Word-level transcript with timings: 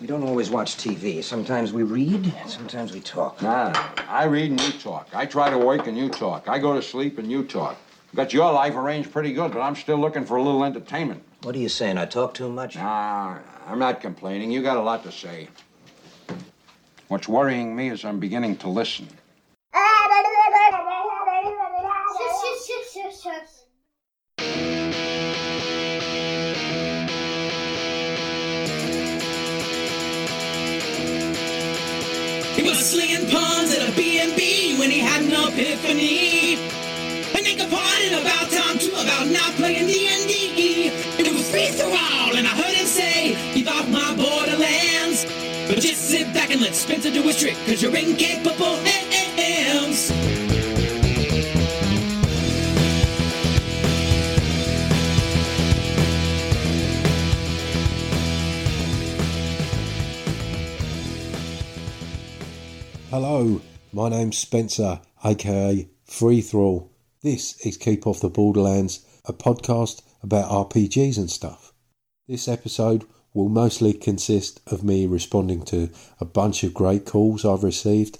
We 0.00 0.06
don't 0.06 0.22
always 0.22 0.50
watch 0.50 0.76
TV. 0.76 1.22
Sometimes 1.22 1.72
we 1.72 1.82
read, 1.82 2.32
sometimes 2.46 2.92
we 2.92 3.00
talk. 3.00 3.42
Nah, 3.42 3.72
I 4.08 4.24
read 4.24 4.50
and 4.50 4.60
you 4.60 4.72
talk. 4.72 5.08
I 5.12 5.26
try 5.26 5.50
to 5.50 5.58
work 5.58 5.86
and 5.86 5.96
you 5.96 6.08
talk. 6.08 6.48
I 6.48 6.58
go 6.58 6.74
to 6.74 6.82
sleep 6.82 7.18
and 7.18 7.30
you 7.30 7.44
talk. 7.44 7.76
Got 8.14 8.32
your 8.32 8.52
life 8.52 8.74
arranged 8.74 9.12
pretty 9.12 9.32
good, 9.32 9.52
but 9.52 9.60
I'm 9.60 9.74
still 9.74 9.98
looking 9.98 10.24
for 10.24 10.36
a 10.36 10.42
little 10.42 10.64
entertainment. 10.64 11.22
What 11.42 11.54
are 11.54 11.58
you 11.58 11.68
saying? 11.68 11.98
I 11.98 12.06
talk 12.06 12.34
too 12.34 12.48
much? 12.48 12.76
Nah, 12.76 13.38
I'm 13.66 13.78
not 13.78 14.00
complaining. 14.00 14.50
You 14.50 14.62
got 14.62 14.76
a 14.76 14.82
lot 14.82 15.02
to 15.04 15.12
say. 15.12 15.48
What's 17.08 17.28
worrying 17.28 17.74
me 17.76 17.90
is 17.90 18.04
I'm 18.04 18.18
beginning 18.18 18.56
to 18.58 18.68
listen. 18.68 19.08
Epiphany. 35.52 36.56
And 37.36 37.44
they 37.44 37.54
complained 37.54 38.14
about 38.20 38.50
time 38.50 38.78
too 38.78 38.92
about 38.92 39.28
not 39.28 39.52
playing 39.56 39.86
D&D. 39.86 40.88
It 41.18 41.32
was 41.32 41.50
free 41.50 41.70
for 41.70 41.84
all, 41.84 42.36
and 42.36 42.46
I 42.46 42.50
heard 42.50 42.74
him 42.74 42.86
say 42.86 43.34
he 43.52 43.62
thought 43.62 43.88
my 43.88 44.14
Borderlands. 44.16 45.24
But 45.68 45.80
just 45.80 46.08
sit 46.08 46.32
back 46.32 46.50
and 46.50 46.60
let 46.60 46.74
Spencer 46.74 47.10
do 47.10 47.22
his 47.22 47.38
trick, 47.38 47.56
cause 47.66 47.82
you're 47.82 47.96
incapable 47.96 48.76
hands. 48.76 50.10
Hello, 63.10 63.60
my 63.92 64.08
name's 64.08 64.38
Spencer, 64.38 65.00
aka 65.24 65.88
Free 66.04 66.40
Thrall. 66.40 66.90
This 67.22 67.56
is 67.64 67.76
Keep 67.76 68.08
Off 68.08 68.20
the 68.20 68.28
Borderlands, 68.28 69.06
a 69.24 69.32
podcast 69.32 70.02
about 70.20 70.50
RPGs 70.50 71.16
and 71.16 71.30
stuff. 71.30 71.72
This 72.26 72.48
episode 72.48 73.04
will 73.32 73.48
mostly 73.48 73.92
consist 73.92 74.60
of 74.66 74.82
me 74.82 75.06
responding 75.06 75.62
to 75.66 75.90
a 76.18 76.24
bunch 76.24 76.64
of 76.64 76.74
great 76.74 77.06
calls 77.06 77.44
I've 77.44 77.62
received. 77.62 78.18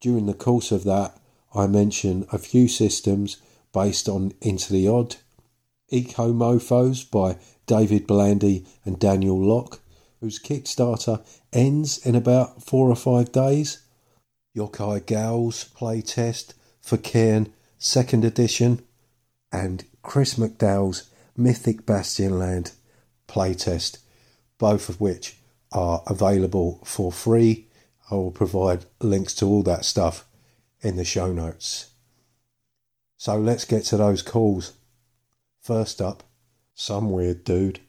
During 0.00 0.26
the 0.26 0.34
course 0.34 0.70
of 0.70 0.84
that, 0.84 1.18
I 1.52 1.66
mention 1.66 2.24
a 2.30 2.38
few 2.38 2.68
systems 2.68 3.38
based 3.72 4.08
on 4.08 4.32
Into 4.40 4.72
the 4.72 4.86
Odd, 4.86 5.16
Eco 5.88 6.32
Mofos 6.32 7.10
by 7.10 7.36
David 7.66 8.06
Blandy 8.06 8.64
and 8.84 8.98
Daniel 8.98 9.42
Locke, 9.42 9.80
whose 10.20 10.38
Kickstarter 10.38 11.24
ends 11.52 11.98
in 12.06 12.14
about 12.14 12.62
four 12.62 12.88
or 12.90 12.96
five 12.96 13.32
days. 13.32 13.80
Yochai 14.58 15.06
Gal's 15.06 15.70
playtest 15.76 16.54
for 16.80 16.96
Cairn 16.96 17.52
second 17.78 18.24
edition, 18.24 18.82
and 19.52 19.84
Chris 20.02 20.34
McDowall's 20.34 21.08
Mythic 21.36 21.86
Bastionland 21.86 22.72
playtest, 23.28 23.98
both 24.58 24.88
of 24.88 25.00
which 25.00 25.36
are 25.70 26.02
available 26.06 26.80
for 26.84 27.12
free. 27.12 27.68
I 28.10 28.16
will 28.16 28.32
provide 28.32 28.86
links 29.00 29.34
to 29.36 29.46
all 29.46 29.62
that 29.62 29.84
stuff 29.84 30.26
in 30.80 30.96
the 30.96 31.04
show 31.04 31.32
notes. 31.32 31.90
So 33.16 33.36
let's 33.38 33.64
get 33.64 33.84
to 33.86 33.96
those 33.96 34.22
calls. 34.22 34.72
First 35.60 36.00
up, 36.00 36.24
some 36.74 37.10
weird 37.10 37.44
dude. 37.44 37.80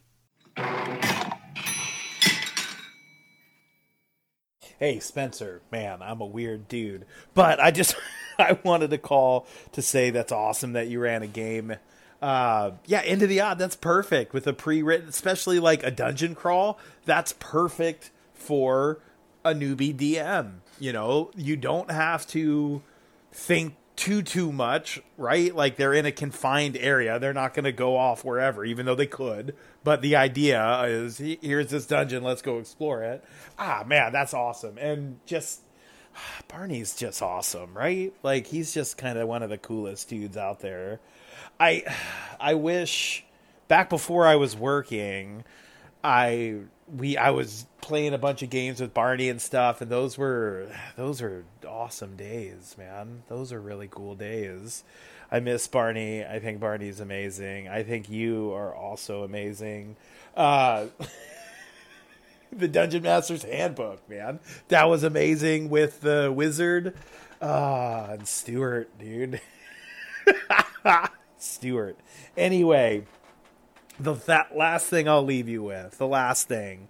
Hey 4.80 4.98
spencer 4.98 5.62
man 5.70 6.02
i'm 6.02 6.20
a 6.20 6.26
weird 6.26 6.66
dude. 6.66 7.06
But 7.34 7.60
i 7.60 7.70
just 7.70 7.94
i 8.38 8.58
wanted 8.64 8.90
to 8.90 8.98
call 8.98 9.46
to 9.72 9.82
say 9.82 10.10
that's 10.10 10.32
awesome 10.32 10.72
that 10.72 10.88
you 10.88 10.98
ran 10.98 11.22
a 11.22 11.28
game. 11.28 11.76
Uh 12.20 12.72
yeah 12.86 13.02
into 13.02 13.28
the 13.28 13.40
odd 13.40 13.58
that's 13.58 13.76
perfect 13.76 14.32
with 14.32 14.48
a 14.48 14.52
pre-written 14.52 15.08
especially 15.08 15.60
like 15.60 15.84
a 15.84 15.92
dungeon 15.92 16.34
crawl 16.34 16.78
that's 17.04 17.32
perfect 17.38 18.10
for 18.34 18.98
a 19.44 19.54
newbie 19.54 19.94
dm 19.94 20.54
you 20.80 20.92
know? 20.92 21.30
You 21.36 21.56
don't 21.56 21.90
have 21.90 22.26
to 22.28 22.82
think 23.30 23.74
too 24.00 24.22
too 24.22 24.50
much 24.50 24.98
right? 25.18 25.54
Like 25.54 25.76
they're 25.76 25.92
in 25.92 26.06
a 26.06 26.12
confined 26.12 26.74
area. 26.78 27.18
They're 27.18 27.34
not 27.34 27.52
going 27.52 27.64
to 27.64 27.72
go 27.72 27.98
off 27.98 28.24
wherever 28.24 28.64
even 28.64 28.86
though 28.86 28.94
they 28.94 29.06
could. 29.06 29.54
But 29.84 30.00
the 30.00 30.16
idea 30.16 30.84
is 30.84 31.18
here's 31.18 31.68
this 31.68 31.84
dungeon 31.84 32.22
let's 32.22 32.40
go 32.40 32.58
explore 32.58 33.02
it. 33.02 33.22
Ah 33.58 33.84
man 33.86 34.10
that's 34.10 34.32
awesome. 34.32 34.78
And 34.78 35.20
just 35.26 35.60
barney's 36.48 36.96
just 36.96 37.20
awesome 37.20 37.76
right? 37.76 38.14
Like 38.22 38.46
he's 38.46 38.72
just 38.72 38.96
kind 38.96 39.18
of 39.18 39.28
one 39.28 39.42
of 39.42 39.50
the 39.50 39.58
coolest 39.58 40.08
dudes 40.08 40.38
out 40.38 40.60
there. 40.60 41.00
I 41.60 41.84
i 42.40 42.54
wish 42.54 43.26
back 43.68 43.90
before 43.90 44.26
i 44.26 44.34
was 44.34 44.56
working 44.56 45.44
I 46.02 46.60
we 46.96 47.16
I 47.16 47.30
was 47.30 47.66
playing 47.80 48.14
a 48.14 48.18
bunch 48.18 48.42
of 48.42 48.50
games 48.50 48.80
with 48.80 48.94
Barney 48.94 49.28
and 49.28 49.40
stuff, 49.40 49.80
and 49.80 49.90
those 49.90 50.18
were 50.18 50.68
those 50.96 51.22
are 51.22 51.44
awesome 51.66 52.16
days, 52.16 52.74
man. 52.78 53.22
Those 53.28 53.52
are 53.52 53.60
really 53.60 53.88
cool 53.90 54.14
days. 54.14 54.84
I 55.30 55.40
miss 55.40 55.66
Barney. 55.68 56.24
I 56.24 56.40
think 56.40 56.60
Barney's 56.60 57.00
amazing. 57.00 57.68
I 57.68 57.82
think 57.82 58.10
you 58.10 58.52
are 58.52 58.74
also 58.74 59.22
amazing. 59.22 59.96
Uh, 60.36 60.86
the 62.52 62.68
Dungeon 62.68 63.02
Master's 63.04 63.44
Handbook, 63.44 64.08
man, 64.08 64.40
that 64.68 64.88
was 64.88 65.04
amazing 65.04 65.70
with 65.70 66.00
the 66.00 66.32
wizard. 66.32 66.94
Ah, 67.40 68.10
and 68.10 68.26
Stuart, 68.26 68.90
dude. 68.98 69.40
Stuart. 71.38 71.96
Anyway, 72.36 73.04
the 74.02 74.14
that 74.14 74.56
last 74.56 74.86
thing 74.86 75.08
I'll 75.08 75.22
leave 75.22 75.48
you 75.48 75.62
with, 75.62 75.98
the 75.98 76.06
last 76.06 76.48
thing. 76.48 76.88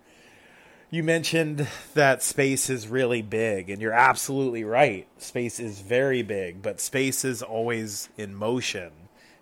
You 0.92 1.04
mentioned 1.04 1.68
that 1.94 2.22
space 2.22 2.68
is 2.68 2.88
really 2.88 3.22
big, 3.22 3.70
and 3.70 3.80
you're 3.80 3.92
absolutely 3.92 4.64
right. 4.64 5.06
Space 5.18 5.60
is 5.60 5.80
very 5.80 6.22
big, 6.22 6.62
but 6.62 6.80
space 6.80 7.24
is 7.24 7.42
always 7.42 8.08
in 8.16 8.34
motion, 8.34 8.90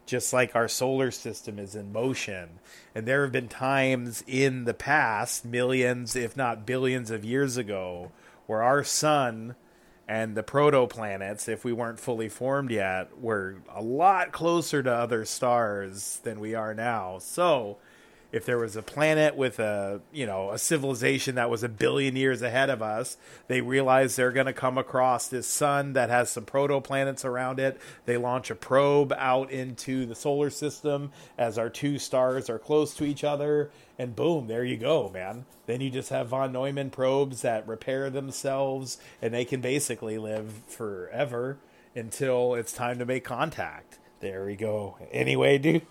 just 0.04 0.32
like 0.32 0.54
our 0.54 0.68
solar 0.68 1.10
system 1.10 1.58
is 1.58 1.74
in 1.74 1.90
motion. 1.90 2.58
And 2.94 3.06
there 3.06 3.22
have 3.22 3.32
been 3.32 3.48
times 3.48 4.22
in 4.26 4.64
the 4.64 4.74
past, 4.74 5.44
millions, 5.44 6.14
if 6.14 6.36
not 6.36 6.66
billions 6.66 7.10
of 7.10 7.24
years 7.24 7.56
ago, 7.56 8.12
where 8.46 8.62
our 8.62 8.84
sun 8.84 9.54
and 10.08 10.34
the 10.34 10.42
protoplanets, 10.42 11.48
if 11.48 11.64
we 11.64 11.72
weren't 11.72 12.00
fully 12.00 12.30
formed 12.30 12.70
yet, 12.70 13.19
were 13.20 13.56
a 13.74 13.82
lot 13.82 14.32
closer 14.32 14.82
to 14.82 14.91
other 14.91 15.26
stars 15.26 16.20
than 16.24 16.41
we 16.41 16.54
are 16.54 16.72
now. 16.72 17.19
So, 17.19 17.76
if 18.30 18.44
there 18.44 18.58
was 18.58 18.76
a 18.76 18.82
planet 18.82 19.36
with 19.36 19.58
a 19.58 20.00
you 20.12 20.26
know 20.26 20.50
a 20.50 20.58
civilization 20.58 21.36
that 21.36 21.48
was 21.48 21.62
a 21.62 21.68
billion 21.68 22.14
years 22.14 22.42
ahead 22.42 22.68
of 22.68 22.82
us 22.82 23.16
they 23.46 23.60
realize 23.60 24.16
they're 24.16 24.32
going 24.32 24.46
to 24.46 24.52
come 24.52 24.76
across 24.76 25.28
this 25.28 25.46
sun 25.46 25.94
that 25.94 26.10
has 26.10 26.30
some 26.30 26.44
protoplanets 26.44 27.24
around 27.24 27.58
it. 27.58 27.80
They 28.04 28.16
launch 28.16 28.50
a 28.50 28.54
probe 28.54 29.12
out 29.16 29.50
into 29.50 30.06
the 30.06 30.14
solar 30.14 30.50
system 30.50 31.12
as 31.36 31.58
our 31.58 31.70
two 31.70 31.98
stars 31.98 32.50
are 32.50 32.58
close 32.58 32.94
to 32.94 33.04
each 33.04 33.24
other 33.24 33.70
and 33.98 34.14
boom 34.14 34.46
there 34.46 34.64
you 34.64 34.76
go 34.76 35.10
man. 35.12 35.46
Then 35.66 35.80
you 35.80 35.90
just 35.90 36.10
have 36.10 36.28
von 36.28 36.52
neumann 36.52 36.90
probes 36.90 37.42
that 37.42 37.66
repair 37.66 38.10
themselves 38.10 38.98
and 39.22 39.32
they 39.32 39.44
can 39.44 39.60
basically 39.60 40.18
live 40.18 40.52
forever 40.66 41.58
until 41.94 42.54
it's 42.54 42.72
time 42.72 42.98
to 42.98 43.06
make 43.06 43.24
contact. 43.24 43.98
There 44.20 44.44
we 44.44 44.56
go. 44.56 44.98
Anyway 45.12 45.58
dude 45.58 45.86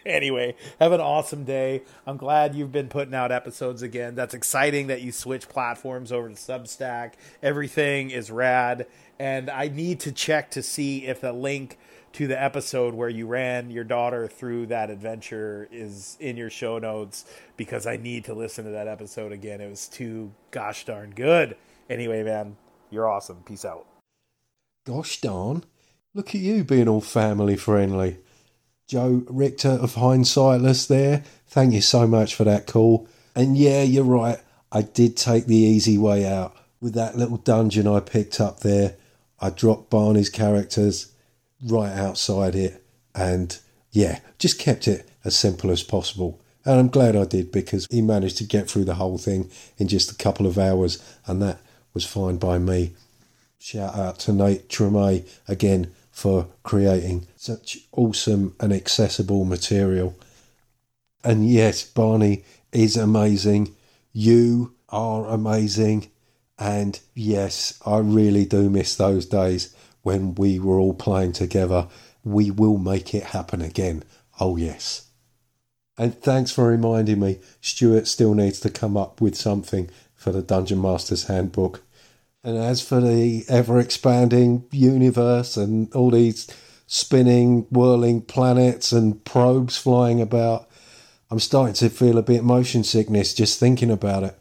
anyway, 0.06 0.54
have 0.78 0.92
an 0.92 1.00
awesome 1.00 1.44
day. 1.44 1.82
I'm 2.06 2.16
glad 2.16 2.54
you've 2.54 2.72
been 2.72 2.88
putting 2.88 3.14
out 3.14 3.32
episodes 3.32 3.82
again. 3.82 4.14
That's 4.14 4.34
exciting 4.34 4.86
that 4.88 5.02
you 5.02 5.12
switch 5.12 5.48
platforms 5.48 6.12
over 6.12 6.28
to 6.28 6.34
Substack. 6.34 7.12
Everything 7.42 8.10
is 8.10 8.30
rad. 8.30 8.86
And 9.18 9.50
I 9.50 9.68
need 9.68 10.00
to 10.00 10.12
check 10.12 10.50
to 10.52 10.62
see 10.62 11.06
if 11.06 11.20
the 11.20 11.32
link 11.32 11.78
to 12.12 12.26
the 12.26 12.40
episode 12.40 12.94
where 12.94 13.08
you 13.08 13.26
ran 13.26 13.70
your 13.70 13.84
daughter 13.84 14.26
through 14.26 14.66
that 14.66 14.90
adventure 14.90 15.68
is 15.70 16.16
in 16.20 16.36
your 16.36 16.50
show 16.50 16.78
notes 16.78 17.24
because 17.56 17.86
I 17.86 17.96
need 17.96 18.24
to 18.24 18.34
listen 18.34 18.64
to 18.64 18.70
that 18.72 18.88
episode 18.88 19.32
again. 19.32 19.60
It 19.60 19.70
was 19.70 19.86
too 19.86 20.32
gosh 20.50 20.84
darn 20.84 21.10
good. 21.10 21.56
Anyway, 21.88 22.22
man, 22.24 22.56
you're 22.90 23.08
awesome. 23.08 23.42
Peace 23.44 23.64
out. 23.64 23.86
Gosh 24.86 25.20
darn, 25.20 25.64
look 26.14 26.34
at 26.34 26.40
you 26.40 26.64
being 26.64 26.88
all 26.88 27.00
family 27.00 27.56
friendly. 27.56 28.18
Joe 28.90 29.22
Richter 29.28 29.68
of 29.68 29.94
Hindsightless 29.94 30.88
there. 30.88 31.22
Thank 31.46 31.74
you 31.74 31.80
so 31.80 32.08
much 32.08 32.34
for 32.34 32.42
that 32.42 32.66
call. 32.66 33.06
And 33.36 33.56
yeah, 33.56 33.84
you're 33.84 34.02
right. 34.02 34.40
I 34.72 34.82
did 34.82 35.16
take 35.16 35.46
the 35.46 35.54
easy 35.54 35.96
way 35.96 36.26
out 36.26 36.56
with 36.80 36.94
that 36.94 37.16
little 37.16 37.36
dungeon 37.36 37.86
I 37.86 38.00
picked 38.00 38.40
up 38.40 38.60
there. 38.60 38.96
I 39.40 39.50
dropped 39.50 39.90
Barney's 39.90 40.28
characters 40.28 41.12
right 41.64 41.92
outside 41.92 42.56
it 42.56 42.82
and 43.14 43.56
yeah, 43.92 44.18
just 44.40 44.58
kept 44.58 44.88
it 44.88 45.08
as 45.24 45.36
simple 45.36 45.70
as 45.70 45.84
possible. 45.84 46.40
And 46.64 46.80
I'm 46.80 46.88
glad 46.88 47.14
I 47.14 47.26
did 47.26 47.52
because 47.52 47.86
he 47.92 48.02
managed 48.02 48.38
to 48.38 48.44
get 48.44 48.68
through 48.68 48.86
the 48.86 48.96
whole 48.96 49.18
thing 49.18 49.52
in 49.78 49.86
just 49.86 50.10
a 50.10 50.16
couple 50.16 50.48
of 50.48 50.58
hours, 50.58 51.00
and 51.26 51.40
that 51.42 51.60
was 51.94 52.04
fine 52.04 52.38
by 52.38 52.58
me. 52.58 52.94
Shout 53.60 53.94
out 53.94 54.18
to 54.20 54.32
Nate 54.32 54.68
Treme 54.68 55.28
again 55.46 55.92
for 56.20 56.46
creating 56.62 57.26
such 57.34 57.78
awesome 57.92 58.54
and 58.60 58.74
accessible 58.74 59.46
material. 59.46 60.14
And 61.24 61.48
yes, 61.48 61.82
Barney 61.82 62.44
is 62.72 62.94
amazing. 62.94 63.74
You 64.12 64.74
are 64.90 65.26
amazing. 65.26 66.10
And 66.58 67.00
yes, 67.14 67.80
I 67.86 67.96
really 68.00 68.44
do 68.44 68.68
miss 68.68 68.94
those 68.96 69.24
days 69.24 69.74
when 70.02 70.34
we 70.34 70.58
were 70.58 70.78
all 70.78 70.92
playing 70.92 71.32
together. 71.32 71.88
We 72.22 72.50
will 72.50 72.76
make 72.76 73.14
it 73.14 73.24
happen 73.24 73.62
again. 73.62 74.02
Oh, 74.38 74.58
yes. 74.58 75.06
And 75.96 76.14
thanks 76.14 76.50
for 76.52 76.66
reminding 76.66 77.18
me, 77.18 77.38
Stuart 77.62 78.06
still 78.06 78.34
needs 78.34 78.60
to 78.60 78.68
come 78.68 78.94
up 78.94 79.22
with 79.22 79.36
something 79.36 79.88
for 80.14 80.32
the 80.32 80.42
Dungeon 80.42 80.82
Master's 80.82 81.28
Handbook. 81.28 81.82
And 82.42 82.56
as 82.56 82.80
for 82.80 83.00
the 83.00 83.44
ever 83.48 83.78
expanding 83.78 84.64
universe 84.70 85.56
and 85.56 85.92
all 85.94 86.10
these 86.10 86.48
spinning, 86.86 87.66
whirling 87.70 88.22
planets 88.22 88.92
and 88.92 89.22
probes 89.24 89.76
flying 89.76 90.20
about, 90.20 90.68
I'm 91.30 91.38
starting 91.38 91.74
to 91.74 91.90
feel 91.90 92.18
a 92.18 92.22
bit 92.22 92.42
motion 92.42 92.82
sickness 92.82 93.34
just 93.34 93.60
thinking 93.60 93.90
about 93.90 94.24
it. 94.24 94.38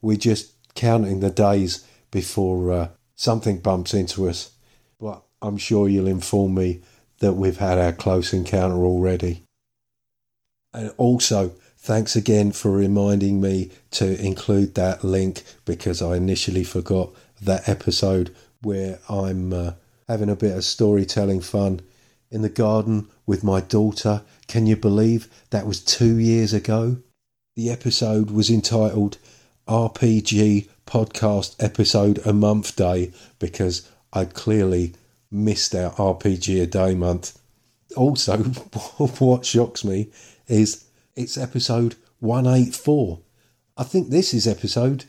We're 0.00 0.16
just 0.16 0.52
counting 0.74 1.20
the 1.20 1.30
days 1.30 1.84
before 2.10 2.72
uh, 2.72 2.88
something 3.16 3.58
bumps 3.58 3.94
into 3.94 4.28
us. 4.28 4.52
But 5.00 5.22
I'm 5.42 5.58
sure 5.58 5.88
you'll 5.88 6.06
inform 6.06 6.54
me 6.54 6.82
that 7.18 7.34
we've 7.34 7.58
had 7.58 7.78
our 7.78 7.92
close 7.92 8.32
encounter 8.32 8.84
already. 8.84 9.44
And 10.72 10.92
also, 10.96 11.52
thanks 11.78 12.16
again 12.16 12.52
for 12.52 12.70
reminding 12.70 13.40
me 13.40 13.70
to 13.92 14.20
include 14.24 14.74
that 14.74 15.04
link 15.04 15.42
because 15.64 16.00
I 16.00 16.16
initially 16.16 16.64
forgot 16.64 17.10
that 17.44 17.68
episode 17.68 18.34
where 18.62 18.98
I'm 19.08 19.52
uh, 19.52 19.72
having 20.08 20.28
a 20.28 20.36
bit 20.36 20.56
of 20.56 20.64
storytelling 20.64 21.40
fun 21.40 21.80
in 22.30 22.42
the 22.42 22.48
garden 22.48 23.08
with 23.26 23.44
my 23.44 23.60
daughter. 23.60 24.22
Can 24.48 24.66
you 24.66 24.76
believe 24.76 25.28
that 25.50 25.66
was 25.66 25.80
two 25.80 26.18
years 26.18 26.52
ago? 26.52 26.98
The 27.56 27.70
episode 27.70 28.30
was 28.30 28.50
entitled 28.50 29.18
RPG 29.68 30.68
Podcast 30.86 31.56
Episode 31.62 32.18
a 32.26 32.32
Month 32.32 32.76
Day 32.76 33.12
because 33.38 33.88
I'd 34.12 34.34
clearly 34.34 34.94
missed 35.30 35.74
our 35.74 35.92
RPG 35.92 36.62
a 36.62 36.66
Day 36.66 36.94
month. 36.94 37.38
Also, 37.96 38.38
what 39.18 39.46
shocks 39.46 39.84
me 39.84 40.08
is 40.48 40.84
it's 41.16 41.38
episode 41.38 41.94
184. 42.20 43.20
I 43.76 43.84
think 43.84 44.08
this 44.08 44.34
is 44.34 44.46
episode 44.46 45.04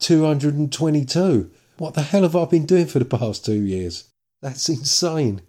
222. 0.00 1.50
What 1.80 1.94
the 1.94 2.02
hell 2.02 2.24
have 2.24 2.36
I 2.36 2.44
been 2.44 2.66
doing 2.66 2.84
for 2.84 2.98
the 2.98 3.06
past 3.06 3.46
two 3.46 3.62
years? 3.62 4.10
That's 4.42 4.68
insane. 4.68 5.40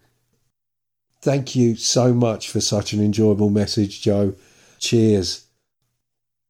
Thank 1.21 1.57
you 1.57 1.75
so 1.75 2.13
much 2.13 2.49
for 2.49 2.61
such 2.61 2.93
an 2.93 3.03
enjoyable 3.03 3.49
message, 3.49 4.01
Joe. 4.01 4.35
Cheers. 4.79 5.45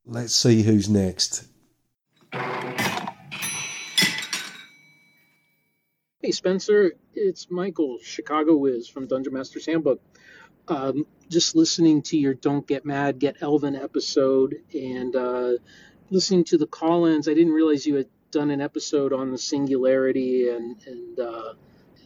Let's 0.06 0.36
see 0.36 0.62
who's 0.62 0.88
next. 0.88 1.46
Hey 6.22 6.30
Spencer, 6.30 6.92
it's 7.16 7.50
Michael, 7.50 7.98
Chicago 8.04 8.58
Wiz 8.58 8.88
from 8.88 9.08
Dungeon 9.08 9.34
Master's 9.34 9.66
Handbook. 9.66 10.00
Um, 10.68 11.08
just 11.28 11.56
listening 11.56 12.04
to 12.04 12.20
your 12.20 12.36
Don't 12.36 12.68
Get 12.68 12.86
Mad, 12.86 13.18
Get 13.18 13.38
Elven 13.42 13.76
episode 13.76 14.58
and 14.76 15.16
uh, 15.16 15.54
listening 16.12 16.44
to 16.44 16.60
the 16.60 16.68
call 16.68 17.08
ins, 17.08 17.28
I 17.28 17.34
didn't 17.34 17.54
realize 17.54 17.88
you 17.88 17.96
had 17.96 18.08
done 18.32 18.50
an 18.52 18.62
episode 18.62 19.14
on 19.14 19.32
the 19.32 19.38
singularity 19.38 20.50
and, 20.50 20.76
and 20.86 21.20
uh, 21.20 21.54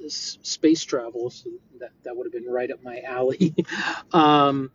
space 0.07 0.83
travel. 0.83 1.29
So 1.29 1.49
that, 1.79 1.91
that 2.03 2.15
would 2.15 2.25
have 2.25 2.33
been 2.33 2.51
right 2.51 2.69
up 2.71 2.83
my 2.83 3.01
alley. 3.01 3.55
um, 4.11 4.71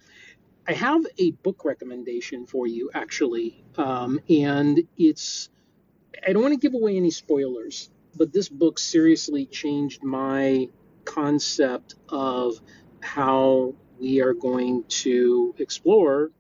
I 0.67 0.73
have 0.73 1.05
a 1.19 1.33
book 1.33 1.65
recommendation 1.65 2.47
for 2.47 2.67
you, 2.67 2.91
actually. 2.95 3.65
Um, 3.77 4.21
and 4.29 4.81
it's, 4.97 5.49
I 6.27 6.33
don't 6.33 6.43
want 6.43 6.55
to 6.55 6.61
give 6.61 6.75
away 6.75 6.97
any 6.97 7.11
spoilers, 7.11 7.91
but 8.17 8.33
this 8.33 8.49
book 8.49 8.79
seriously 8.79 9.47
changed 9.47 10.03
my 10.03 10.69
concept 11.05 11.97
of 12.09 12.61
how 13.01 13.75
we 13.99 14.21
are 14.21 14.35
going 14.35 14.85
to 14.89 15.55
explore 15.59 16.31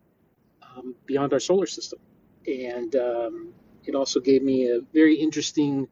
um, 0.62 0.94
beyond 1.06 1.32
our 1.32 1.40
solar 1.40 1.66
system. 1.66 1.98
And 2.46 2.94
um, 2.96 3.52
it 3.86 3.94
also 3.94 4.20
gave 4.20 4.42
me 4.42 4.70
a 4.70 4.80
very 4.92 5.16
interesting 5.16 5.88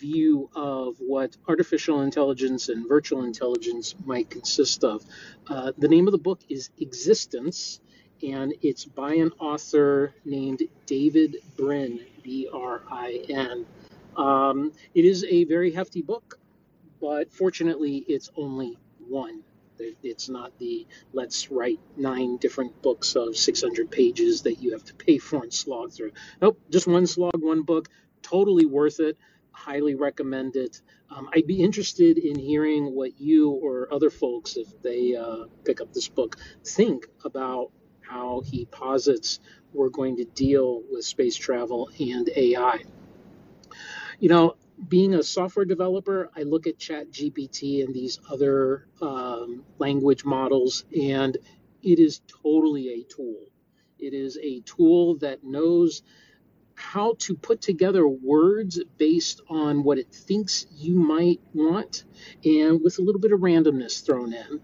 view 0.00 0.50
of 0.56 0.96
what 0.98 1.36
artificial 1.46 2.00
intelligence 2.00 2.68
and 2.68 2.88
virtual 2.88 3.24
intelligence 3.24 3.94
might 4.04 4.28
consist 4.28 4.82
of. 4.84 5.04
Uh, 5.48 5.72
the 5.78 5.88
name 5.88 6.08
of 6.08 6.12
the 6.12 6.18
book 6.18 6.40
is 6.48 6.70
Existence, 6.78 7.80
and 8.22 8.54
it's 8.60 8.84
by 8.84 9.14
an 9.14 9.30
author 9.38 10.12
named 10.24 10.62
David 10.86 11.36
Brin, 11.56 12.00
B 12.24 12.48
R 12.52 12.82
I 12.90 13.24
N. 13.28 13.66
Um, 14.16 14.72
it 14.94 15.04
is 15.04 15.24
a 15.24 15.44
very 15.44 15.72
hefty 15.72 16.02
book, 16.02 16.40
but 17.00 17.32
fortunately, 17.32 18.04
it's 18.08 18.30
only 18.36 18.76
one. 19.08 19.43
It's 19.78 20.28
not 20.28 20.56
the 20.58 20.86
let's 21.12 21.50
write 21.50 21.80
nine 21.96 22.36
different 22.36 22.82
books 22.82 23.16
of 23.16 23.36
600 23.36 23.90
pages 23.90 24.42
that 24.42 24.62
you 24.62 24.72
have 24.72 24.84
to 24.84 24.94
pay 24.94 25.18
for 25.18 25.42
and 25.42 25.52
slog 25.52 25.92
through. 25.92 26.12
Nope, 26.40 26.60
just 26.70 26.86
one 26.86 27.06
slog, 27.06 27.42
one 27.42 27.62
book. 27.62 27.88
Totally 28.22 28.66
worth 28.66 29.00
it. 29.00 29.16
Highly 29.52 29.94
recommend 29.94 30.56
it. 30.56 30.80
Um, 31.10 31.28
I'd 31.32 31.46
be 31.46 31.62
interested 31.62 32.18
in 32.18 32.38
hearing 32.38 32.94
what 32.94 33.20
you 33.20 33.50
or 33.50 33.92
other 33.92 34.10
folks, 34.10 34.56
if 34.56 34.82
they 34.82 35.14
uh, 35.14 35.44
pick 35.64 35.80
up 35.80 35.92
this 35.92 36.08
book, 36.08 36.36
think 36.64 37.06
about 37.24 37.70
how 38.00 38.40
he 38.44 38.64
posits 38.66 39.40
we're 39.72 39.88
going 39.90 40.16
to 40.16 40.24
deal 40.24 40.82
with 40.90 41.04
space 41.04 41.36
travel 41.36 41.90
and 41.98 42.28
AI. 42.34 42.84
You 44.20 44.28
know, 44.28 44.56
being 44.88 45.14
a 45.14 45.22
software 45.22 45.64
developer, 45.64 46.30
I 46.36 46.42
look 46.42 46.66
at 46.66 46.78
Chat 46.78 47.10
GPT 47.10 47.84
and 47.84 47.94
these 47.94 48.20
other 48.30 48.86
um, 49.00 49.64
language 49.78 50.24
models, 50.24 50.84
and 50.96 51.36
it 51.82 51.98
is 51.98 52.20
totally 52.42 52.88
a 52.88 53.04
tool. 53.04 53.46
It 53.98 54.14
is 54.14 54.38
a 54.42 54.60
tool 54.60 55.16
that 55.18 55.44
knows 55.44 56.02
how 56.74 57.14
to 57.20 57.34
put 57.36 57.60
together 57.60 58.06
words 58.06 58.82
based 58.98 59.40
on 59.48 59.84
what 59.84 59.98
it 59.98 60.12
thinks 60.12 60.66
you 60.72 60.96
might 60.96 61.40
want, 61.52 62.04
and 62.44 62.80
with 62.82 62.98
a 62.98 63.02
little 63.02 63.20
bit 63.20 63.32
of 63.32 63.40
randomness 63.40 64.04
thrown 64.04 64.32
in. 64.32 64.60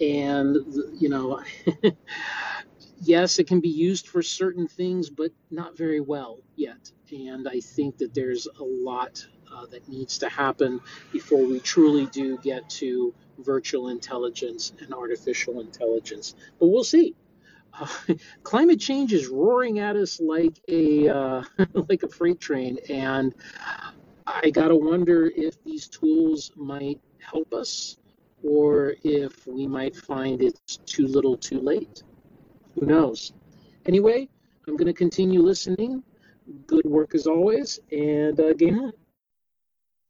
And, 0.00 0.56
you 1.00 1.08
know, 1.08 1.42
yes, 3.02 3.38
it 3.40 3.48
can 3.48 3.60
be 3.60 3.68
used 3.68 4.06
for 4.08 4.22
certain 4.22 4.68
things, 4.68 5.10
but 5.10 5.32
not 5.50 5.76
very 5.76 6.00
well 6.00 6.40
yet. 6.54 6.92
And 7.10 7.48
I 7.48 7.60
think 7.60 7.98
that 7.98 8.14
there's 8.14 8.46
a 8.46 8.64
lot 8.64 9.26
uh, 9.58 9.66
that 9.66 9.88
needs 9.88 10.18
to 10.18 10.28
happen 10.28 10.80
before 11.12 11.44
we 11.44 11.60
truly 11.60 12.06
do 12.06 12.38
get 12.38 12.68
to 12.68 13.14
virtual 13.38 13.88
intelligence 13.88 14.72
and 14.80 14.92
artificial 14.92 15.60
intelligence. 15.60 16.34
But 16.58 16.68
we'll 16.68 16.84
see. 16.84 17.14
Uh, 17.72 17.86
climate 18.42 18.80
change 18.80 19.12
is 19.12 19.28
roaring 19.28 19.78
at 19.78 19.96
us 19.96 20.20
like 20.20 20.60
a 20.68 21.08
uh, 21.08 21.42
like 21.88 22.02
a 22.02 22.08
freight 22.08 22.40
train, 22.40 22.78
and 22.88 23.34
I 24.26 24.50
gotta 24.50 24.76
wonder 24.76 25.30
if 25.34 25.62
these 25.64 25.88
tools 25.88 26.52
might 26.56 27.00
help 27.18 27.52
us, 27.52 27.98
or 28.42 28.94
if 29.04 29.46
we 29.46 29.66
might 29.66 29.96
find 29.96 30.42
it's 30.42 30.78
too 30.86 31.06
little, 31.06 31.36
too 31.36 31.60
late. 31.60 32.02
Who 32.74 32.86
knows? 32.86 33.32
Anyway, 33.86 34.28
I'm 34.66 34.76
gonna 34.76 34.92
continue 34.92 35.40
listening. 35.42 36.02
Good 36.66 36.86
work 36.86 37.14
as 37.14 37.26
always, 37.26 37.78
and 37.92 38.38
uh, 38.40 38.54
game 38.54 38.78
on. 38.78 38.92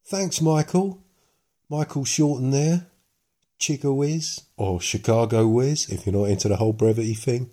Thanks, 0.08 0.40
Michael. 0.40 1.02
Michael 1.68 2.06
Shorten 2.06 2.50
there. 2.50 2.86
Chico 3.58 3.92
Wiz, 3.92 4.40
or 4.56 4.80
Chicago 4.80 5.46
Wiz, 5.46 5.90
if 5.90 6.06
you're 6.06 6.14
not 6.14 6.30
into 6.30 6.48
the 6.48 6.56
whole 6.56 6.72
brevity 6.72 7.12
thing. 7.12 7.50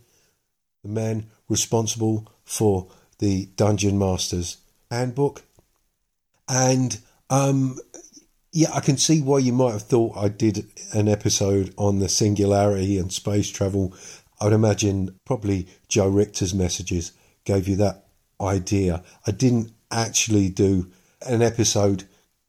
The 0.82 0.90
man 0.90 1.26
responsible 1.50 2.32
for 2.46 2.88
the 3.20 3.48
Dungeon 3.58 4.00
Masters 4.00 4.58
Handbook. 4.90 5.44
And, 6.48 6.98
um, 7.30 7.78
yeah, 8.54 8.72
I 8.74 8.80
can 8.80 8.96
see 8.96 9.22
why 9.22 9.40
you 9.40 9.52
might 9.52 9.74
have 9.74 9.82
thought 9.82 10.16
I 10.16 10.30
did 10.30 10.66
an 10.94 11.10
episode 11.10 11.74
on 11.78 12.00
the 12.00 12.08
singularity 12.08 12.98
and 12.98 13.12
space 13.12 13.50
travel. 13.50 13.94
I 14.40 14.46
would 14.46 14.54
imagine 14.54 15.20
probably 15.26 15.68
Joe 15.90 16.08
Richter's 16.08 16.54
messages 16.54 17.12
gave 17.44 17.68
you 17.68 17.76
that 17.78 18.06
idea. 18.40 19.04
I 19.28 19.32
didn't 19.32 19.74
actually 19.92 20.48
do 20.48 20.90
an 21.28 21.42
episode 21.42 22.06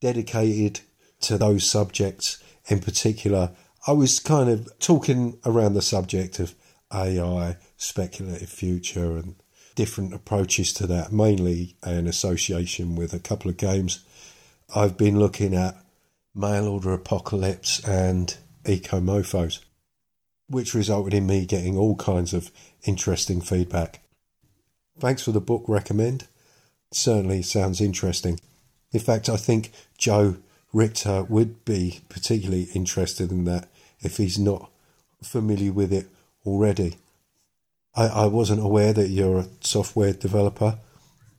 dedicated 0.06 0.78
to 1.20 1.36
those 1.36 1.68
subjects 1.68 2.40
in 2.68 2.78
particular. 2.78 3.50
I 3.88 3.92
was 3.92 4.20
kind 4.20 4.48
of 4.48 4.70
talking 4.78 5.40
around 5.44 5.75
the 5.75 5.82
subject 5.82 6.38
of 6.38 6.54
AI, 6.94 7.56
speculative 7.76 8.48
future 8.48 9.16
and 9.16 9.34
different 9.75 10.14
approaches 10.14 10.72
to 10.75 10.86
that, 10.86 11.10
mainly 11.10 11.75
in 11.84 12.06
association 12.06 12.94
with 12.94 13.12
a 13.14 13.18
couple 13.18 13.50
of 13.50 13.56
games. 13.56 14.04
I've 14.76 14.96
been 14.96 15.18
looking 15.18 15.54
at 15.56 15.75
Mail 16.36 16.68
Order 16.68 16.92
Apocalypse 16.92 17.84
and 17.84 18.36
Eco 18.64 19.00
Mofos, 19.00 19.58
which 20.46 20.72
resulted 20.72 21.14
in 21.14 21.26
me 21.26 21.46
getting 21.46 21.76
all 21.76 21.96
kinds 21.96 22.32
of 22.32 22.52
interesting 22.84 23.40
feedback. 23.40 24.02
Thanks 25.00 25.22
for 25.25 25.32
the 25.32 25.40
book 25.40 25.64
recommend. 25.66 26.28
Certainly 26.92 27.42
sounds 27.42 27.80
interesting. 27.80 28.38
In 28.96 29.02
fact, 29.02 29.28
I 29.28 29.36
think 29.36 29.72
Joe 29.98 30.38
Richter 30.72 31.22
would 31.24 31.66
be 31.66 32.00
particularly 32.08 32.68
interested 32.72 33.30
in 33.30 33.44
that 33.44 33.68
if 34.00 34.16
he's 34.16 34.38
not 34.38 34.70
familiar 35.22 35.70
with 35.70 35.92
it 35.92 36.08
already. 36.46 36.96
I, 37.94 38.06
I 38.06 38.26
wasn't 38.28 38.62
aware 38.62 38.94
that 38.94 39.10
you're 39.10 39.40
a 39.40 39.48
software 39.60 40.14
developer, 40.14 40.78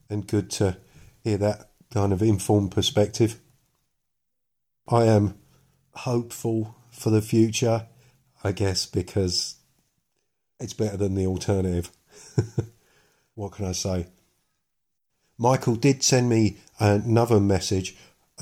and 0.08 0.28
good 0.28 0.52
to 0.52 0.78
hear 1.24 1.38
that 1.38 1.72
kind 1.92 2.14
of 2.14 2.22
informed 2.22 2.74
perspective. 2.74 3.40
I 4.88 5.06
am 5.06 5.34
hopeful 5.96 6.76
for 6.92 7.10
the 7.10 7.24
future, 7.24 7.88
I 8.44 8.52
guess, 8.52 8.86
because 8.86 9.56
it's 10.60 10.74
better 10.74 10.98
than 10.98 11.16
the 11.16 11.26
alternative. 11.26 11.90
what 13.34 13.54
can 13.54 13.66
I 13.66 13.72
say? 13.72 14.06
Michael 15.38 15.76
did 15.76 16.04
send 16.04 16.30
me 16.30 16.58
another 16.80 17.40
message 17.40 17.96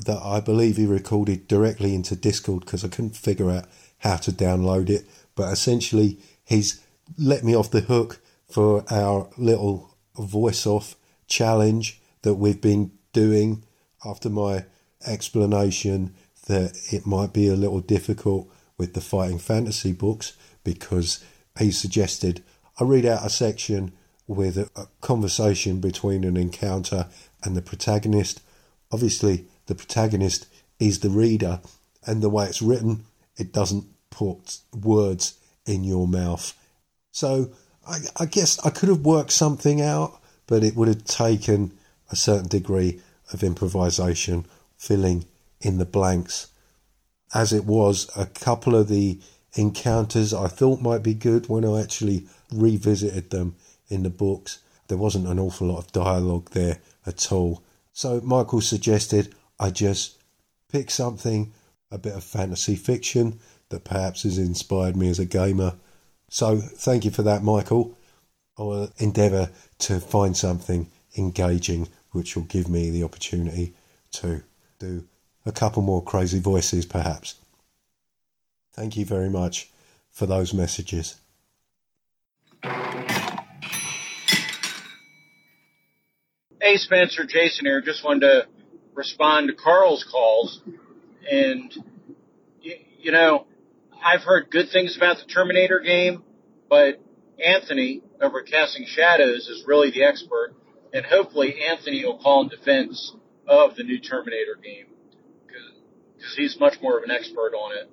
that 0.04 0.20
I 0.22 0.40
believe 0.40 0.76
he 0.76 0.86
recorded 0.86 1.48
directly 1.48 1.94
into 1.94 2.16
Discord 2.16 2.64
because 2.64 2.84
I 2.84 2.88
couldn't 2.88 3.16
figure 3.16 3.50
out 3.50 3.66
how 3.98 4.16
to 4.16 4.32
download 4.32 4.90
it. 4.90 5.06
But 5.34 5.52
essentially, 5.52 6.18
he's 6.44 6.80
let 7.18 7.44
me 7.44 7.54
off 7.54 7.70
the 7.70 7.80
hook 7.80 8.20
for 8.48 8.84
our 8.90 9.28
little 9.36 9.96
voice 10.18 10.66
off 10.66 10.96
challenge 11.26 12.00
that 12.22 12.34
we've 12.34 12.60
been 12.60 12.92
doing 13.12 13.64
after 14.04 14.28
my 14.28 14.64
explanation 15.06 16.14
that 16.46 16.76
it 16.92 17.06
might 17.06 17.32
be 17.32 17.48
a 17.48 17.56
little 17.56 17.80
difficult 17.80 18.48
with 18.78 18.94
the 18.94 19.00
fighting 19.00 19.38
fantasy 19.38 19.92
books 19.92 20.34
because 20.64 21.24
he 21.58 21.70
suggested 21.70 22.42
I 22.78 22.84
read 22.84 23.06
out 23.06 23.24
a 23.24 23.30
section 23.30 23.92
with 24.26 24.56
a, 24.56 24.88
conversation 25.00 25.80
between 25.80 26.24
an 26.24 26.36
encounter 26.36 27.06
and 27.42 27.56
the 27.56 27.62
protagonist. 27.62 28.40
Obviously, 28.90 29.46
the 29.66 29.74
protagonist 29.74 30.46
is 30.78 31.00
the 31.00 31.10
reader, 31.10 31.60
and 32.06 32.22
the 32.22 32.30
way 32.30 32.46
it's 32.46 32.62
written, 32.62 33.04
it 33.36 33.52
doesn't 33.52 33.84
put 34.10 34.58
words 34.74 35.34
in 35.66 35.84
your 35.84 36.06
mouth. 36.06 36.54
So 37.12 37.50
I, 37.86 37.98
I 38.16 38.26
guess 38.26 38.64
I 38.64 38.70
could 38.70 38.88
have 38.88 39.04
worked 39.04 39.32
something 39.32 39.80
out, 39.80 40.20
but 40.46 40.62
it 40.62 40.76
would 40.76 40.88
have 40.88 41.04
taken 41.04 41.72
a 42.10 42.16
certain 42.16 42.48
degree 42.48 43.00
of 43.32 43.42
improvisation, 43.42 44.46
filling 44.76 45.24
in 45.60 45.78
the 45.78 45.84
blanks. 45.84 46.48
As 47.34 47.52
it 47.52 47.64
was, 47.64 48.08
a 48.16 48.26
couple 48.26 48.76
of 48.76 48.88
the 48.88 49.18
encounters 49.54 50.32
I 50.34 50.48
thought 50.48 50.80
might 50.80 51.02
be 51.02 51.14
good 51.14 51.48
when 51.48 51.64
I 51.64 51.80
actually 51.80 52.26
revisited 52.52 53.30
them 53.30 53.56
in 53.88 54.02
the 54.02 54.10
books. 54.10 54.60
There 54.88 54.98
wasn't 54.98 55.26
an 55.26 55.38
awful 55.38 55.68
lot 55.68 55.78
of 55.78 55.92
dialogue 55.92 56.50
there 56.50 56.78
at 57.06 57.32
all. 57.32 57.62
So 57.92 58.20
Michael 58.22 58.60
suggested 58.60 59.34
I 59.58 59.70
just 59.70 60.16
pick 60.70 60.90
something, 60.90 61.52
a 61.90 61.98
bit 61.98 62.14
of 62.14 62.24
fantasy 62.24 62.76
fiction 62.76 63.38
that 63.68 63.84
perhaps 63.84 64.22
has 64.22 64.38
inspired 64.38 64.96
me 64.96 65.08
as 65.08 65.18
a 65.18 65.24
gamer. 65.24 65.74
So 66.28 66.58
thank 66.58 67.04
you 67.04 67.10
for 67.10 67.22
that, 67.22 67.42
Michael. 67.42 67.96
I 68.58 68.62
will 68.62 68.92
endeavour 68.98 69.50
to 69.80 70.00
find 70.00 70.36
something 70.36 70.90
engaging 71.16 71.88
which 72.12 72.36
will 72.36 72.44
give 72.44 72.68
me 72.68 72.90
the 72.90 73.02
opportunity 73.02 73.74
to 74.12 74.42
do 74.78 75.04
a 75.44 75.52
couple 75.52 75.82
more 75.82 76.02
crazy 76.02 76.40
voices, 76.40 76.86
perhaps. 76.86 77.36
Thank 78.72 78.96
you 78.96 79.04
very 79.04 79.30
much 79.30 79.70
for 80.10 80.26
those 80.26 80.52
messages. 80.52 81.16
Hey, 86.66 86.78
Spencer, 86.78 87.24
Jason 87.24 87.64
here. 87.64 87.80
Just 87.80 88.04
wanted 88.04 88.22
to 88.22 88.46
respond 88.92 89.46
to 89.46 89.54
Karl's 89.54 90.04
calls. 90.10 90.60
And, 91.30 91.72
you, 92.60 92.74
you 92.98 93.12
know, 93.12 93.46
I've 94.04 94.22
heard 94.22 94.50
good 94.50 94.70
things 94.72 94.96
about 94.96 95.18
the 95.18 95.32
Terminator 95.32 95.78
game, 95.78 96.24
but 96.68 97.00
Anthony 97.38 98.02
over 98.20 98.42
Casting 98.42 98.84
Shadows 98.84 99.46
is 99.46 99.62
really 99.64 99.92
the 99.92 100.02
expert. 100.02 100.56
And 100.92 101.06
hopefully 101.06 101.54
Anthony 101.70 102.04
will 102.04 102.18
call 102.18 102.42
in 102.42 102.48
defense 102.48 103.14
of 103.46 103.76
the 103.76 103.84
new 103.84 104.00
Terminator 104.00 104.56
game 104.60 104.86
because 105.46 106.34
he's 106.36 106.58
much 106.58 106.78
more 106.82 106.98
of 106.98 107.04
an 107.04 107.12
expert 107.12 107.54
on 107.54 107.78
it. 107.78 107.88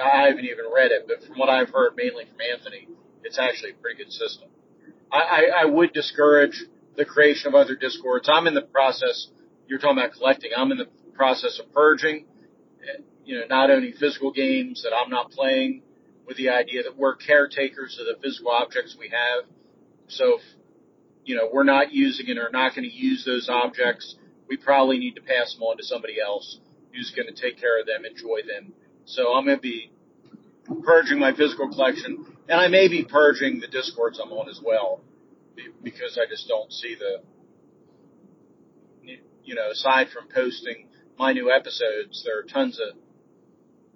I 0.00 0.28
haven't 0.28 0.44
even 0.44 0.66
read 0.72 0.92
it, 0.92 1.08
but 1.08 1.26
from 1.26 1.38
what 1.38 1.48
I've 1.48 1.70
heard 1.70 1.94
mainly 1.96 2.26
from 2.26 2.38
Anthony, 2.54 2.86
it's 3.24 3.36
actually 3.36 3.72
a 3.72 3.74
pretty 3.74 4.04
good 4.04 4.12
system. 4.12 4.48
I, 5.10 5.18
I, 5.18 5.62
I 5.62 5.64
would 5.64 5.92
discourage 5.92 6.66
the 6.96 7.04
creation 7.04 7.48
of 7.48 7.54
other 7.54 7.76
discords. 7.76 8.28
I'm 8.30 8.46
in 8.46 8.54
the 8.54 8.62
process. 8.62 9.28
You're 9.66 9.78
talking 9.78 9.98
about 9.98 10.12
collecting. 10.12 10.50
I'm 10.56 10.72
in 10.72 10.78
the 10.78 10.88
process 11.14 11.60
of 11.62 11.72
purging. 11.72 12.26
You 13.24 13.40
know, 13.40 13.46
not 13.48 13.70
only 13.70 13.92
physical 13.92 14.30
games 14.30 14.82
that 14.84 14.94
I'm 14.94 15.10
not 15.10 15.32
playing, 15.32 15.82
with 16.26 16.36
the 16.36 16.50
idea 16.50 16.82
that 16.82 16.96
we're 16.96 17.16
caretakers 17.16 17.98
of 18.00 18.06
the 18.06 18.20
physical 18.22 18.50
objects 18.50 18.96
we 18.98 19.08
have. 19.08 19.44
So, 20.08 20.38
if, 20.38 20.42
you 21.24 21.36
know, 21.36 21.48
we're 21.52 21.64
not 21.64 21.92
using 21.92 22.26
it 22.28 22.38
or 22.38 22.50
not 22.52 22.74
going 22.74 22.88
to 22.88 22.94
use 22.94 23.24
those 23.24 23.48
objects, 23.48 24.16
we 24.48 24.56
probably 24.56 24.98
need 24.98 25.14
to 25.14 25.22
pass 25.22 25.54
them 25.54 25.62
on 25.62 25.76
to 25.76 25.84
somebody 25.84 26.20
else 26.20 26.58
who's 26.92 27.12
going 27.14 27.26
to 27.26 27.34
take 27.34 27.58
care 27.58 27.80
of 27.80 27.86
them, 27.86 28.04
enjoy 28.04 28.40
them. 28.46 28.72
So 29.04 29.34
I'm 29.34 29.44
going 29.44 29.58
to 29.58 29.62
be 29.62 29.90
purging 30.84 31.18
my 31.18 31.32
physical 31.34 31.68
collection, 31.68 32.26
and 32.48 32.60
I 32.60 32.68
may 32.68 32.88
be 32.88 33.04
purging 33.04 33.60
the 33.60 33.68
discords 33.68 34.20
I'm 34.22 34.32
on 34.32 34.48
as 34.48 34.60
well 34.64 35.00
because 35.82 36.18
I 36.20 36.28
just 36.28 36.48
don't 36.48 36.72
see 36.72 36.94
the, 36.94 37.22
you 39.44 39.54
know, 39.54 39.70
aside 39.70 40.08
from 40.10 40.28
posting 40.32 40.88
my 41.18 41.32
new 41.32 41.50
episodes, 41.50 42.22
there 42.24 42.38
are 42.38 42.42
tons 42.42 42.78
of 42.80 42.96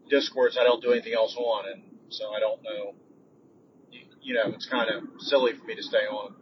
discords 0.09 0.57
I 0.61 0.65
don't 0.65 0.83
do 0.83 0.93
anything 0.93 1.15
else 1.15 1.35
on, 1.37 1.71
and 1.71 1.83
so 2.09 2.31
I 2.31 2.41
don't 2.41 2.63
know. 2.63 2.95
You, 4.23 4.35
know, 4.35 4.53
it's 4.55 4.67
kind 4.67 4.91
of 4.91 5.05
silly 5.21 5.53
for 5.59 5.65
me 5.65 5.75
to 5.77 5.83
stay 5.83 6.07
on. 6.07 6.35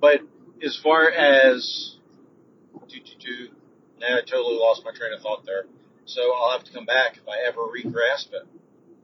But 0.00 0.20
as 0.64 0.78
far 0.82 1.10
as, 1.10 1.96
do, 2.88 2.96
do, 2.96 3.12
do, 3.20 3.48
now 4.00 4.16
I 4.16 4.20
totally 4.20 4.56
lost 4.56 4.82
my 4.84 4.90
train 4.92 5.12
of 5.12 5.20
thought 5.20 5.44
there. 5.44 5.66
So 6.06 6.22
I'll 6.34 6.52
have 6.52 6.64
to 6.64 6.72
come 6.72 6.86
back 6.86 7.16
if 7.16 7.28
I 7.28 7.46
ever 7.46 7.60
regrasp 7.60 8.32
it. 8.32 8.46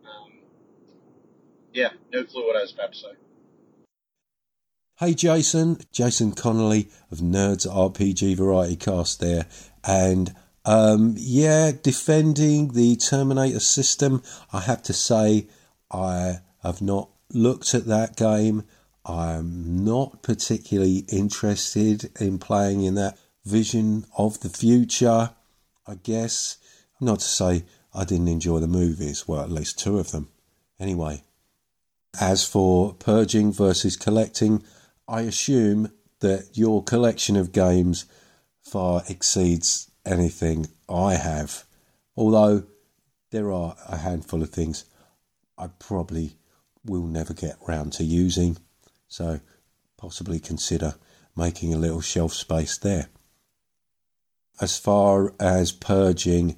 Um, 0.05 0.38
yeah, 1.73 1.91
no 2.12 2.25
clue 2.25 2.47
what 2.47 2.57
I 2.57 2.62
was 2.62 2.73
about 2.73 2.93
to 2.93 2.99
say. 2.99 3.22
Hey 4.99 5.15
Jason, 5.15 5.79
Jason 5.91 6.33
Connerley 6.33 6.89
of 7.11 7.19
Nerds 7.19 7.67
RPG 7.67 8.37
Variety 8.37 8.77
Cast 8.77 9.21
there, 9.21 9.47
and 9.83 10.35
um, 10.67 11.15
yeah, 11.17 11.73
defending 11.73 12.69
the 12.69 12.97
Terminator 12.97 13.59
system. 13.59 14.23
I 14.53 14.61
have 14.61 14.83
to 14.85 14.93
say, 14.93 15.49
I 15.91 16.41
have 16.63 16.83
not 16.83 17.09
looked 17.33 17.75
at 17.75 17.87
that 17.87 18.17
game. 18.17 18.65
I'm 19.05 19.83
not 19.83 20.23
particularly 20.23 21.05
interested 21.09 22.11
in 22.21 22.39
playing 22.39 22.85
in 22.85 22.95
that 22.97 23.19
vision 23.47 24.05
of 24.17 24.41
the 24.41 24.51
future. 24.51 25.31
I 25.87 25.95
guess 26.03 26.59
not 27.01 27.21
to 27.21 27.27
say 27.27 27.65
I 27.95 28.05
didn't 28.05 28.29
enjoy 28.29 28.61
the 28.61 28.69
movies, 28.69 29.27
well, 29.27 29.41
at 29.41 29.51
least 29.51 29.79
two 29.79 29.99
of 29.99 30.13
them. 30.13 30.29
Anyway, 30.79 31.23
as 32.21 32.47
for 32.47 32.93
purging 32.93 33.53
versus 33.53 33.97
collecting, 33.97 34.63
I 35.12 35.21
assume 35.23 35.92
that 36.21 36.57
your 36.57 36.83
collection 36.83 37.37
of 37.37 37.52
games 37.52 38.07
far 38.62 39.02
exceeds 39.11 39.90
anything 40.07 40.69
I 40.88 41.16
have. 41.16 41.64
Although 42.16 42.64
there 43.31 43.52
are 43.52 43.76
a 43.87 43.99
handful 43.99 44.42
of 44.42 44.49
things 44.49 44.87
I 45.59 45.66
probably 45.66 46.38
will 46.83 47.04
never 47.04 47.35
get 47.35 47.59
round 47.69 47.92
to 47.95 48.04
using, 48.04 48.57
so 49.07 49.40
possibly 49.99 50.40
consider 50.40 50.95
making 51.37 51.75
a 51.75 51.78
little 51.78 52.00
shelf 52.00 52.33
space 52.33 52.78
there. 52.78 53.11
As 54.62 54.78
far 54.78 55.35
as 55.38 55.73
purging 55.73 56.57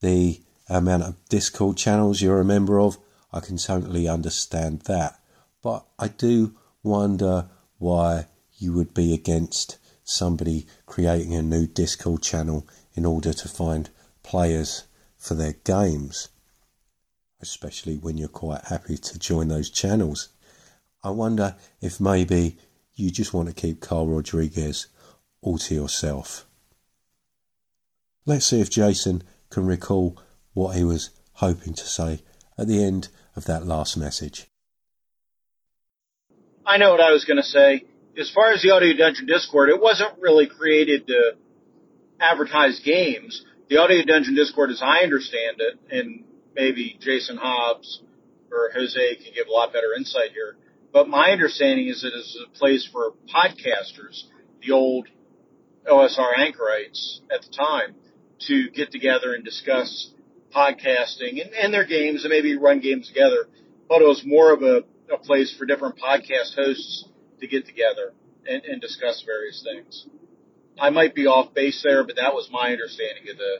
the 0.00 0.40
amount 0.68 1.02
of 1.02 1.28
Discord 1.28 1.76
channels 1.76 2.22
you're 2.22 2.40
a 2.40 2.44
member 2.44 2.78
of, 2.78 2.98
I 3.32 3.40
can 3.40 3.56
totally 3.56 4.06
understand 4.06 4.82
that. 4.82 5.18
But 5.60 5.84
I 5.98 6.06
do 6.06 6.54
wonder 6.84 7.48
why 7.78 8.26
you 8.58 8.72
would 8.72 8.94
be 8.94 9.12
against 9.12 9.78
somebody 10.04 10.66
creating 10.86 11.34
a 11.34 11.42
new 11.42 11.66
Discord 11.66 12.22
channel 12.22 12.66
in 12.94 13.04
order 13.04 13.32
to 13.32 13.48
find 13.48 13.90
players 14.22 14.84
for 15.16 15.34
their 15.34 15.54
games, 15.64 16.28
especially 17.40 17.96
when 17.96 18.16
you're 18.16 18.28
quite 18.28 18.64
happy 18.66 18.96
to 18.96 19.18
join 19.18 19.48
those 19.48 19.70
channels. 19.70 20.28
I 21.02 21.10
wonder 21.10 21.56
if 21.80 22.00
maybe 22.00 22.56
you 22.94 23.10
just 23.10 23.34
want 23.34 23.48
to 23.48 23.54
keep 23.54 23.80
Karl 23.80 24.06
Rodriguez 24.06 24.86
all 25.42 25.58
to 25.58 25.74
yourself. 25.74 26.46
Let's 28.24 28.46
see 28.46 28.60
if 28.60 28.70
Jason 28.70 29.22
can 29.50 29.66
recall 29.66 30.18
what 30.54 30.76
he 30.76 30.82
was 30.82 31.10
hoping 31.34 31.74
to 31.74 31.86
say 31.86 32.22
at 32.58 32.66
the 32.66 32.82
end 32.82 33.08
of 33.36 33.44
that 33.44 33.66
last 33.66 33.96
message. 33.96 34.46
I 36.66 36.78
know 36.78 36.90
what 36.90 37.00
I 37.00 37.12
was 37.12 37.24
going 37.24 37.36
to 37.36 37.44
say. 37.44 37.84
As 38.18 38.28
far 38.30 38.50
as 38.50 38.60
the 38.60 38.72
Audio 38.72 38.96
Dungeon 38.96 39.26
Discord, 39.26 39.68
it 39.68 39.80
wasn't 39.80 40.18
really 40.20 40.48
created 40.48 41.06
to 41.06 41.36
advertise 42.18 42.80
games. 42.84 43.44
The 43.68 43.76
Audio 43.76 44.04
Dungeon 44.04 44.34
Discord, 44.34 44.70
as 44.70 44.82
I 44.82 45.04
understand 45.04 45.60
it, 45.60 45.78
and 45.92 46.24
maybe 46.56 46.98
Jason 47.00 47.36
Hobbs 47.36 48.02
or 48.50 48.70
Jose 48.74 49.16
can 49.16 49.32
give 49.32 49.46
a 49.46 49.52
lot 49.52 49.72
better 49.72 49.94
insight 49.96 50.32
here, 50.32 50.56
but 50.92 51.08
my 51.08 51.30
understanding 51.30 51.86
is 51.86 52.02
that 52.02 52.12
it's 52.14 52.36
a 52.44 52.58
place 52.58 52.88
for 52.90 53.12
podcasters, 53.32 54.24
the 54.60 54.72
old 54.72 55.06
OSR 55.88 56.36
anchorites 56.38 57.20
at 57.32 57.42
the 57.42 57.56
time, 57.56 57.94
to 58.48 58.70
get 58.70 58.90
together 58.90 59.34
and 59.34 59.44
discuss 59.44 60.10
podcasting 60.54 61.40
and, 61.42 61.52
and 61.52 61.72
their 61.72 61.86
games 61.86 62.24
and 62.24 62.30
maybe 62.30 62.56
run 62.56 62.80
games 62.80 63.06
together. 63.06 63.46
But 63.88 64.02
it 64.02 64.06
was 64.06 64.22
more 64.24 64.52
of 64.52 64.62
a, 64.62 64.82
a 65.12 65.18
place 65.18 65.54
for 65.56 65.66
different 65.66 65.96
podcast 65.98 66.54
hosts 66.54 67.04
to 67.40 67.46
get 67.46 67.66
together 67.66 68.12
and, 68.46 68.64
and 68.64 68.80
discuss 68.80 69.22
various 69.24 69.62
things. 69.62 70.06
I 70.78 70.90
might 70.90 71.14
be 71.14 71.26
off 71.26 71.54
base 71.54 71.82
there, 71.82 72.04
but 72.04 72.16
that 72.16 72.34
was 72.34 72.48
my 72.50 72.70
understanding 72.70 73.24
of 73.30 73.38
the 73.38 73.58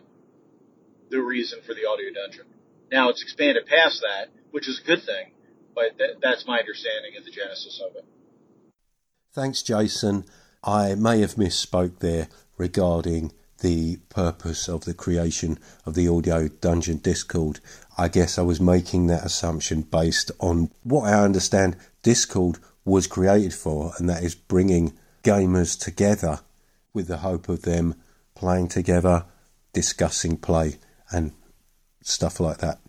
the 1.09 1.23
reason 1.23 1.61
for 1.65 1.73
the 1.73 1.87
audio 1.89 2.13
dungeon. 2.13 2.47
Now 2.91 3.11
it's 3.11 3.23
expanded 3.23 3.67
past 3.67 4.03
that, 4.03 4.29
which 4.51 4.69
is 4.69 4.81
a 4.83 4.87
good 4.87 5.05
thing, 5.05 5.33
but 5.75 5.97
th- 5.99 6.19
that's 6.21 6.47
my 6.47 6.59
understanding 6.59 7.13
of 7.17 7.25
the 7.25 7.31
genesis 7.31 7.81
of 7.85 7.97
it. 7.97 8.05
Thanks, 9.33 9.63
Jason. 9.63 10.25
I 10.65 10.95
may 10.97 11.21
have 11.21 11.35
misspoke 11.35 12.01
there 12.01 12.29
regarding 12.57 13.33
the 13.61 13.97
purpose 14.09 14.69
of 14.69 14.85
the 14.85 14.95
creation 14.95 15.59
of 15.85 15.95
the 15.95 16.09
Audio 16.09 16.49
Dungeon 16.49 16.99
Discord. 16.99 17.61
I 17.99 18.09
guess 18.09 18.39
I 18.39 18.43
was 18.43 18.61
making 18.61 19.07
that 19.07 19.25
assumption 19.25 19.83
based 19.83 20.31
on 20.39 20.71
what 20.83 21.05
I 21.05 21.25
understand 21.25 21.77
Discord 22.03 22.59
was 22.85 23.07
created 23.07 23.55
for, 23.55 23.93
and 23.99 24.09
that 24.09 24.23
is 24.23 24.35
bringing 24.35 24.93
gamers 25.25 25.79
together 25.79 26.41
with 26.93 27.09
the 27.09 27.19
hope 27.19 27.49
of 27.49 27.63
them 27.63 27.95
playing 28.35 28.69
together, 28.69 29.25
discussing 29.73 30.37
play, 30.37 30.77
and 31.11 31.33
stuff 32.03 32.39
like 32.39 32.59
that. 32.59 32.81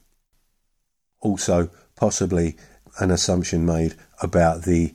Also, 1.22 1.70
possibly 1.96 2.58
an 3.00 3.12
assumption 3.12 3.66
made 3.66 3.96
about 4.22 4.64
the 4.64 4.94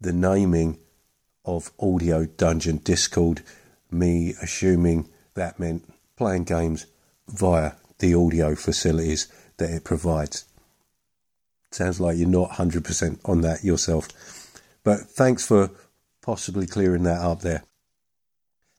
the 0.00 0.12
naming 0.12 0.78
of 1.44 1.72
Audio 1.80 2.26
Dungeon 2.26 2.76
Discord, 2.78 3.42
me 3.90 4.34
assuming 4.42 5.08
that 5.34 5.58
meant 5.58 5.90
playing 6.16 6.44
games 6.44 6.86
via 7.28 7.72
the 7.98 8.14
audio 8.14 8.54
facilities 8.54 9.28
that 9.58 9.70
it 9.70 9.84
provides. 9.84 10.44
Sounds 11.70 12.00
like 12.00 12.16
you're 12.16 12.28
not 12.28 12.50
100% 12.50 13.18
on 13.24 13.40
that 13.40 13.64
yourself. 13.64 14.08
But 14.84 15.00
thanks 15.00 15.46
for 15.46 15.70
possibly 16.22 16.66
clearing 16.66 17.02
that 17.04 17.20
up 17.20 17.40
there. 17.40 17.64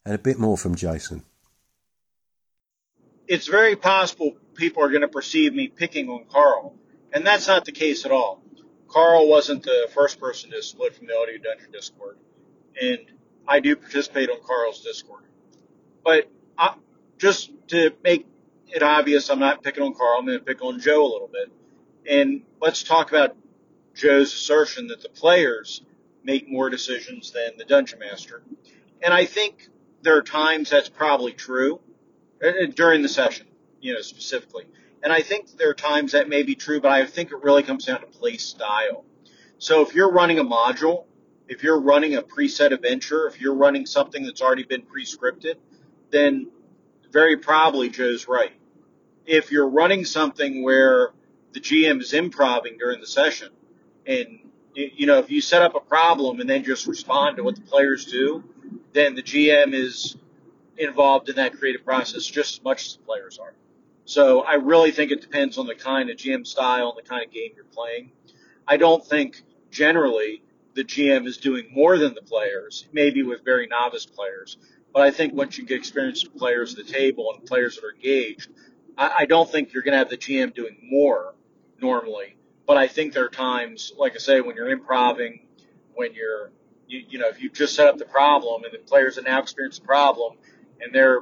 And 0.05 0.15
a 0.15 0.20
bit 0.20 0.39
more 0.39 0.58
from 0.58 0.75
Jason. 0.75 1.24
It's 3.27 3.48
very 3.48 3.75
possible 3.75 4.38
people 4.55 4.84
are 4.84 4.89
going 4.89 5.01
to 5.01 5.08
perceive 5.08 5.53
me 5.53 5.67
picking 5.67 6.10
on 6.10 6.25
Karl, 6.29 6.75
and 7.12 7.25
that's 7.25 7.48
not 7.48 7.65
the 7.65 7.72
case 7.72 8.05
at 8.05 8.12
all. 8.12 8.41
Karl 8.88 9.27
wasn't 9.27 9.63
the 9.63 9.89
first 9.94 10.20
person 10.20 10.51
to 10.51 10.63
split 10.63 10.96
from 10.96 11.08
the 11.08 11.17
Audio 11.17 11.38
Dungeon 11.38 11.72
Discord, 11.72 12.17
and 12.82 13.00
I 13.48 13.60
do 13.60 13.75
participate 13.75 14.29
on 14.29 14.38
Karl's 14.41 14.82
Discord. 14.82 15.24
But 16.03 16.29
I, 16.58 16.75
just 17.17 17.51
to 17.70 17.91
make 18.03 18.25
it 18.67 18.84
obvious, 18.84 19.29
I'm 19.29 19.39
not 19.39 19.63
picking 19.63 19.84
on 19.84 19.93
Karl. 19.93 20.19
I'm 20.19 20.25
going 20.25 20.39
to 20.39 20.43
pick 20.43 20.63
on 20.63 20.79
Joe 20.79 21.03
a 21.05 21.11
little 21.11 21.29
bit. 21.31 21.51
And 22.09 22.44
let's 22.61 22.83
talk 22.83 23.09
about 23.09 23.35
Joe's 23.94 24.33
assertion 24.33 24.87
that 24.87 25.01
the 25.01 25.09
players 25.09 25.81
make 26.24 26.50
more 26.50 26.70
decisions 26.70 27.31
than 27.31 27.57
the 27.57 27.66
dungeon 27.66 28.00
master. 28.00 28.44
And 29.01 29.13
I 29.13 29.25
think 29.25 29.70
there 30.01 30.18
are 30.18 30.24
times 30.24 30.70
that's 30.70 30.89
probably 30.89 31.33
true 31.33 31.79
uh, 32.44 32.51
during 32.74 33.01
the 33.01 33.09
session, 33.09 33.48
you 33.79 33.94
know, 33.94 34.01
specifically. 34.01 34.66
And 35.03 35.13
I 35.13 35.22
think 35.22 35.57
there 35.57 35.70
are 35.70 35.75
times 35.75 36.13
that 36.13 36.27
may 36.27 36.44
be 36.44 36.55
true, 36.55 36.81
but 36.81 36.92
I 36.92 37.05
think 37.05 37.31
it 37.31 37.44
really 37.44 37.63
comes 37.63 37.85
down 37.85 38.01
to 38.01 38.07
play 38.07 38.37
style. 38.37 39.05
So 39.57 39.81
if 39.81 39.94
you're 39.94 40.11
running 40.11 40.39
a 40.39 40.44
module, 40.44 41.05
if 41.48 41.63
you're 41.63 41.79
running 41.79 42.16
a 42.16 42.24
preset 42.24 42.72
adventure, 42.72 43.27
if 43.27 43.39
you're 43.39 43.55
running 43.55 43.85
something 43.85 44.24
that's 44.24 44.42
already 44.42 44.63
been 44.63 44.81
pre-scripted, 44.81 45.55
then 46.11 46.48
very 47.11 47.37
probably 47.37 47.89
Joe's 47.89 48.27
right. 48.27 48.51
If 49.25 49.51
you're 49.51 49.68
running 49.68 50.05
something 50.05 50.64
where 50.64 51.11
the 51.53 51.59
GM 51.59 52.01
is 52.01 52.14
improving 52.14 52.77
during 52.77 53.00
the 53.00 53.07
session, 53.07 53.50
and 54.05 54.40
you 54.74 55.07
know, 55.07 55.20
if 55.20 55.31
you 55.31 55.42
set 55.42 55.61
up 55.61 55.75
a 55.75 55.79
problem 55.79 56.40
and 56.40 56.50
then 56.50 56.64
just 56.64 56.85
respond 56.85 57.38
to 57.38 57.44
what 57.44 57.55
the 57.55 57.61
players 57.61 58.05
do, 58.05 58.44
then 58.94 59.16
the 59.16 59.24
GM 59.24 59.74
is 59.74 60.18
involved 60.77 61.29
in 61.29 61.38
that 61.38 61.57
creative 61.57 61.85
process 61.85 62.25
just 62.25 62.59
as 62.59 62.64
much 62.64 62.85
as 62.85 62.96
the 62.98 63.03
players 63.03 63.40
are. 63.40 63.53
So 64.03 64.42
I 64.42 64.55
really 64.55 64.92
think 64.92 65.11
it 65.11 65.22
depends 65.22 65.57
on 65.57 65.66
the 65.66 65.75
kind 65.75 66.09
of 66.09 66.18
GM 66.18 66.46
style 66.46 66.90
and 66.90 66.98
the 67.03 67.07
kind 67.07 67.25
of 67.25 67.31
game 67.31 67.51
you're 67.55 67.66
playing. 67.66 68.11
I 68.68 68.77
don't 68.77 69.03
think 69.03 69.42
generally 69.72 70.44
the 70.74 70.83
GM 70.83 71.25
is 71.25 71.38
doing 71.38 71.70
more 71.74 71.98
than 71.98 72.14
the 72.14 72.22
players, 72.22 72.88
maybe 72.92 73.24
with 73.24 73.44
very 73.44 73.68
novice 73.68 74.05
players. 74.05 74.57
But 74.94 75.03
I 75.03 75.11
think 75.11 75.33
once 75.33 75.57
you 75.57 75.66
get 75.66 75.77
experienced 75.77 76.35
players 76.38 76.77
at 76.77 76.85
the 76.85 76.92
table 76.92 77.33
and 77.33 77.46
players 77.46 77.75
that 77.75 77.85
are 77.85 77.94
engaged, 77.96 78.50
I, 78.98 79.12
I 79.20 79.25
don't 79.25 79.50
think 79.50 79.74
you're 79.74 79.84
going 79.84 79.94
to 79.94 79.98
have 80.00 80.10
the 80.10 80.18
GM 80.18 80.53
doing 80.53 80.77
more 80.84 81.36
normally. 81.81 82.36
But 82.66 82.77
I 82.77 82.88
think 82.88 83.14
there 83.14 83.25
are 83.25 83.29
times, 83.29 83.94
like 83.98 84.16
I 84.16 84.18
say, 84.18 84.42
when 84.42 84.55
you're 84.55 84.70
improving, 84.70 85.46
when 85.94 86.14
you're, 86.14 86.51
you, 86.88 87.03
you 87.10 87.20
know, 87.20 87.27
if 87.27 87.42
you 87.42 87.50
just 87.50 87.75
set 87.75 87.88
up 87.88 87.98
the 87.98 88.05
problem 88.05 88.64
and 88.64 88.74
the 88.74 88.79
players 88.79 89.16
have 89.16 89.25
now 89.25 89.42
experienced 89.42 89.81
the 89.81 89.88
problem 89.88 90.38
and 90.81 90.94
they're 90.94 91.22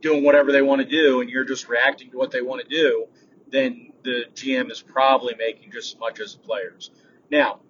doing 0.00 0.24
whatever 0.24 0.52
they 0.52 0.62
want 0.62 0.82
to 0.82 0.88
do 0.88 1.20
and 1.20 1.30
you're 1.30 1.44
just 1.44 1.68
reacting 1.68 2.10
to 2.10 2.16
what 2.16 2.30
they 2.30 2.42
want 2.42 2.62
to 2.62 2.68
do, 2.68 3.06
then 3.50 3.92
the 4.02 4.24
GM 4.34 4.70
is 4.70 4.82
probably 4.82 5.34
making 5.36 5.70
just 5.72 5.94
as 5.94 6.00
much 6.00 6.20
as 6.20 6.34
the 6.34 6.40
players. 6.40 6.90
Now, 7.30 7.60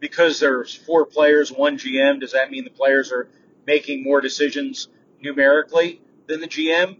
because 0.00 0.40
there's 0.40 0.74
four 0.74 1.06
players, 1.06 1.52
one 1.52 1.78
GM, 1.78 2.20
does 2.20 2.32
that 2.32 2.50
mean 2.50 2.64
the 2.64 2.70
players 2.70 3.12
are 3.12 3.28
making 3.66 4.02
more 4.02 4.20
decisions 4.20 4.88
numerically 5.20 6.00
than 6.26 6.40
the 6.40 6.48
GM? 6.48 6.96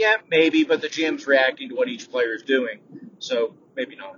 Yeah, 0.00 0.16
maybe, 0.30 0.64
but 0.64 0.80
the 0.80 0.88
GM's 0.88 1.26
reacting 1.26 1.68
to 1.68 1.74
what 1.74 1.86
each 1.86 2.10
player 2.10 2.34
is 2.34 2.42
doing, 2.42 2.78
so 3.18 3.54
maybe 3.76 3.96
not. 3.96 4.16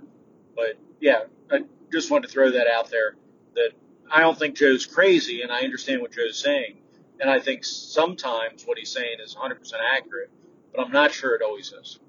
But 0.55 0.77
yeah, 1.01 1.23
I 1.51 1.65
just 1.91 2.09
wanted 2.09 2.27
to 2.27 2.33
throw 2.33 2.51
that 2.51 2.67
out 2.67 2.89
there 2.89 3.15
that 3.55 3.71
I 4.09 4.21
don't 4.21 4.39
think 4.39 4.55
Joe's 4.55 4.85
crazy, 4.85 5.41
and 5.41 5.51
I 5.51 5.59
understand 5.59 6.01
what 6.01 6.13
Joe's 6.13 6.39
saying, 6.39 6.77
and 7.19 7.29
I 7.29 7.41
think 7.41 7.65
sometimes 7.65 8.63
what 8.63 8.77
he's 8.77 8.93
saying 8.93 9.17
is 9.21 9.35
100% 9.35 9.73
accurate, 9.93 10.31
but 10.73 10.85
I'm 10.85 10.93
not 10.93 11.11
sure 11.11 11.35
it 11.35 11.41
always 11.41 11.73
is. 11.73 11.99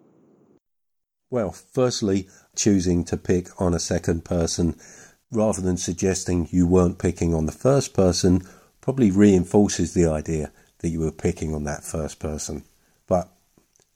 Well, 1.28 1.50
firstly, 1.50 2.28
choosing 2.54 3.02
to 3.06 3.16
pick 3.16 3.60
on 3.60 3.74
a 3.74 3.80
second 3.80 4.24
person 4.24 4.76
rather 5.32 5.60
than 5.60 5.78
suggesting 5.78 6.46
you 6.52 6.68
weren't 6.68 7.00
picking 7.00 7.34
on 7.34 7.46
the 7.46 7.50
first 7.50 7.92
person 7.92 8.46
probably 8.80 9.10
reinforces 9.10 9.94
the 9.94 10.06
idea 10.08 10.52
that 10.78 10.90
you 10.90 11.00
were 11.00 11.10
picking 11.10 11.52
on 11.52 11.64
that 11.64 11.82
first 11.82 12.20
person. 12.20 12.62
But 13.08 13.33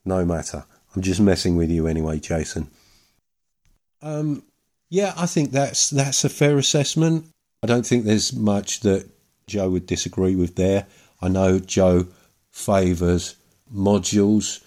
no 0.09 0.25
matter. 0.25 0.65
I'm 0.95 1.03
just 1.03 1.21
messing 1.21 1.57
with 1.57 1.71
you 1.71 1.87
anyway, 1.87 2.19
Jason. 2.19 2.69
Um, 4.03 4.43
yeah, 4.91 5.13
I 5.17 5.27
think 5.27 5.51
that's 5.51 5.91
that's 5.91 6.25
a 6.25 6.29
fair 6.29 6.59
assessment. 6.59 7.27
I 7.63 7.67
don't 7.67 7.87
think 7.87 8.05
there's 8.05 8.33
much 8.33 8.81
that 8.81 9.09
Joe 9.47 9.71
would 9.71 9.87
disagree 9.87 10.35
with 10.37 10.57
there. 10.57 10.87
I 11.21 11.29
know 11.29 11.59
Joe 11.59 12.07
favours 12.51 13.37
modules 13.73 14.65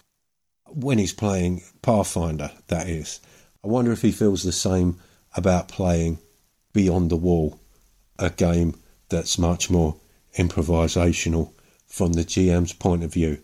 when 0.68 0.98
he's 0.98 1.14
playing 1.14 1.64
Pathfinder, 1.82 2.52
that 2.68 2.88
is. 2.88 3.20
I 3.64 3.68
wonder 3.68 3.92
if 3.92 4.02
he 4.02 4.12
feels 4.12 4.44
the 4.44 4.52
same 4.52 5.00
about 5.36 5.68
playing 5.68 6.20
Beyond 6.74 7.10
the 7.10 7.18
Wall, 7.18 7.60
a 8.18 8.30
game 8.30 8.80
that's 9.10 9.38
much 9.38 9.70
more 9.70 9.98
improvisational 10.38 11.52
from 11.88 12.14
the 12.14 12.24
GM's 12.24 12.74
point 12.74 13.04
of 13.04 13.14
view. 13.14 13.40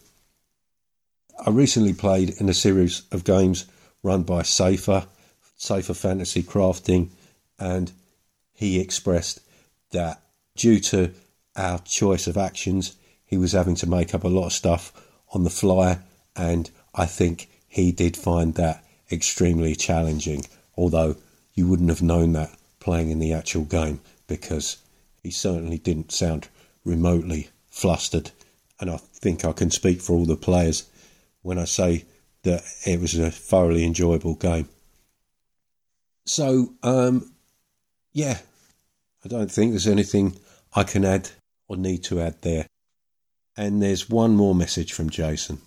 I 1.46 1.52
recently 1.52 1.94
played 1.94 2.32
in 2.40 2.50
a 2.50 2.54
series 2.54 3.04
of 3.12 3.24
games 3.24 3.68
run 4.02 4.24
by 4.24 4.42
Safer, 4.42 5.06
Safer 5.56 5.94
Fantasy 5.94 6.42
Crafting, 6.42 7.12
and 7.60 7.92
he 8.54 8.80
expressed 8.80 9.40
that 9.92 10.20
due 10.56 10.80
to 10.80 11.14
our 11.56 11.78
choice 11.80 12.26
of 12.26 12.38
actions, 12.38 12.96
he 13.24 13.38
was 13.38 13.52
having 13.52 13.76
to 13.76 13.90
make 13.90 14.16
up 14.16 14.24
a 14.24 14.30
lot 14.30 14.48
of 14.48 14.54
stuff 14.54 14.92
on 15.32 15.44
the 15.44 15.52
fly, 15.52 16.00
and 16.36 16.72
I 16.96 17.06
think 17.06 17.50
he 17.68 17.92
did 17.92 18.18
find 18.18 18.56
that 18.56 18.84
extremely 19.12 19.76
challenging, 19.76 20.44
although 20.76 21.18
you 21.54 21.68
wouldn't 21.68 21.90
have 21.90 22.02
known 22.02 22.34
that 22.34 22.58
playing 22.80 23.12
in 23.12 23.20
the 23.20 23.34
actual 23.34 23.64
game 23.64 24.02
because 24.26 24.78
he 25.22 25.30
certainly 25.30 25.78
didn't 25.78 26.12
sound 26.12 26.48
remotely 26.84 27.50
flustered. 27.70 28.32
And 28.80 28.90
I 28.90 28.98
think 28.98 29.46
I 29.46 29.52
can 29.52 29.70
speak 29.70 30.02
for 30.02 30.14
all 30.14 30.26
the 30.26 30.36
players 30.36 30.90
when 31.48 31.58
I 31.58 31.64
say 31.64 32.04
that 32.44 32.62
it 32.86 33.00
was 33.00 33.18
a 33.18 33.32
thoroughly 33.32 33.86
enjoyable 33.86 34.36
game. 34.36 34.68
So, 36.26 36.74
um, 36.84 37.32
yeah, 38.12 38.40
I 39.24 39.30
don't 39.30 39.50
think 39.50 39.72
there's 39.72 39.88
anything 39.88 40.36
I 40.76 40.84
can 40.84 41.06
add 41.06 41.30
or 41.70 41.78
need 41.78 42.04
to 42.04 42.20
add 42.20 42.42
there. 42.42 42.68
And 43.56 43.82
there's 43.82 44.10
one 44.10 44.36
more 44.36 44.54
message 44.54 44.92
from 44.92 45.10
Jason. 45.10 45.60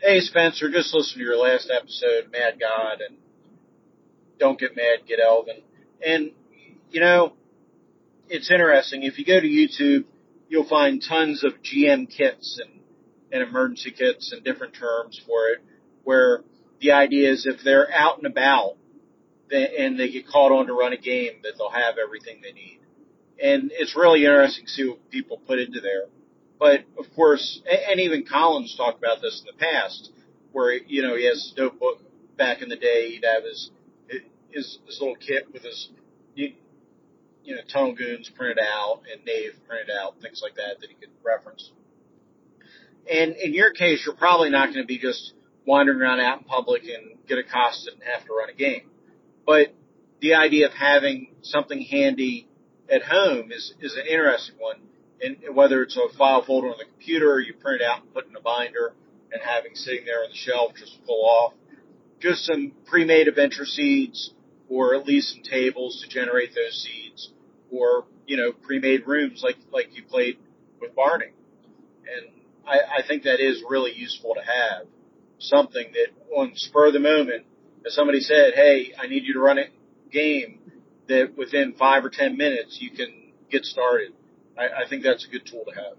Hey 0.00 0.18
Spencer, 0.18 0.68
just 0.68 0.92
listen 0.92 1.18
to 1.18 1.24
your 1.24 1.36
last 1.36 1.70
episode, 1.70 2.32
Mad 2.32 2.58
God, 2.58 3.00
and 3.08 3.18
don't 4.40 4.58
get 4.58 4.74
mad, 4.74 5.06
get 5.06 5.20
Elven. 5.24 5.62
And 6.04 6.32
you 6.90 7.00
know, 7.00 7.34
it's 8.28 8.50
interesting. 8.50 9.04
If 9.04 9.20
you 9.20 9.24
go 9.24 9.38
to 9.38 9.46
YouTube, 9.46 10.04
you'll 10.48 10.68
find 10.68 11.00
tons 11.00 11.44
of 11.44 11.52
GM 11.62 12.10
kits 12.10 12.60
and, 12.60 12.81
and 13.32 13.42
emergency 13.42 13.90
kits 13.90 14.32
and 14.32 14.44
different 14.44 14.74
terms 14.74 15.20
for 15.26 15.48
it, 15.48 15.62
where 16.04 16.42
the 16.80 16.92
idea 16.92 17.30
is 17.30 17.46
if 17.46 17.60
they're 17.64 17.92
out 17.92 18.18
and 18.18 18.26
about 18.26 18.76
and 19.50 19.98
they 19.98 20.10
get 20.10 20.26
called 20.26 20.52
on 20.52 20.66
to 20.66 20.72
run 20.72 20.92
a 20.92 20.96
game, 20.96 21.40
that 21.42 21.52
they'll 21.58 21.70
have 21.70 21.96
everything 21.98 22.40
they 22.42 22.52
need. 22.52 22.80
And 23.42 23.70
it's 23.74 23.96
really 23.96 24.24
interesting 24.24 24.64
to 24.64 24.70
see 24.70 24.88
what 24.88 25.10
people 25.10 25.38
put 25.46 25.58
into 25.58 25.80
there. 25.80 26.04
But 26.58 26.84
of 26.98 27.06
course, 27.14 27.60
and 27.90 28.00
even 28.00 28.24
Colin's 28.24 28.74
talked 28.76 28.98
about 28.98 29.20
this 29.20 29.40
in 29.40 29.46
the 29.46 29.64
past, 29.64 30.10
where 30.52 30.72
you 30.72 31.02
know 31.02 31.16
he 31.16 31.26
has 31.26 31.42
his 31.42 31.54
notebook 31.56 31.98
back 32.36 32.62
in 32.62 32.68
the 32.68 32.76
day. 32.76 33.10
He'd 33.10 33.24
have 33.24 33.42
his 33.44 33.70
his, 34.50 34.78
his 34.86 34.98
little 35.00 35.16
kit 35.16 35.52
with 35.52 35.62
his 35.62 35.88
you 37.44 37.56
know, 37.56 37.62
Tunnel 37.72 37.94
Goons 37.94 38.30
printed 38.34 38.58
out 38.58 39.02
and 39.10 39.24
Knave 39.24 39.54
printed 39.68 39.90
out, 39.90 40.20
things 40.20 40.40
like 40.42 40.56
that 40.56 40.80
that 40.80 40.88
he 40.88 40.94
could 40.94 41.10
reference. 41.24 41.70
And 43.10 43.36
in 43.36 43.54
your 43.54 43.72
case, 43.72 44.02
you're 44.04 44.14
probably 44.14 44.50
not 44.50 44.66
going 44.66 44.82
to 44.82 44.86
be 44.86 44.98
just 44.98 45.32
wandering 45.66 46.00
around 46.00 46.20
out 46.20 46.38
in 46.38 46.44
public 46.44 46.82
and 46.82 47.18
get 47.26 47.38
accosted 47.38 47.94
and 47.94 48.02
have 48.02 48.24
to 48.26 48.32
run 48.32 48.48
a 48.50 48.54
game. 48.54 48.90
But 49.46 49.74
the 50.20 50.34
idea 50.34 50.66
of 50.66 50.72
having 50.72 51.34
something 51.42 51.80
handy 51.82 52.48
at 52.88 53.02
home 53.02 53.50
is, 53.52 53.74
is 53.80 53.94
an 53.96 54.06
interesting 54.06 54.56
one. 54.58 54.76
And 55.20 55.54
whether 55.54 55.82
it's 55.82 55.96
a 55.96 56.16
file 56.16 56.44
folder 56.44 56.68
on 56.68 56.78
the 56.78 56.84
computer 56.84 57.30
or 57.32 57.40
you 57.40 57.54
print 57.54 57.80
it 57.80 57.84
out 57.84 58.02
and 58.02 58.12
put 58.12 58.24
it 58.24 58.30
in 58.30 58.36
a 58.36 58.40
binder 58.40 58.92
and 59.32 59.40
having 59.42 59.74
sitting 59.74 60.04
there 60.04 60.24
on 60.24 60.30
the 60.30 60.36
shelf 60.36 60.72
just 60.76 60.98
pull 61.06 61.24
off. 61.24 61.54
Just 62.20 62.44
some 62.44 62.72
pre-made 62.86 63.28
adventure 63.28 63.64
seeds 63.64 64.32
or 64.72 64.94
at 64.94 65.06
least 65.06 65.34
some 65.34 65.42
tables 65.42 66.02
to 66.02 66.08
generate 66.08 66.54
those 66.54 66.82
seeds, 66.82 67.30
or 67.70 68.06
you 68.26 68.38
know 68.38 68.52
pre-made 68.52 69.06
rooms 69.06 69.42
like 69.44 69.56
like 69.70 69.94
you 69.94 70.02
played 70.02 70.38
with 70.80 70.94
Barney. 70.96 71.26
And 72.16 72.30
I, 72.66 72.98
I 72.98 73.02
think 73.06 73.24
that 73.24 73.40
is 73.40 73.62
really 73.68 73.92
useful 73.92 74.34
to 74.34 74.40
have 74.40 74.86
something 75.38 75.92
that 75.92 76.36
on 76.36 76.52
spur 76.54 76.86
of 76.86 76.92
the 76.92 77.00
moment, 77.00 77.44
if 77.84 77.92
somebody 77.92 78.20
said, 78.20 78.54
"Hey, 78.54 78.92
I 78.98 79.06
need 79.06 79.24
you 79.24 79.34
to 79.34 79.40
run 79.40 79.58
a 79.58 79.66
game," 80.10 80.58
that 81.08 81.36
within 81.36 81.74
five 81.74 82.04
or 82.04 82.10
ten 82.10 82.36
minutes 82.36 82.80
you 82.80 82.90
can 82.90 83.32
get 83.50 83.64
started. 83.64 84.12
I, 84.56 84.84
I 84.84 84.88
think 84.88 85.02
that's 85.02 85.24
a 85.24 85.28
good 85.28 85.46
tool 85.46 85.64
to 85.68 85.74
have. 85.74 85.96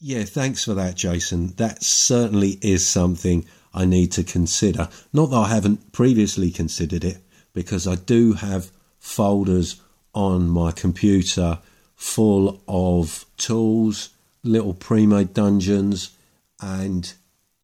Yeah, 0.00 0.24
thanks 0.24 0.64
for 0.64 0.74
that, 0.74 0.96
Jason. 0.96 1.54
That 1.56 1.82
certainly 1.82 2.58
is 2.60 2.86
something 2.86 3.46
I 3.72 3.84
need 3.84 4.10
to 4.12 4.24
consider. 4.24 4.88
Not 5.12 5.30
that 5.30 5.36
I 5.36 5.48
haven't 5.48 5.92
previously 5.92 6.50
considered 6.50 7.04
it, 7.04 7.18
because 7.52 7.86
I 7.86 7.94
do 7.94 8.32
have 8.32 8.70
folders 8.98 9.80
on 10.12 10.48
my 10.48 10.72
computer 10.72 11.60
full 11.94 12.62
of 12.66 13.24
tools, 13.36 14.10
little 14.44 14.74
pre 14.74 15.06
made 15.06 15.34
dungeons, 15.34 16.16
and 16.60 17.12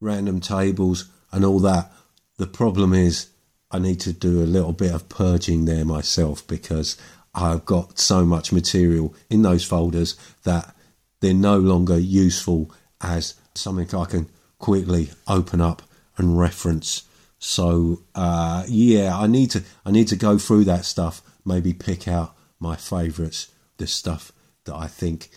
random 0.01 0.41
tables 0.41 1.09
and 1.33 1.45
all 1.45 1.61
that. 1.61 1.93
The 2.37 2.47
problem 2.47 2.93
is, 2.93 3.29
I 3.71 3.79
need 3.79 4.01
to 4.01 4.13
do 4.13 4.43
a 4.43 4.45
little 4.45 4.73
bit 4.73 4.95
of 4.95 5.09
purging 5.09 5.65
there 5.65 5.85
myself 5.85 6.47
because 6.47 6.97
I've 7.35 7.65
got 7.65 7.99
so 7.99 8.25
much 8.25 8.53
material 8.53 9.15
in 9.31 9.43
those 9.43 9.65
folders 9.65 10.17
that 10.45 10.75
they're 11.21 11.35
no 11.35 11.59
longer 11.59 11.99
useful 11.99 12.73
as 13.01 13.35
something 13.55 13.95
I 13.95 14.05
can 14.05 14.29
quickly 14.59 15.11
open 15.27 15.61
up 15.61 15.83
and 16.17 16.39
reference. 16.39 17.05
So 17.39 18.03
uh, 18.15 18.65
yeah, 18.67 19.17
I 19.17 19.27
need 19.27 19.51
to 19.53 19.63
I 19.85 19.91
need 19.91 20.09
to 20.09 20.17
go 20.17 20.39
through 20.39 20.65
that 20.65 20.85
stuff. 20.85 21.23
Maybe 21.45 21.73
pick 21.73 22.09
out 22.09 22.35
my 22.59 22.75
favourites, 22.77 23.49
the 23.77 23.87
stuff 23.87 24.33
that 24.65 24.75
I 24.75 24.87
think 24.87 25.29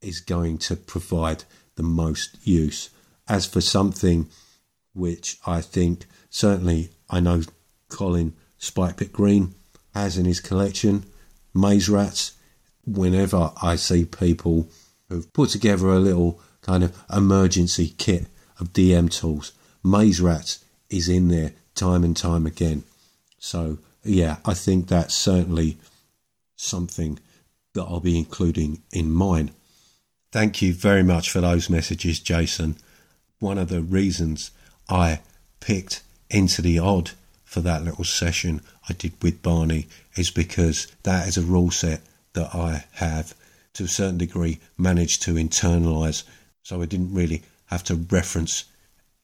is 0.00 0.20
going 0.20 0.58
to 0.58 0.76
provide 0.76 1.44
the 1.76 1.82
most 1.82 2.36
use. 2.46 2.90
As 3.28 3.46
for 3.46 3.60
something 3.60 4.28
which 4.94 5.38
I 5.46 5.60
think 5.60 6.06
certainly 6.30 6.90
I 7.08 7.20
know 7.20 7.42
Colin 7.88 8.34
Spikepit 8.60 9.12
Green 9.12 9.54
has 9.94 10.18
in 10.18 10.24
his 10.24 10.40
collection, 10.40 11.04
Maze 11.54 11.88
Rats. 11.88 12.32
Whenever 12.86 13.52
I 13.62 13.76
see 13.76 14.04
people 14.04 14.68
who've 15.08 15.30
put 15.32 15.50
together 15.50 15.88
a 15.88 15.98
little 15.98 16.40
kind 16.62 16.82
of 16.82 16.96
emergency 17.12 17.94
kit 17.98 18.26
of 18.58 18.72
DM 18.72 19.10
tools, 19.10 19.52
Maze 19.84 20.20
Rats 20.20 20.64
is 20.88 21.08
in 21.08 21.28
there 21.28 21.52
time 21.74 22.02
and 22.02 22.16
time 22.16 22.46
again. 22.46 22.84
So, 23.38 23.78
yeah, 24.02 24.38
I 24.44 24.54
think 24.54 24.88
that's 24.88 25.14
certainly 25.14 25.78
something 26.56 27.18
that 27.74 27.82
I'll 27.82 28.00
be 28.00 28.18
including 28.18 28.82
in 28.92 29.12
mine. 29.12 29.50
Thank 30.30 30.60
you 30.60 30.74
very 30.74 31.02
much 31.02 31.30
for 31.30 31.40
those 31.40 31.70
messages, 31.70 32.20
Jason. 32.20 32.76
One 33.38 33.56
of 33.56 33.68
the 33.68 33.80
reasons 33.80 34.50
I 34.88 35.20
picked 35.60 36.02
Into 36.28 36.60
the 36.60 36.78
Odd 36.78 37.12
for 37.44 37.60
that 37.62 37.82
little 37.82 38.04
session 38.04 38.60
I 38.90 38.92
did 38.92 39.14
with 39.22 39.42
Barney 39.42 39.86
is 40.16 40.30
because 40.30 40.86
that 41.04 41.26
is 41.28 41.38
a 41.38 41.42
rule 41.42 41.70
set 41.70 42.02
that 42.34 42.54
I 42.54 42.84
have 42.96 43.34
to 43.74 43.84
a 43.84 43.88
certain 43.88 44.18
degree 44.18 44.60
managed 44.76 45.22
to 45.22 45.34
internalize. 45.34 46.24
So 46.62 46.82
I 46.82 46.86
didn't 46.86 47.14
really 47.14 47.42
have 47.66 47.84
to 47.84 47.94
reference 47.94 48.64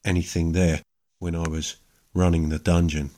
anything 0.03 0.53
there 0.53 0.81
when 1.19 1.35
I 1.35 1.47
was 1.47 1.75
running 2.15 2.49
the 2.49 2.57
dungeon. 2.57 3.11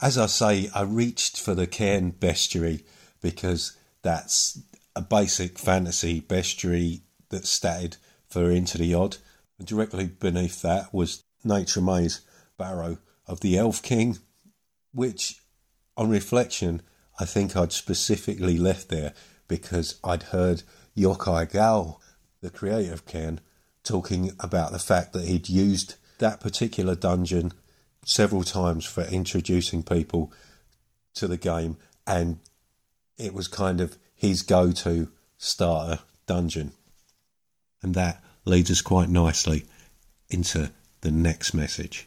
As 0.00 0.18
I 0.18 0.26
say, 0.26 0.68
I 0.74 0.82
reached 0.82 1.40
for 1.40 1.54
the 1.54 1.66
Cairn 1.66 2.12
bestiary 2.12 2.82
because 3.20 3.76
that's 4.02 4.60
a 4.98 5.02
basic 5.02 5.60
fantasy 5.60 6.20
bestiary 6.20 7.02
that 7.28 7.44
statted 7.44 7.96
for 8.28 8.50
Into 8.50 8.78
the 8.78 8.92
Odd. 8.94 9.18
And 9.56 9.66
directly 9.66 10.06
beneath 10.06 10.60
that 10.62 10.92
was 10.92 11.22
Nate 11.44 11.68
Treme's 11.68 12.22
Barrow 12.58 12.98
of 13.24 13.38
the 13.38 13.56
Elf 13.56 13.80
King, 13.80 14.18
which, 14.92 15.40
on 15.96 16.10
reflection, 16.10 16.82
I 17.20 17.26
think 17.26 17.56
I'd 17.56 17.70
specifically 17.70 18.58
left 18.58 18.88
there 18.88 19.14
because 19.46 20.00
I'd 20.02 20.24
heard 20.24 20.64
Yochai 20.96 21.52
Gal, 21.52 22.00
the 22.40 22.50
creator 22.50 22.92
of 22.92 23.06
Cairn, 23.06 23.38
talking 23.84 24.32
about 24.40 24.72
the 24.72 24.80
fact 24.80 25.12
that 25.12 25.26
he'd 25.26 25.48
used 25.48 25.94
that 26.18 26.40
particular 26.40 26.96
dungeon 26.96 27.52
several 28.04 28.42
times 28.42 28.84
for 28.84 29.04
introducing 29.04 29.84
people 29.84 30.32
to 31.14 31.28
the 31.28 31.36
game, 31.36 31.76
and 32.04 32.40
it 33.16 33.32
was 33.32 33.46
kind 33.46 33.80
of 33.80 33.96
his 34.18 34.42
go 34.42 34.72
to 34.72 35.08
starter 35.38 36.00
dungeon. 36.26 36.72
And 37.80 37.94
that 37.94 38.22
leads 38.44 38.70
us 38.70 38.82
quite 38.82 39.08
nicely 39.08 39.64
into 40.28 40.70
the 41.00 41.10
next 41.10 41.54
message. 41.54 42.06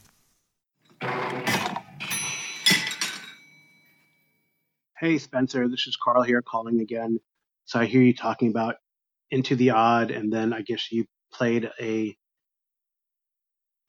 Hey, 5.00 5.17
Spencer, 5.17 5.67
this 5.67 5.88
is 5.88 5.97
Karl 5.97 6.21
here 6.21 6.43
calling 6.43 6.82
again. 6.82 7.19
So 7.65 7.80
I 7.80 7.86
hear 7.86 8.02
you 8.02 8.13
talking 8.13 8.50
about 8.50 8.76
Into 9.32 9.56
the 9.56 9.71
Odd, 9.71 10.12
and 10.12 10.32
then 10.32 10.54
I 10.54 10.62
guess 10.62 10.91
you 10.91 11.06
played 11.34 11.71
a 11.80 12.15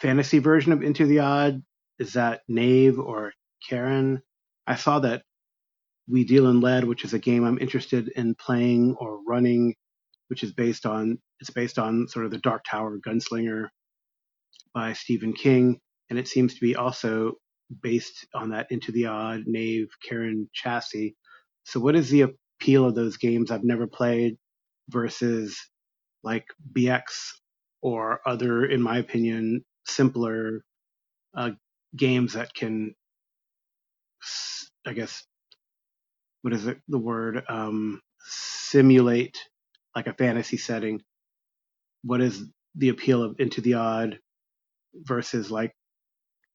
fantasy 0.01 0.39
version 0.39 0.73
of 0.73 0.83
Into 0.83 1.05
the 1.05 1.19
Odd. 1.19 1.63
Is 1.99 2.15
that 2.15 2.43
Knave 2.49 2.99
or 2.99 3.35
Cairn? 3.69 4.23
I 4.67 4.77
saw 4.77 5.01
that 5.01 5.23
We 6.09 6.25
Deal 6.25 6.49
in 6.49 6.61
Lead, 6.61 6.85
which 6.85 7.05
is 7.05 7.15
a 7.15 7.19
game 7.19 7.45
I'm 7.45 7.59
interested 7.59 8.09
in 8.17 8.35
playing 8.35 8.97
or 8.99 9.21
running, 9.27 9.75
which 10.29 10.43
is 10.43 10.53
based 10.53 10.87
on 10.87 11.19
it's 11.41 11.51
based 11.51 11.79
on 11.79 12.09
sort 12.09 12.25
of 12.25 12.31
the 12.31 12.39
Dark 12.39 12.65
Tower 12.69 12.99
Gunslinger 13.07 13.69
by 14.75 14.93
Stephen 14.95 15.33
King, 15.33 15.81
and 16.11 16.19
it 16.19 16.29
seems 16.29 16.55
to 16.55 16.61
be 16.61 16.77
also 16.77 17.35
based 17.83 18.27
on 18.35 18.51
that 18.51 18.67
Into 18.71 18.93
the 18.93 19.07
Odd 19.07 19.43
Knave 19.47 19.89
Cairn 20.09 20.49
chassis. 20.53 21.15
So, 21.65 21.81
what 21.81 21.97
is 21.97 22.11
the 22.11 22.23
appeal 22.61 22.85
of 22.85 22.95
those 22.95 23.17
games 23.17 23.51
I've 23.51 23.65
never 23.65 23.87
played 23.87 24.37
versus 24.89 25.57
like 26.23 26.47
BX 26.73 27.03
or 27.83 28.21
other, 28.27 28.65
in 28.65 28.83
my 28.83 28.99
opinion, 28.99 29.65
simpler 29.87 30.63
uh, 31.37 31.51
games 31.97 32.35
that 32.35 32.55
can 32.55 32.95
I 34.87 34.93
guess, 34.95 35.25
what 36.43 36.55
is 36.55 36.67
it, 36.67 36.79
the 36.89 36.99
word, 36.99 37.45
um, 37.49 38.01
simulate 38.25 39.39
like 39.97 40.07
a 40.07 40.15
fantasy 40.15 40.57
setting. 40.59 41.03
What 42.05 42.21
is 42.21 42.45
the 42.77 42.91
appeal 42.91 43.23
of 43.23 43.37
Into 43.41 43.61
the 43.61 43.75
Odd 43.75 44.19
versus 44.95 45.51
like 45.51 45.75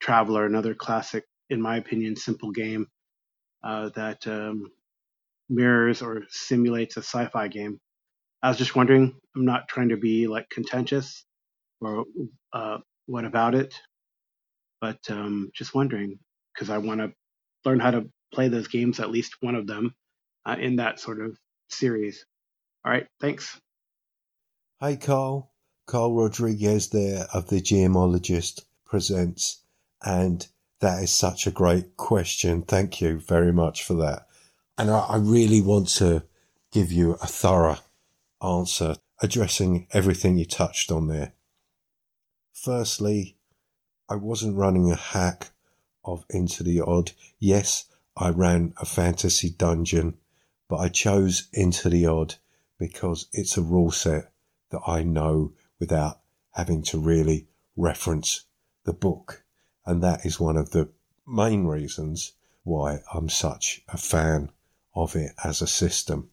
Traveller, 0.01 0.45
another 0.45 0.75
classic, 0.75 1.25
in 1.49 1.61
my 1.61 1.77
opinion, 1.77 2.15
simple 2.15 2.51
game 2.51 2.87
uh, 3.63 3.89
that 3.95 4.25
um, 4.27 4.71
mirrors 5.49 6.01
or 6.01 6.23
simulates 6.29 6.97
a 6.97 7.01
sci-fi 7.01 7.47
game. 7.47 7.79
I 8.43 8.49
was 8.49 8.57
just 8.57 8.75
wondering. 8.75 9.15
I'm 9.35 9.45
not 9.45 9.67
trying 9.67 9.89
to 9.89 9.97
be 9.97 10.27
like 10.27 10.49
contentious 10.49 11.25
or 11.81 12.05
uh, 12.53 12.79
what 13.07 13.25
about 13.25 13.55
it, 13.55 13.73
but 14.81 14.99
um, 15.09 15.51
just 15.55 15.75
wondering 15.75 16.19
because 16.53 16.69
I 16.69 16.79
want 16.79 17.01
to 17.01 17.11
learn 17.65 17.79
how 17.79 17.91
to 17.91 18.05
play 18.33 18.47
those 18.47 18.67
games, 18.67 18.99
at 18.99 19.11
least 19.11 19.35
one 19.41 19.55
of 19.55 19.67
them, 19.67 19.95
uh, 20.45 20.55
in 20.59 20.77
that 20.77 20.99
sort 20.99 21.21
of 21.21 21.37
series. 21.69 22.25
All 22.85 22.91
right, 22.91 23.07
thanks. 23.19 23.59
Hi, 24.79 24.95
Karl. 24.95 25.51
Karl 25.87 26.13
Rodriguez 26.13 26.89
there 26.89 27.27
of 27.33 27.47
the 27.47 27.61
GMologist 27.61 28.63
presents, 28.85 29.61
and 30.03 30.45
that 30.81 31.01
is 31.01 31.11
such 31.11 31.47
a 31.47 31.51
great 31.51 31.95
question. 31.97 32.61
Thank 32.61 33.01
you 33.01 33.19
very 33.19 33.53
much 33.53 33.83
for 33.83 33.95
that. 33.95 34.27
And 34.77 34.91
I, 34.91 34.99
I 34.99 35.17
really 35.17 35.61
want 35.61 35.87
to 35.95 36.23
give 36.71 36.91
you 36.91 37.13
a 37.13 37.27
thorough 37.27 37.79
answer 38.43 38.95
addressing 39.21 39.87
everything 39.91 40.37
you 40.37 40.45
touched 40.45 40.91
on 40.91 41.07
there. 41.07 41.33
Firstly, 42.53 43.37
I 44.09 44.15
wasn't 44.15 44.57
running 44.57 44.91
a 44.91 44.95
hack 44.95 45.51
of 46.03 46.25
Into 46.29 46.63
the 46.63 46.81
Odd. 46.81 47.11
Yes, 47.39 47.85
I 48.19 48.29
ran 48.29 48.73
a 48.77 48.85
fantasy 48.85 49.51
dungeon, 49.51 50.17
but 50.67 50.77
I 50.77 50.89
chose 50.89 51.49
Into 51.53 51.87
the 51.87 52.07
Odd 52.07 52.35
because 52.79 53.27
it's 53.31 53.57
a 53.57 53.61
rule 53.61 53.91
set 53.91 54.31
that 54.71 54.81
I 54.87 55.03
know 55.03 55.53
without 55.79 56.19
having 56.51 56.81
to 56.83 56.99
really 56.99 57.47
reference 57.75 58.45
the 58.85 58.93
book. 58.93 59.43
And 59.85 60.01
that 60.01 60.25
is 60.25 60.39
one 60.39 60.57
of 60.57 60.71
the 60.71 60.89
main 61.27 61.65
reasons 61.65 62.33
why 62.63 63.01
I'm 63.13 63.29
such 63.29 63.83
a 63.87 63.97
fan 63.97 64.49
of 64.95 65.15
it 65.15 65.33
as 65.43 65.61
a 65.61 65.67
system. 65.67 66.31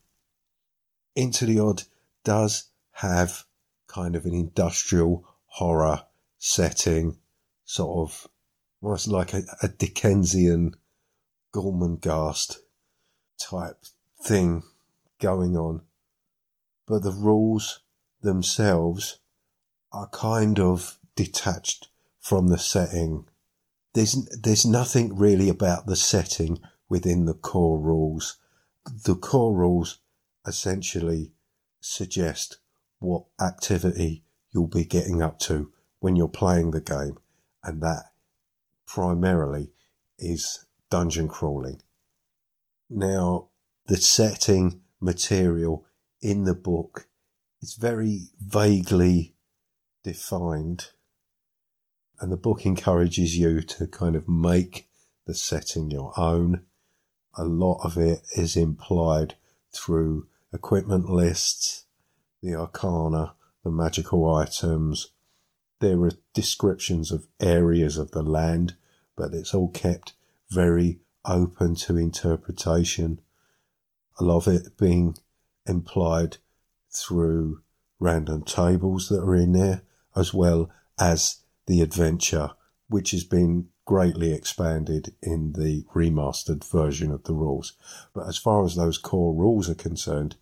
Into 1.15 1.45
the 1.45 1.61
Odd 1.61 1.83
does 2.25 2.71
have 2.93 3.45
kind 3.89 4.17
of 4.17 4.25
an 4.25 4.33
industrial 4.33 5.29
horror 5.45 6.07
setting, 6.39 7.19
sort 7.67 8.09
of 8.09 8.29
almost 8.81 9.07
like 9.09 9.35
a, 9.35 9.43
a 9.63 9.69
Dickensian 9.69 10.75
Gormenghast 11.55 12.59
type 13.39 13.85
thing 14.21 14.65
going 15.21 15.57
on. 15.57 15.83
But 16.87 17.05
the 17.05 17.13
rules 17.13 17.81
themselves 18.23 19.19
are 19.93 20.09
kind 20.09 20.59
of 20.59 20.99
detached 21.15 21.89
from 22.21 22.49
the 22.49 22.59
setting. 22.59 23.27
There's, 23.93 24.29
there's 24.31 24.67
nothing 24.67 25.17
really 25.17 25.49
about 25.49 25.87
the 25.87 25.95
setting 25.95 26.59
within 26.89 27.27
the 27.27 27.35
core 27.35 27.79
rules. 27.79 28.37
The 29.05 29.15
core 29.15 29.55
rules 29.55 29.99
essentially 30.47 31.33
suggest 31.81 32.59
what 32.99 33.27
activity 33.41 34.25
you'll 34.51 34.67
be 34.67 34.85
getting 34.85 35.23
up 35.23 35.39
to 35.41 35.71
when 36.01 36.17
you're 36.17 36.29
playing 36.29 36.73
the 36.73 36.81
game, 36.81 37.19
and 37.63 37.81
that 37.83 38.13
primarily 38.87 39.71
is 40.19 40.65
dungeon 40.95 41.27
crawling. 41.27 41.83
Now, 42.89 43.49
the 43.87 43.97
setting 43.97 44.83
material 45.01 45.85
in 46.23 46.45
the 46.45 46.55
book 46.55 47.09
is 47.61 47.75
very 47.75 48.29
vaguely 48.41 49.35
defined, 50.05 50.91
and 52.21 52.31
the 52.31 52.37
book 52.37 52.65
encourages 52.65 53.37
you 53.37 53.61
to 53.63 53.89
kind 53.89 54.15
of 54.15 54.29
make 54.29 54.89
the 55.27 55.35
setting 55.35 55.91
your 55.91 56.13
own. 56.17 56.63
A 57.37 57.43
lot 57.43 57.81
of 57.83 57.99
it 57.99 58.21
is 58.37 58.57
implied 58.57 59.35
through 59.73 60.29
equipment 60.53 61.11
lists, 61.11 61.87
the 62.41 62.55
arcana, 62.55 63.35
the 63.65 63.71
magical 63.73 64.33
items. 64.33 65.11
There 65.81 66.01
are 66.05 66.13
descriptions 66.35 67.11
of 67.11 67.27
areas 67.41 67.99
of 67.99 68.13
the 68.13 68.23
land, 68.23 68.77
but 69.17 69.35
it's 69.35 69.55
all 69.55 69.71
kept 69.71 70.13
very 70.55 71.01
open 71.25 71.75
to 71.75 71.97
interpretation. 71.97 73.21
A 74.21 74.25
lot 74.25 74.47
of 74.47 74.55
it 74.55 74.79
being 74.79 75.17
implied 75.67 76.37
through 76.95 77.63
random 77.99 78.43
tables 78.43 79.09
that 79.09 79.23
are 79.23 79.35
in 79.35 79.53
there, 79.53 79.83
as 80.15 80.33
well 80.33 80.71
as 80.99 81.39
the 81.67 81.81
adventure, 81.81 82.51
which 82.89 83.11
has 83.11 83.25
been 83.25 83.69
greatly 83.85 84.33
expanded 84.33 85.15
in 85.23 85.53
the 85.53 85.85
remastered 85.95 86.65
version 86.65 87.11
of 87.11 87.25
the 87.25 87.35
rules. 87.35 87.75
But 88.15 88.29
as 88.29 88.39
far 88.39 88.65
as 88.65 88.77
those 88.77 88.99
core 88.99 89.35
rules 89.35 89.69
are 89.69 89.75
concerned, 89.75 90.37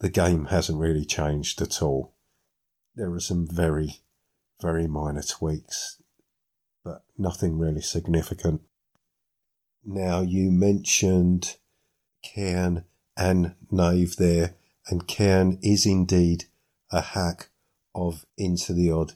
the 0.00 0.08
game 0.08 0.46
hasn't 0.46 0.78
really 0.78 1.04
changed 1.04 1.60
at 1.60 1.82
all. 1.82 2.14
There 2.94 3.12
are 3.12 3.20
some 3.20 3.46
very, 3.46 4.00
very 4.60 4.86
minor 4.86 5.22
tweaks, 5.22 6.00
but 6.84 7.02
nothing 7.18 7.58
really 7.58 7.82
significant. 7.82 8.62
Now, 9.88 10.20
you 10.20 10.50
mentioned 10.50 11.58
Cairn 12.24 12.84
and 13.16 13.54
Knave 13.70 14.16
there, 14.16 14.54
and 14.88 15.06
Cairn 15.06 15.60
is 15.62 15.86
indeed 15.86 16.46
a 16.90 17.00
hack 17.00 17.50
of 17.94 18.26
Into 18.36 18.72
the 18.72 18.90
Odd. 18.90 19.12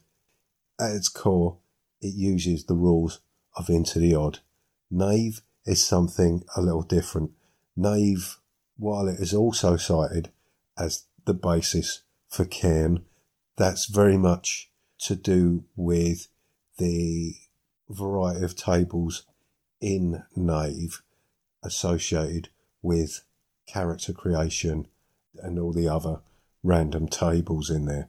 At 0.79 0.93
its 0.93 1.09
core, 1.09 1.59
it 2.01 2.15
uses 2.15 2.65
the 2.67 2.77
rules 2.77 3.19
of 3.57 3.69
Into 3.69 3.99
the 3.99 4.15
Odd. 4.15 4.39
Knave 4.93 5.43
is 5.67 5.85
something 5.85 6.45
a 6.55 6.63
little 6.63 6.83
different. 6.83 7.33
Knave, 7.77 8.39
while 8.77 9.09
it 9.09 9.19
is 9.19 9.35
also 9.35 9.77
cited 9.77 10.31
as 10.79 11.07
the 11.25 11.35
basis 11.35 12.05
for 12.29 12.45
Cairn. 12.45 13.05
That's 13.57 13.87
very 13.87 14.17
much 14.17 14.71
to 15.01 15.17
do 15.17 15.65
with 15.75 16.29
the 16.79 17.35
variety 17.89 18.45
of 18.45 18.55
tables 18.55 19.25
in 19.81 20.25
Knave 20.37 21.03
associated 21.63 22.49
with 22.83 23.25
character 23.67 24.13
creation 24.13 24.87
and 25.43 25.59
all 25.59 25.73
the 25.73 25.89
other 25.89 26.21
random 26.63 27.09
tables 27.09 27.71
in 27.71 27.87
there. 27.87 28.09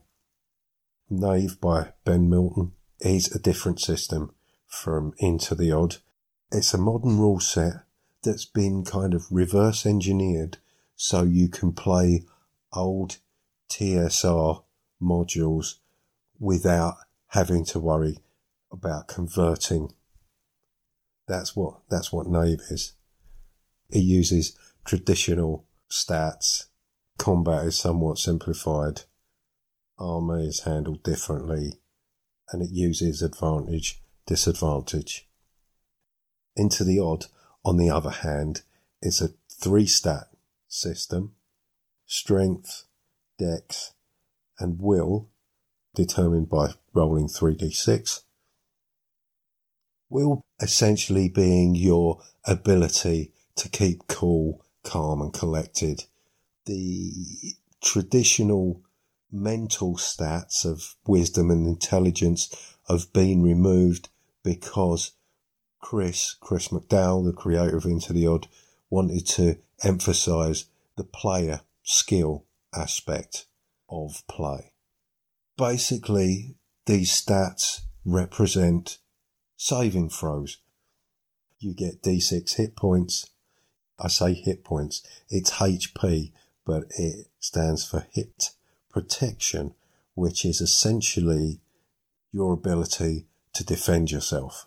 Knave 1.08 1.60
by 1.60 1.92
Ben 2.04 2.28
Milton 2.28 2.72
is 3.00 3.34
a 3.34 3.38
different 3.38 3.80
system 3.80 4.32
from 4.66 5.12
Into 5.18 5.54
the 5.54 5.70
Odd. 5.72 5.96
It's 6.50 6.74
a 6.74 6.78
modern 6.78 7.18
rule 7.18 7.40
set 7.40 7.84
that's 8.22 8.44
been 8.44 8.84
kind 8.84 9.14
of 9.14 9.26
reverse 9.30 9.84
engineered 9.84 10.58
so 10.96 11.22
you 11.22 11.48
can 11.48 11.72
play 11.72 12.22
old 12.72 13.18
TSR 13.68 14.62
modules 15.00 15.76
without 16.38 16.96
having 17.28 17.64
to 17.66 17.78
worry 17.78 18.18
about 18.70 19.08
converting. 19.08 19.92
That's 21.26 21.54
what 21.56 21.80
that's 21.88 22.12
what 22.12 22.26
Knave 22.26 22.60
is. 22.70 22.94
It 23.90 24.00
uses 24.00 24.56
traditional 24.84 25.66
stats. 25.90 26.66
Combat 27.18 27.66
is 27.66 27.78
somewhat 27.78 28.18
simplified. 28.18 29.02
Armor 29.98 30.40
is 30.40 30.60
handled 30.60 31.02
differently, 31.02 31.80
and 32.50 32.62
it 32.62 32.70
uses 32.70 33.22
advantage 33.22 34.02
disadvantage. 34.26 35.28
Into 36.56 36.84
the 36.84 36.98
odd, 36.98 37.26
on 37.64 37.76
the 37.76 37.90
other 37.90 38.10
hand, 38.10 38.62
is 39.00 39.20
a 39.20 39.30
three 39.50 39.86
stat 39.86 40.28
system 40.68 41.34
strength, 42.06 42.84
dex, 43.38 43.92
and 44.58 44.78
will, 44.78 45.30
determined 45.94 46.48
by 46.48 46.68
rolling 46.92 47.26
3d6. 47.26 48.20
Will 50.12 50.44
essentially 50.60 51.30
being 51.30 51.74
your 51.74 52.20
ability 52.44 53.32
to 53.56 53.70
keep 53.70 54.06
cool, 54.08 54.62
calm, 54.84 55.22
and 55.22 55.32
collected. 55.32 56.04
The 56.66 57.54
traditional 57.82 58.82
mental 59.30 59.96
stats 59.96 60.66
of 60.66 60.96
wisdom 61.06 61.50
and 61.50 61.66
intelligence 61.66 62.76
have 62.88 63.10
been 63.14 63.42
removed 63.42 64.10
because 64.42 65.12
Chris, 65.80 66.34
Chris 66.40 66.68
McDowall, 66.68 67.24
the 67.24 67.32
creator 67.32 67.78
of 67.78 67.86
Into 67.86 68.12
the 68.12 68.26
Odd, 68.26 68.48
wanted 68.90 69.26
to 69.28 69.56
emphasize 69.82 70.66
the 70.96 71.04
player 71.04 71.62
skill 71.82 72.44
aspect 72.74 73.46
of 73.88 74.22
play. 74.28 74.72
Basically, 75.56 76.56
these 76.84 77.10
stats 77.10 77.80
represent 78.04 78.98
saving 79.62 80.08
throws. 80.08 80.58
you 81.60 81.72
get 81.72 82.02
D6 82.02 82.56
hit 82.56 82.74
points. 82.74 83.30
I 83.96 84.08
say 84.08 84.34
hit 84.34 84.64
points, 84.64 85.06
it's 85.28 85.52
HP, 85.52 86.32
but 86.66 86.86
it 86.98 87.28
stands 87.38 87.88
for 87.88 88.08
hit 88.10 88.50
protection, 88.90 89.74
which 90.14 90.44
is 90.44 90.60
essentially 90.60 91.60
your 92.32 92.52
ability 92.52 93.28
to 93.52 93.64
defend 93.64 94.10
yourself. 94.10 94.66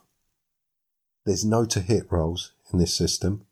There's 1.25 1.43
no 1.43 1.65
to 1.65 1.81
hit 1.81 2.09
rolls 2.09 2.53
in 2.71 2.79
this 2.79 2.95
system. 2.95 3.45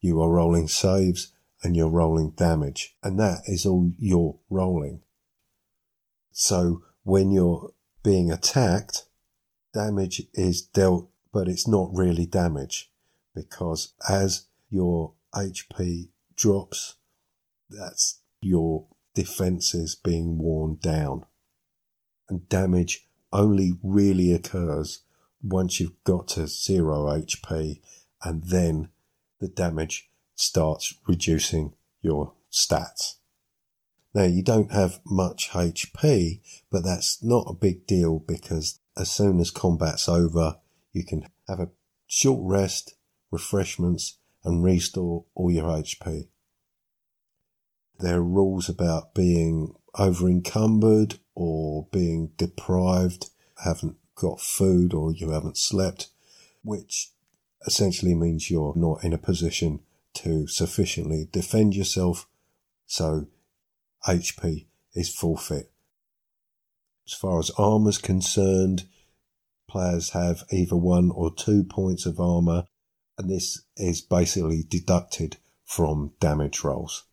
You 0.00 0.22
are 0.22 0.30
rolling 0.30 0.68
saves 0.68 1.32
and 1.64 1.74
you're 1.74 1.88
rolling 1.88 2.30
damage, 2.36 2.94
and 3.02 3.18
that 3.18 3.40
is 3.46 3.66
all 3.66 3.90
you're 3.98 4.38
rolling. 4.48 5.00
So 6.30 6.84
when 7.02 7.32
you're 7.32 7.72
being 8.04 8.30
attacked, 8.30 9.05
damage 9.76 10.22
is 10.32 10.62
dealt, 10.62 11.10
but 11.34 11.48
it's 11.48 11.68
not 11.68 11.90
really 11.92 12.24
damage 12.24 12.90
because 13.34 13.92
as 14.08 14.46
your 14.70 15.12
HP 15.34 16.08
drops, 16.34 16.94
that's 17.68 18.20
your 18.40 18.86
defenses 19.14 19.94
being 19.94 20.38
worn 20.38 20.78
down. 20.80 21.26
And 22.30 22.48
damage 22.48 23.06
only 23.34 23.74
really 23.82 24.32
occurs 24.32 25.02
once 25.42 25.78
you've 25.78 26.02
got 26.04 26.28
to 26.28 26.46
zero 26.46 27.04
HP, 27.08 27.80
and 28.24 28.44
then 28.44 28.88
the 29.40 29.48
damage 29.48 30.08
starts 30.34 30.94
reducing 31.06 31.74
your 32.00 32.32
stats. 32.50 33.16
Now, 34.14 34.24
you 34.24 34.42
don't 34.42 34.72
have 34.72 35.00
much 35.04 35.50
HP, 35.50 36.40
but 36.70 36.82
that's 36.82 37.22
not 37.22 37.44
a 37.46 37.52
big 37.52 37.86
deal 37.86 38.18
because 38.18 38.80
as 38.96 39.10
soon 39.10 39.40
as 39.40 39.50
combat's 39.50 40.08
over, 40.08 40.58
you 40.92 41.04
can 41.04 41.26
have 41.48 41.60
a 41.60 41.70
short 42.06 42.40
rest, 42.42 42.94
refreshments, 43.30 44.18
and 44.44 44.64
restore 44.64 45.24
all 45.34 45.50
your 45.50 45.66
HP. 45.66 46.28
There 47.98 48.18
are 48.18 48.22
rules 48.22 48.68
about 48.68 49.14
being 49.14 49.74
over 49.98 50.28
encumbered 50.28 51.18
or 51.34 51.86
being 51.90 52.32
deprived, 52.36 53.30
haven't 53.64 53.96
got 54.14 54.40
food 54.40 54.94
or 54.94 55.12
you 55.12 55.30
haven't 55.30 55.58
slept, 55.58 56.08
which 56.62 57.10
essentially 57.66 58.14
means 58.14 58.50
you're 58.50 58.74
not 58.76 59.02
in 59.04 59.12
a 59.12 59.18
position 59.18 59.80
to 60.14 60.46
sufficiently 60.46 61.28
defend 61.30 61.74
yourself. 61.74 62.26
So 62.86 63.26
HP 64.06 64.66
is 64.94 65.14
forfeit. 65.14 65.70
As 67.06 67.14
far 67.14 67.38
as 67.38 67.50
armor's 67.50 67.98
concerned, 67.98 68.84
players 69.68 70.10
have 70.10 70.44
either 70.50 70.76
one 70.76 71.10
or 71.10 71.32
two 71.32 71.62
points 71.62 72.04
of 72.06 72.18
armor, 72.18 72.66
and 73.16 73.30
this 73.30 73.62
is 73.76 74.00
basically 74.00 74.64
deducted 74.68 75.36
from 75.64 76.12
damage 76.20 76.64
rolls. 76.64 77.04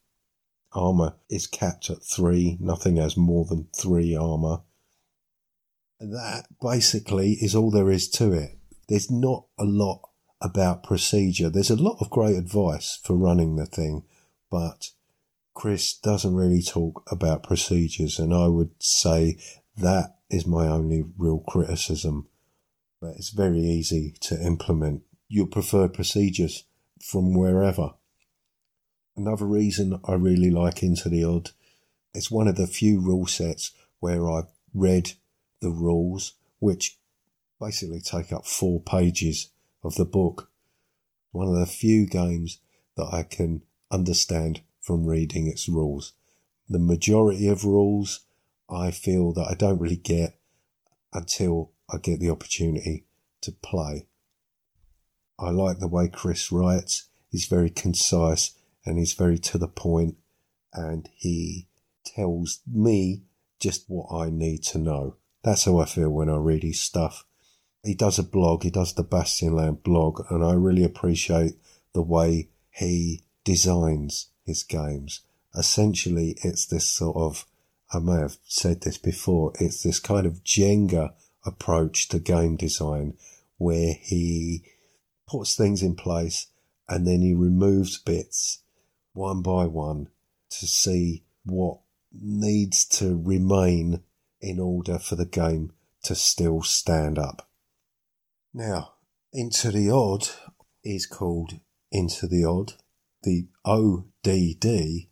Armor 0.74 1.16
is 1.30 1.46
capped 1.46 1.90
at 1.90 2.04
three, 2.04 2.58
nothing 2.60 2.98
has 2.98 3.16
more 3.16 3.46
than 3.46 3.68
three 3.76 4.16
armor. 4.16 4.62
And 6.00 6.14
that 6.14 6.48
basically 6.60 7.34
is 7.34 7.56
all 7.56 7.70
there 7.70 7.92
is 7.92 8.10
to 8.12 8.34
it. 8.34 8.58
There's 8.90 9.12
not 9.12 9.46
a 9.60 9.64
lot 9.64 10.02
about 10.42 10.84
procedure. 10.84 11.50
There's 11.50 11.70
a 11.70 11.82
lot 11.82 11.98
of 12.02 12.10
great 12.10 12.36
advice 12.36 13.00
for 13.04 13.16
running 13.16 13.56
the 13.56 13.66
thing, 13.66 14.04
but 14.50 14.90
Chris 15.54 15.94
doesn't 15.94 16.36
really 16.36 16.62
talk 16.64 17.04
about 17.12 17.44
procedures, 17.44 18.18
and 18.18 18.34
I 18.34 18.48
would 18.48 18.72
say 18.80 19.38
that 19.78 20.18
is 20.30 20.46
my 20.46 20.68
only 20.68 21.04
real 21.18 21.40
criticism. 21.40 22.28
But 23.02 23.16
it's 23.18 23.30
very 23.30 23.60
easy 23.60 24.16
to 24.22 24.42
implement 24.42 25.04
your 25.28 25.48
preferred 25.48 25.94
procedures 25.94 26.66
from 27.02 27.34
wherever. 27.34 27.94
Another 29.16 29.46
reason 29.46 30.00
I 30.06 30.14
really 30.14 30.50
like 30.50 30.82
Into 30.82 31.10
the 31.10 31.24
Odd, 31.24 31.52
one 32.30 32.48
of 32.48 32.56
the 32.56 32.68
few 32.68 33.00
rule 33.00 33.28
sets 33.28 33.72
where 34.00 34.30
I've 34.30 34.48
read 34.74 35.14
the 35.62 35.70
rules, 35.70 36.34
which 36.60 36.98
basically 37.60 38.02
take 38.02 38.34
up 38.34 38.46
four 38.46 38.82
pages 38.82 39.50
of 39.84 39.96
the 39.96 40.06
book. 40.06 40.50
One 41.32 41.48
of 41.48 41.56
the 41.56 41.66
few 41.66 42.06
games 42.06 42.60
that 42.96 43.10
I 43.12 43.24
can 43.24 43.64
understand 43.92 44.62
from 44.82 45.06
reading 45.06 45.48
its 45.48 45.70
rules. 45.70 46.14
The 46.70 46.80
majority 46.80 47.48
of 47.48 47.66
rules 47.66 48.22
I 48.70 48.92
feel 48.92 49.34
that 49.34 49.48
I 49.50 49.56
don't 49.56 49.80
really 49.80 49.98
get 49.98 50.40
until 51.14 51.72
I 51.90 51.98
get 51.98 52.20
the 52.20 52.30
opportunity 52.30 53.06
to 53.42 53.52
play. 53.52 54.08
I 55.40 55.50
like 55.50 55.80
the 55.80 55.88
way 55.88 56.08
Chris 56.08 56.52
writes. 56.52 57.10
He's 57.30 57.46
very 57.46 57.70
concise 57.70 58.56
and 58.86 58.98
he's 58.98 59.14
very 59.14 59.38
to 59.40 59.58
the 59.58 59.68
point 59.68 60.16
and 60.74 61.10
he 61.16 61.68
tells 62.06 62.62
me 62.72 63.24
just 63.60 63.86
what 63.88 64.14
I 64.14 64.30
need 64.30 64.64
to 64.64 64.78
know. 64.78 65.18
That's 65.44 65.66
how 65.66 65.80
I 65.80 65.86
feel 65.86 66.10
when 66.10 66.30
I 66.30 66.36
read 66.38 66.64
his 66.64 66.82
stuff. 66.82 67.26
He 67.84 67.94
does 67.94 68.18
a 68.18 68.24
blog, 68.24 68.64
he 68.64 68.70
does 68.70 68.94
the 68.94 69.04
Bastionland 69.04 69.84
blog, 69.84 70.26
and 70.30 70.44
I 70.44 70.54
really 70.54 70.86
appreciate 70.86 71.56
the 71.94 72.02
way 72.02 72.50
he 72.72 73.24
designs 73.44 74.30
his 74.46 74.64
games. 74.64 75.22
Essentially, 75.56 76.38
it's 76.44 76.66
this 76.66 76.90
sort 76.90 77.18
of, 77.18 77.46
I 77.94 78.00
may 78.00 78.20
have 78.20 78.38
said 78.46 78.82
this 78.82 78.98
before, 78.98 79.54
it's 79.60 79.84
this 79.84 80.00
kind 80.00 80.26
of 80.26 80.44
Jenga 80.44 81.14
approach 81.46 82.08
to 82.10 82.20
game 82.20 82.56
design 82.56 83.18
where 83.58 83.94
he 84.02 84.64
puts 85.28 85.56
things 85.56 85.84
in 85.84 85.96
place 85.96 86.48
and 86.90 87.06
then 87.06 87.22
he 87.22 87.34
removes 87.34 87.98
bits 87.98 88.60
one 89.14 89.42
by 89.42 89.66
one 89.66 90.08
to 90.50 90.68
see 90.68 91.24
what 91.46 91.80
needs 92.12 92.86
to 92.86 93.22
remain 93.24 94.02
in 94.42 94.60
order 94.60 95.00
for 95.00 95.16
the 95.16 95.26
game 95.26 95.72
to 96.04 96.16
still 96.16 96.62
stand 96.62 97.18
up. 97.18 97.50
Now, 98.54 98.94
Into 99.32 99.72
the 99.72 99.90
Odd 99.90 100.28
is 100.84 101.06
called 101.06 101.60
Into 101.92 102.28
the 102.28 102.44
Odd. 102.44 102.74
The 103.24 103.48
ODD 103.66 105.08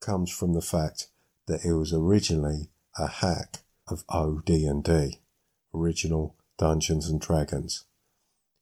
comes 0.00 0.30
from 0.30 0.52
the 0.52 0.60
fact 0.60 1.08
that 1.46 1.64
it 1.64 1.74
was 1.74 1.92
originally 1.92 2.68
a 2.98 3.06
hack 3.06 3.58
of 3.88 4.04
OD&D, 4.08 5.20
original 5.74 6.34
Dungeons 6.58 7.08
and 7.08 7.20
Dragons. 7.20 7.84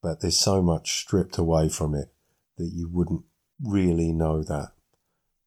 But 0.03 0.21
there's 0.21 0.39
so 0.39 0.63
much 0.63 1.01
stripped 1.01 1.39
away 1.39 1.69
from 1.69 1.95
it 1.95 2.13
that 2.59 2.71
you 2.73 2.89
wouldn't 2.89 3.25
really 3.63 4.13
know 4.13 4.43
that. 4.43 4.73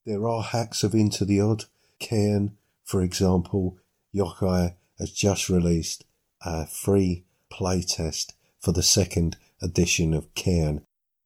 There 0.06 0.28
are 0.28 0.42
hacks 0.42 0.84
of 0.84 0.94
Into 0.94 1.26
the 1.26 1.42
Odd. 1.42 1.66
Cairn, 2.00 2.58
for 2.84 3.02
example, 3.02 3.78
Yochai 4.16 4.76
has 5.00 5.12
just 5.12 5.50
released 5.50 6.06
a 6.42 6.66
free 6.66 7.26
playtest 7.52 8.34
for 8.60 8.72
the 8.72 8.84
second 8.84 9.38
edition 9.62 10.14
of 10.14 10.34
Cairn. 10.36 10.86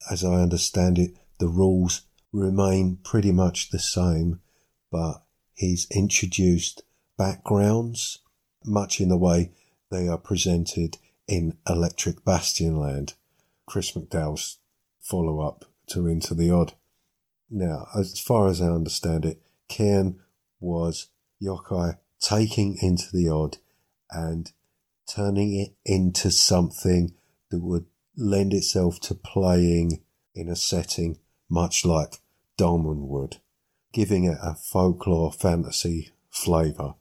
As 0.10 0.24
I 0.24 0.42
understand 0.42 0.98
it, 0.98 1.12
the 1.40 1.48
rules 1.48 2.02
remain 2.32 2.98
pretty 3.04 3.32
much 3.32 3.70
the 3.70 3.80
same, 3.80 4.40
but 4.92 5.24
he's 5.62 5.88
introduced 5.92 6.82
backgrounds, 7.20 8.18
much 8.66 9.00
in 9.00 9.10
the 9.10 9.18
way 9.18 9.52
they 9.92 10.08
are 10.08 10.18
presented 10.18 10.98
in 11.28 11.56
Electric 11.70 12.26
Bastionland, 12.26 13.14
Chris 13.68 13.92
McDowall's 13.92 14.58
follow 15.00 15.40
up 15.40 15.66
to 15.86 16.08
Into 16.08 16.34
the 16.34 16.50
Odd. 16.50 16.74
Now, 17.50 17.88
as 17.96 18.20
far 18.20 18.48
as 18.48 18.60
I 18.60 18.70
understand 18.70 19.24
it, 19.24 19.40
Cairn 19.68 20.20
was 20.60 21.10
Yochai 21.42 21.98
taking 22.20 22.78
into 22.82 23.06
the 23.14 23.30
odd 23.30 23.58
and 24.10 24.52
turning 25.08 25.54
it 25.60 25.76
into 25.86 26.32
something 26.32 27.14
that 27.52 27.62
would 27.62 27.86
lend 28.18 28.54
itself 28.54 29.00
to 29.02 29.14
playing 29.16 30.02
in 30.34 30.50
a 30.50 30.56
setting 30.56 31.20
much 31.50 31.86
like 31.86 32.20
Dolmen 32.58 33.08
would, 33.08 33.38
giving 33.92 34.24
it 34.24 34.38
a 34.42 34.56
folklore 34.56 35.32
fantasy 35.32 36.12
flavour. 36.30 36.96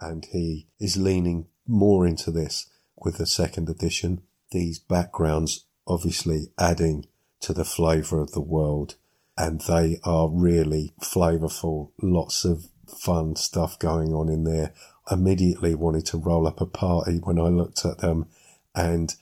And 0.00 0.26
he 0.26 0.68
is 0.78 0.96
leaning 0.96 1.46
more 1.66 2.06
into 2.06 2.30
this 2.30 2.68
with 2.96 3.18
the 3.18 3.26
second 3.26 3.68
edition. 3.68 4.22
These 4.50 4.78
backgrounds 4.78 5.64
obviously 5.86 6.52
adding 6.58 7.06
to 7.40 7.52
the 7.52 7.64
flavour 7.64 8.20
of 8.20 8.32
the 8.32 8.40
world, 8.40 8.96
and 9.36 9.60
they 9.62 9.98
are 10.04 10.28
really 10.28 10.94
flavourful. 11.00 11.90
Lots 12.00 12.44
of 12.44 12.68
fun 12.86 13.36
stuff 13.36 13.78
going 13.78 14.12
on 14.14 14.28
in 14.28 14.44
there. 14.44 14.72
Immediately 15.10 15.74
wanted 15.74 16.06
to 16.06 16.18
roll 16.18 16.46
up 16.46 16.60
a 16.60 16.66
party 16.66 17.18
when 17.18 17.38
I 17.38 17.48
looked 17.48 17.84
at 17.84 17.98
them, 17.98 18.26
and 18.74 19.14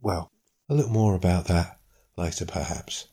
well, 0.00 0.30
a 0.68 0.74
little 0.74 0.92
more 0.92 1.14
about 1.14 1.46
that 1.46 1.78
later 2.16 2.44
perhaps. 2.44 3.08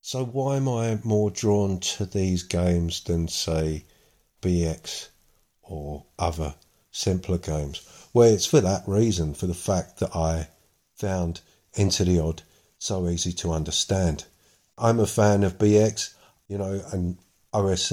So, 0.00 0.24
why 0.24 0.56
am 0.56 0.68
I 0.68 0.98
more 1.04 1.30
drawn 1.30 1.80
to 1.80 2.06
these 2.06 2.42
games 2.42 3.02
than, 3.02 3.28
say, 3.28 3.84
BX 4.40 5.08
or 5.62 6.06
other 6.18 6.54
simpler 6.90 7.38
games? 7.38 7.82
Well, 8.14 8.32
it's 8.32 8.46
for 8.46 8.60
that 8.60 8.84
reason, 8.86 9.34
for 9.34 9.46
the 9.46 9.54
fact 9.54 9.98
that 9.98 10.14
I 10.14 10.48
found 10.94 11.40
Into 11.74 12.04
the 12.04 12.20
Odd 12.20 12.42
so 12.78 13.08
easy 13.08 13.32
to 13.32 13.52
understand. 13.52 14.24
I'm 14.78 15.00
a 15.00 15.06
fan 15.06 15.42
of 15.42 15.58
BX, 15.58 16.14
you 16.46 16.58
know, 16.58 16.80
and 16.92 17.18
OSE. 17.52 17.92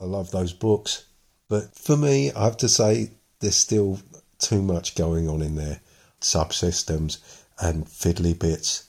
I 0.00 0.04
love 0.04 0.30
those 0.30 0.52
books. 0.52 1.04
But 1.48 1.74
for 1.76 1.96
me, 1.96 2.30
I 2.32 2.44
have 2.44 2.56
to 2.58 2.68
say, 2.68 3.10
there's 3.40 3.56
still 3.56 4.00
too 4.38 4.62
much 4.62 4.94
going 4.94 5.28
on 5.28 5.42
in 5.42 5.56
there 5.56 5.80
subsystems 6.20 7.18
and 7.60 7.86
fiddly 7.86 8.38
bits. 8.38 8.84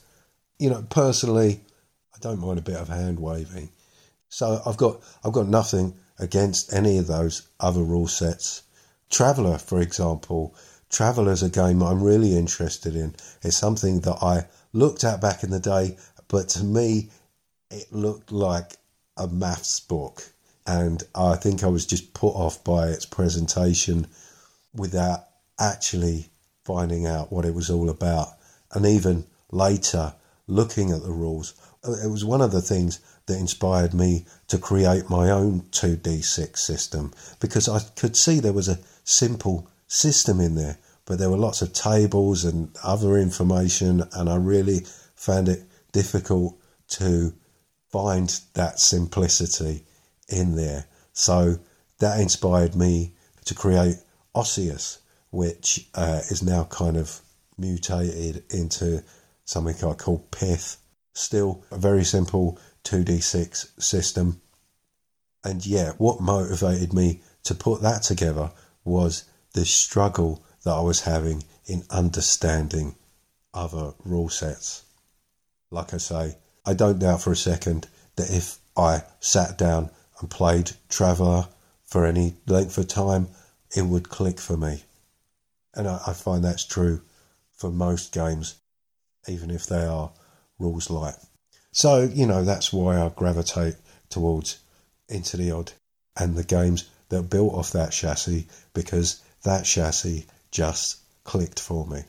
You 0.58 0.70
know, 0.70 0.86
personally, 0.88 1.62
don't 2.22 2.40
mind 2.40 2.58
a 2.58 2.62
bit 2.62 2.76
of 2.76 2.88
hand 2.88 3.20
waving. 3.20 3.68
So 4.28 4.62
I've 4.64 4.78
got 4.78 5.02
I've 5.22 5.32
got 5.32 5.48
nothing 5.48 5.94
against 6.18 6.72
any 6.72 6.96
of 6.96 7.06
those 7.06 7.48
other 7.60 7.82
rule 7.82 8.08
sets. 8.08 8.62
Traveller, 9.10 9.58
for 9.58 9.80
example, 9.80 10.54
Traveller's 10.88 11.42
a 11.42 11.50
game 11.50 11.82
I'm 11.82 12.02
really 12.02 12.36
interested 12.36 12.94
in. 12.96 13.14
It's 13.42 13.56
something 13.56 14.00
that 14.00 14.22
I 14.22 14.46
looked 14.72 15.04
at 15.04 15.20
back 15.20 15.42
in 15.42 15.50
the 15.50 15.60
day, 15.60 15.98
but 16.28 16.48
to 16.50 16.64
me, 16.64 17.10
it 17.70 17.92
looked 17.92 18.30
like 18.30 18.76
a 19.16 19.26
maths 19.26 19.80
book. 19.80 20.22
And 20.66 21.02
I 21.14 21.36
think 21.36 21.64
I 21.64 21.66
was 21.66 21.84
just 21.86 22.14
put 22.14 22.34
off 22.34 22.62
by 22.62 22.88
its 22.88 23.04
presentation 23.04 24.06
without 24.72 25.26
actually 25.58 26.28
finding 26.64 27.06
out 27.06 27.32
what 27.32 27.44
it 27.44 27.54
was 27.54 27.68
all 27.68 27.90
about. 27.90 28.28
And 28.72 28.86
even 28.86 29.26
later, 29.50 30.14
looking 30.46 30.92
at 30.92 31.02
the 31.02 31.10
rules, 31.10 31.54
it 31.84 32.10
was 32.10 32.24
one 32.24 32.40
of 32.40 32.52
the 32.52 32.62
things 32.62 33.00
that 33.26 33.38
inspired 33.38 33.92
me 33.92 34.24
to 34.48 34.58
create 34.58 35.10
my 35.10 35.30
own 35.30 35.62
2d6 35.72 36.56
system 36.56 37.12
because 37.40 37.68
I 37.68 37.80
could 37.96 38.16
see 38.16 38.38
there 38.38 38.52
was 38.52 38.68
a 38.68 38.78
simple 39.04 39.68
system 39.88 40.40
in 40.40 40.54
there, 40.54 40.78
but 41.04 41.18
there 41.18 41.30
were 41.30 41.36
lots 41.36 41.60
of 41.60 41.72
tables 41.72 42.44
and 42.44 42.74
other 42.82 43.18
information, 43.18 44.02
and 44.12 44.30
I 44.30 44.36
really 44.36 44.86
found 45.14 45.48
it 45.48 45.64
difficult 45.92 46.58
to 46.88 47.34
find 47.90 48.40
that 48.54 48.80
simplicity 48.80 49.84
in 50.28 50.56
there. 50.56 50.86
So 51.12 51.58
that 51.98 52.20
inspired 52.20 52.74
me 52.74 53.12
to 53.44 53.54
create 53.54 53.96
Osseous, 54.34 54.98
which 55.30 55.88
uh, 55.94 56.20
is 56.30 56.42
now 56.42 56.64
kind 56.64 56.96
of 56.96 57.20
mutated 57.58 58.44
into 58.50 59.02
something 59.44 59.76
I 59.76 59.94
call 59.94 60.26
Pith. 60.30 60.78
Still 61.14 61.64
a 61.70 61.76
very 61.76 62.04
simple 62.04 62.58
2d6 62.84 63.80
system. 63.82 64.40
And 65.44 65.64
yeah, 65.66 65.92
what 65.98 66.20
motivated 66.20 66.92
me 66.92 67.20
to 67.44 67.54
put 67.54 67.82
that 67.82 68.02
together 68.02 68.52
was 68.84 69.24
the 69.52 69.64
struggle 69.64 70.42
that 70.64 70.72
I 70.72 70.80
was 70.80 71.00
having 71.00 71.44
in 71.66 71.84
understanding 71.90 72.94
other 73.52 73.92
rule 74.04 74.28
sets. 74.28 74.84
Like 75.70 75.92
I 75.94 75.98
say, 75.98 76.36
I 76.64 76.74
don't 76.74 76.98
doubt 76.98 77.22
for 77.22 77.32
a 77.32 77.36
second 77.36 77.88
that 78.16 78.30
if 78.30 78.58
I 78.76 79.02
sat 79.20 79.58
down 79.58 79.90
and 80.20 80.30
played 80.30 80.72
Traveller 80.88 81.48
for 81.84 82.06
any 82.06 82.36
length 82.46 82.78
of 82.78 82.88
time, 82.88 83.28
it 83.76 83.82
would 83.82 84.08
click 84.08 84.38
for 84.38 84.56
me. 84.56 84.84
And 85.74 85.88
I, 85.88 86.00
I 86.06 86.12
find 86.12 86.44
that's 86.44 86.64
true 86.64 87.02
for 87.52 87.70
most 87.70 88.12
games, 88.12 88.56
even 89.28 89.50
if 89.50 89.66
they 89.66 89.84
are 89.84 90.12
rules 90.62 90.88
light. 90.88 91.16
So, 91.72 92.02
you 92.02 92.26
know, 92.26 92.44
that's 92.44 92.72
why 92.72 93.00
I 93.00 93.08
gravitate 93.08 93.74
towards 94.08 94.58
Into 95.08 95.36
the 95.36 95.50
Odd 95.50 95.72
and 96.16 96.36
the 96.36 96.44
games 96.44 96.88
that 97.08 97.30
built 97.30 97.54
off 97.54 97.72
that 97.72 97.92
chassis 97.92 98.46
because 98.74 99.20
that 99.42 99.64
chassis 99.64 100.26
just 100.50 100.98
clicked 101.24 101.60
for 101.60 101.86
me. 101.86 102.02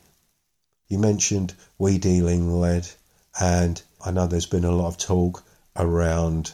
You 0.88 0.98
mentioned 0.98 1.54
We 1.78 1.98
Deal 1.98 2.28
in 2.28 2.60
Lead, 2.60 2.86
and 3.40 3.80
I 4.04 4.10
know 4.10 4.26
there's 4.26 4.46
been 4.46 4.64
a 4.64 4.70
lot 4.70 4.88
of 4.88 4.98
talk 4.98 5.42
around 5.76 6.52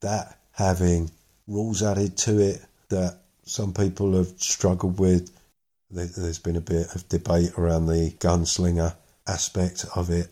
that 0.00 0.38
having 0.52 1.10
rules 1.46 1.82
added 1.82 2.16
to 2.18 2.40
it 2.40 2.60
that 2.88 3.18
some 3.44 3.72
people 3.72 4.16
have 4.16 4.32
struggled 4.38 4.98
with. 4.98 5.30
There's 5.90 6.38
been 6.38 6.56
a 6.56 6.60
bit 6.60 6.94
of 6.94 7.08
debate 7.08 7.52
around 7.56 7.86
the 7.86 8.12
gunslinger 8.18 8.94
aspect 9.26 9.86
of 9.94 10.10
it 10.10 10.28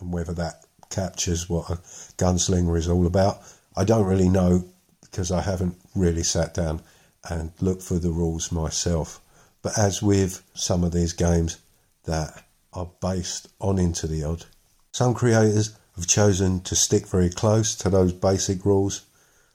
and 0.00 0.12
whether 0.12 0.32
that 0.34 0.64
captures 0.90 1.48
what 1.48 1.70
a 1.70 1.76
gunslinger 2.16 2.76
is 2.76 2.88
all 2.88 3.06
about. 3.06 3.40
I 3.76 3.84
don't 3.84 4.06
really 4.06 4.28
know 4.28 4.64
because 5.00 5.30
I 5.30 5.40
haven't 5.40 5.76
really 5.94 6.22
sat 6.22 6.54
down 6.54 6.82
and 7.28 7.52
looked 7.60 7.82
for 7.82 7.98
the 7.98 8.10
rules 8.10 8.52
myself. 8.52 9.20
But 9.62 9.78
as 9.78 10.02
with 10.02 10.42
some 10.54 10.84
of 10.84 10.92
these 10.92 11.12
games 11.12 11.58
that 12.04 12.44
are 12.72 12.90
based 13.00 13.48
on 13.60 13.78
Into 13.78 14.06
the 14.06 14.24
Odd, 14.24 14.44
some 14.92 15.14
creators 15.14 15.76
have 15.96 16.06
chosen 16.06 16.60
to 16.62 16.76
stick 16.76 17.06
very 17.08 17.30
close 17.30 17.74
to 17.76 17.90
those 17.90 18.12
basic 18.12 18.64
rules, 18.64 19.02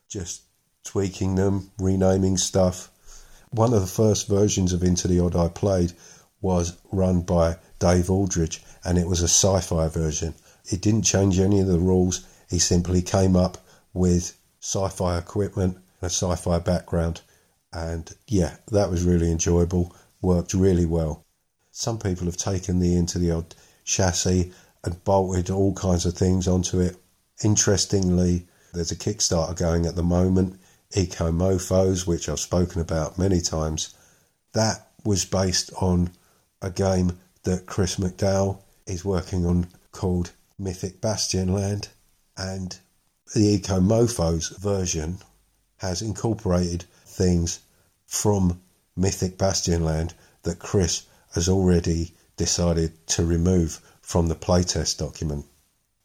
just 0.10 0.42
tweaking 0.84 1.36
them, 1.36 1.72
renaming 1.80 2.38
stuff. 2.38 2.90
One 3.52 3.74
of 3.74 3.82
the 3.82 3.88
first 3.88 4.28
versions 4.28 4.74
of 4.74 4.84
Into 4.84 5.08
the 5.08 5.20
Odd 5.20 5.36
I 5.36 5.48
played 5.48 5.94
was 6.42 6.78
run 6.92 7.22
by 7.22 7.58
Dave 7.80 8.10
Aldridge, 8.10 8.62
and 8.84 8.98
it 8.98 9.08
was 9.08 9.22
a 9.22 9.28
sci 9.28 9.60
fi 9.62 9.88
version. 9.88 10.34
It 10.66 10.82
didn't 10.82 11.04
change 11.04 11.40
any 11.40 11.60
of 11.60 11.68
the 11.68 11.80
rules, 11.80 12.26
he 12.50 12.60
simply 12.60 13.02
came 13.02 13.36
up 13.36 13.58
with 13.94 14.36
sci 14.62 14.88
fi 14.90 15.18
equipment, 15.18 15.78
a 16.02 16.06
sci 16.06 16.36
fi 16.36 16.60
background, 16.60 17.22
and 17.72 18.14
yeah, 18.28 18.58
that 18.72 18.90
was 18.90 19.04
really 19.04 19.32
enjoyable, 19.32 19.96
worked 20.22 20.54
really 20.54 20.86
well. 20.86 21.26
Some 21.72 21.98
people 21.98 22.26
have 22.26 22.38
taken 22.38 22.80
the 22.80 22.96
Into 22.96 23.18
the 23.18 23.32
Odd 23.32 23.56
chassis 23.84 24.54
and 24.84 25.04
bolted 25.04 25.50
all 25.50 25.74
kinds 25.74 26.06
of 26.06 26.14
things 26.14 26.48
onto 26.48 26.80
it. 26.80 26.98
Interestingly, 27.44 28.48
there's 28.74 28.92
a 28.92 28.96
Kickstarter 28.96 29.58
going 29.58 29.86
at 29.86 29.96
the 29.96 30.04
moment, 30.04 30.60
Eco 30.96 31.32
Mofos, 31.32 32.06
which 32.06 32.30
I've 32.30 32.40
spoken 32.40 32.82
about 32.82 33.18
many 33.18 33.42
times. 33.42 33.96
That 34.54 34.92
was 35.04 35.26
based 35.26 35.72
on 35.82 36.12
a 36.62 36.70
game 36.70 37.20
that 37.44 37.66
Chris 37.66 37.98
McDowall 37.98 38.60
is 38.86 39.06
working 39.06 39.46
on 39.46 39.68
called 39.92 40.32
Mythic 40.58 41.02
Bastionland, 41.02 41.88
and 42.38 42.78
the 43.34 43.42
Eco 43.42 43.80
Mofos 43.80 44.58
version 44.58 45.20
has 45.78 46.02
incorporated 46.02 46.86
things 47.06 47.60
from 48.06 48.62
Mythic 48.96 49.38
Bastionland 49.38 50.14
that 50.44 50.60
Chris 50.60 51.06
has 51.34 51.50
already 51.50 52.14
decided 52.38 53.08
to 53.08 53.26
remove 53.26 53.80
from 54.02 54.28
the 54.28 54.36
playtest 54.36 54.98
document. 54.98 55.46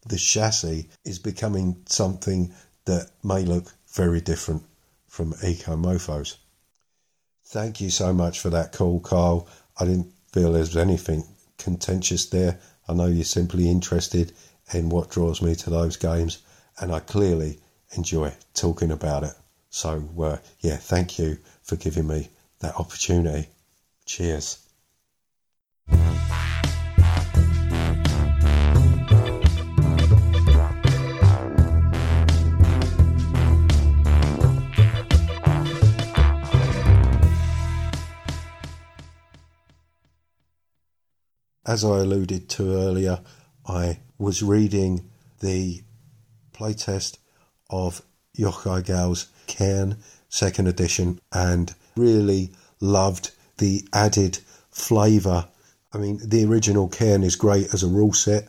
The 0.06 0.16
chassis 0.16 0.88
is 1.04 1.18
becoming 1.18 1.82
something 1.86 2.54
that 2.84 3.10
may 3.22 3.44
look 3.44 3.74
very 3.92 4.20
different 4.20 4.64
from 5.06 5.34
Eco 5.42 5.76
Mofos. 5.76 6.36
Thank 7.44 7.80
you 7.80 7.90
so 7.90 8.12
much 8.12 8.40
for 8.40 8.50
that 8.50 8.72
call, 8.72 9.00
Karl. 9.00 9.48
I 9.78 9.84
didn't 9.84 10.12
feel 10.32 10.52
there 10.52 10.60
was 10.60 10.76
anything 10.76 11.24
contentious 11.58 12.26
there. 12.26 12.58
I 12.88 12.94
know 12.94 13.06
you're 13.06 13.24
simply 13.24 13.70
interested 13.70 14.32
in 14.72 14.88
what 14.88 15.10
draws 15.10 15.42
me 15.42 15.54
to 15.56 15.70
those 15.70 15.96
games, 15.96 16.38
and 16.80 16.92
I 16.92 17.00
clearly 17.00 17.58
enjoy 17.96 18.32
talking 18.54 18.90
about 18.90 19.24
it. 19.24 19.34
So, 19.70 20.08
uh, 20.20 20.38
yeah, 20.60 20.76
thank 20.76 21.18
you 21.18 21.38
for 21.62 21.76
giving 21.76 22.06
me 22.06 22.28
that 22.60 22.76
opportunity. 22.76 23.48
Cheers. 24.06 24.58
As 41.68 41.84
I 41.84 41.98
alluded 41.98 42.48
to 42.48 42.72
earlier, 42.76 43.20
I 43.66 43.98
was 44.16 44.42
reading 44.42 45.10
the 45.40 45.82
playtest 46.54 47.18
of 47.68 48.00
Yochai 48.38 48.82
Gal's 48.86 49.26
Cairn 49.46 49.98
second 50.30 50.66
edition 50.66 51.20
and 51.30 51.74
really 51.94 52.52
loved 52.80 53.32
the 53.58 53.86
added 53.92 54.38
flavour. 54.70 55.46
I 55.92 55.98
mean, 55.98 56.18
the 56.24 56.46
original 56.46 56.88
Cairn 56.88 57.22
is 57.22 57.36
great 57.36 57.74
as 57.74 57.82
a 57.82 57.86
rule 57.86 58.14
set, 58.14 58.48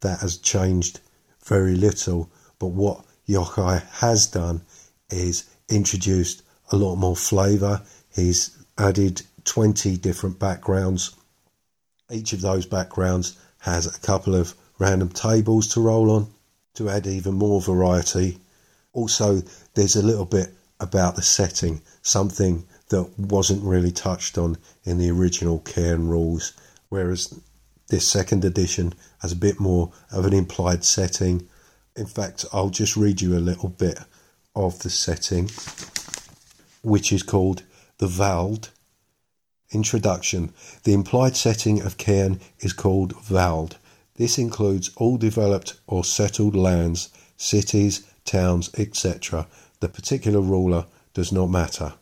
that 0.00 0.18
has 0.18 0.36
changed 0.36 0.98
very 1.44 1.76
little, 1.76 2.28
but 2.58 2.72
what 2.72 3.04
Yochai 3.28 3.86
has 4.00 4.26
done 4.26 4.62
is 5.10 5.48
introduced 5.68 6.42
a 6.72 6.76
lot 6.76 6.96
more 6.96 7.14
flavour. 7.14 7.82
He's 8.12 8.50
added 8.76 9.22
20 9.44 9.96
different 9.98 10.40
backgrounds. 10.40 11.14
Each 12.10 12.32
of 12.32 12.40
those 12.40 12.64
backgrounds 12.64 13.36
has 13.58 13.86
a 13.86 14.00
couple 14.00 14.34
of 14.34 14.54
random 14.78 15.10
tables 15.10 15.68
to 15.68 15.80
roll 15.80 16.10
on 16.10 16.28
to 16.74 16.88
add 16.88 17.06
even 17.06 17.34
more 17.34 17.60
variety. 17.60 18.38
Also, 18.92 19.42
there's 19.74 19.96
a 19.96 20.02
little 20.02 20.24
bit 20.24 20.54
about 20.80 21.16
the 21.16 21.22
setting, 21.22 21.82
something 22.02 22.64
that 22.88 23.18
wasn't 23.18 23.62
really 23.62 23.90
touched 23.90 24.38
on 24.38 24.56
in 24.84 24.98
the 24.98 25.10
original 25.10 25.58
Cairn 25.58 26.08
rules, 26.08 26.54
whereas 26.88 27.38
this 27.88 28.06
second 28.06 28.44
edition 28.44 28.94
has 29.20 29.32
a 29.32 29.36
bit 29.36 29.60
more 29.60 29.92
of 30.10 30.24
an 30.24 30.32
implied 30.32 30.84
setting. 30.84 31.46
In 31.96 32.06
fact, 32.06 32.46
I'll 32.52 32.70
just 32.70 32.96
read 32.96 33.20
you 33.20 33.36
a 33.36 33.40
little 33.40 33.68
bit 33.68 33.98
of 34.54 34.78
the 34.78 34.90
setting, 34.90 35.50
which 36.82 37.12
is 37.12 37.22
called 37.22 37.64
The 37.98 38.06
Vald. 38.06 38.70
Introduction 39.70 40.54
The 40.84 40.94
implied 40.94 41.36
setting 41.36 41.82
of 41.82 41.98
Cairn 41.98 42.40
is 42.60 42.72
called 42.72 43.14
Vald. 43.16 43.76
This 44.16 44.38
includes 44.38 44.90
all 44.96 45.18
developed 45.18 45.78
or 45.86 46.04
settled 46.04 46.56
lands, 46.56 47.10
cities, 47.36 48.06
towns, 48.24 48.70
etc. 48.78 49.46
The 49.80 49.90
particular 49.90 50.40
ruler 50.40 50.86
does 51.12 51.32
not 51.32 51.50
matter. 51.50 51.94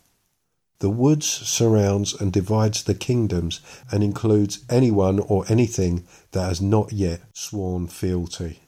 The 0.78 0.90
woods 0.90 1.26
surrounds 1.26 2.14
and 2.14 2.32
divides 2.32 2.84
the 2.84 2.94
kingdoms 2.94 3.60
and 3.90 4.04
includes 4.04 4.60
anyone 4.70 5.18
or 5.18 5.44
anything 5.48 6.06
that 6.30 6.44
has 6.44 6.60
not 6.60 6.92
yet 6.92 7.22
sworn 7.32 7.88
fealty. 7.88 8.60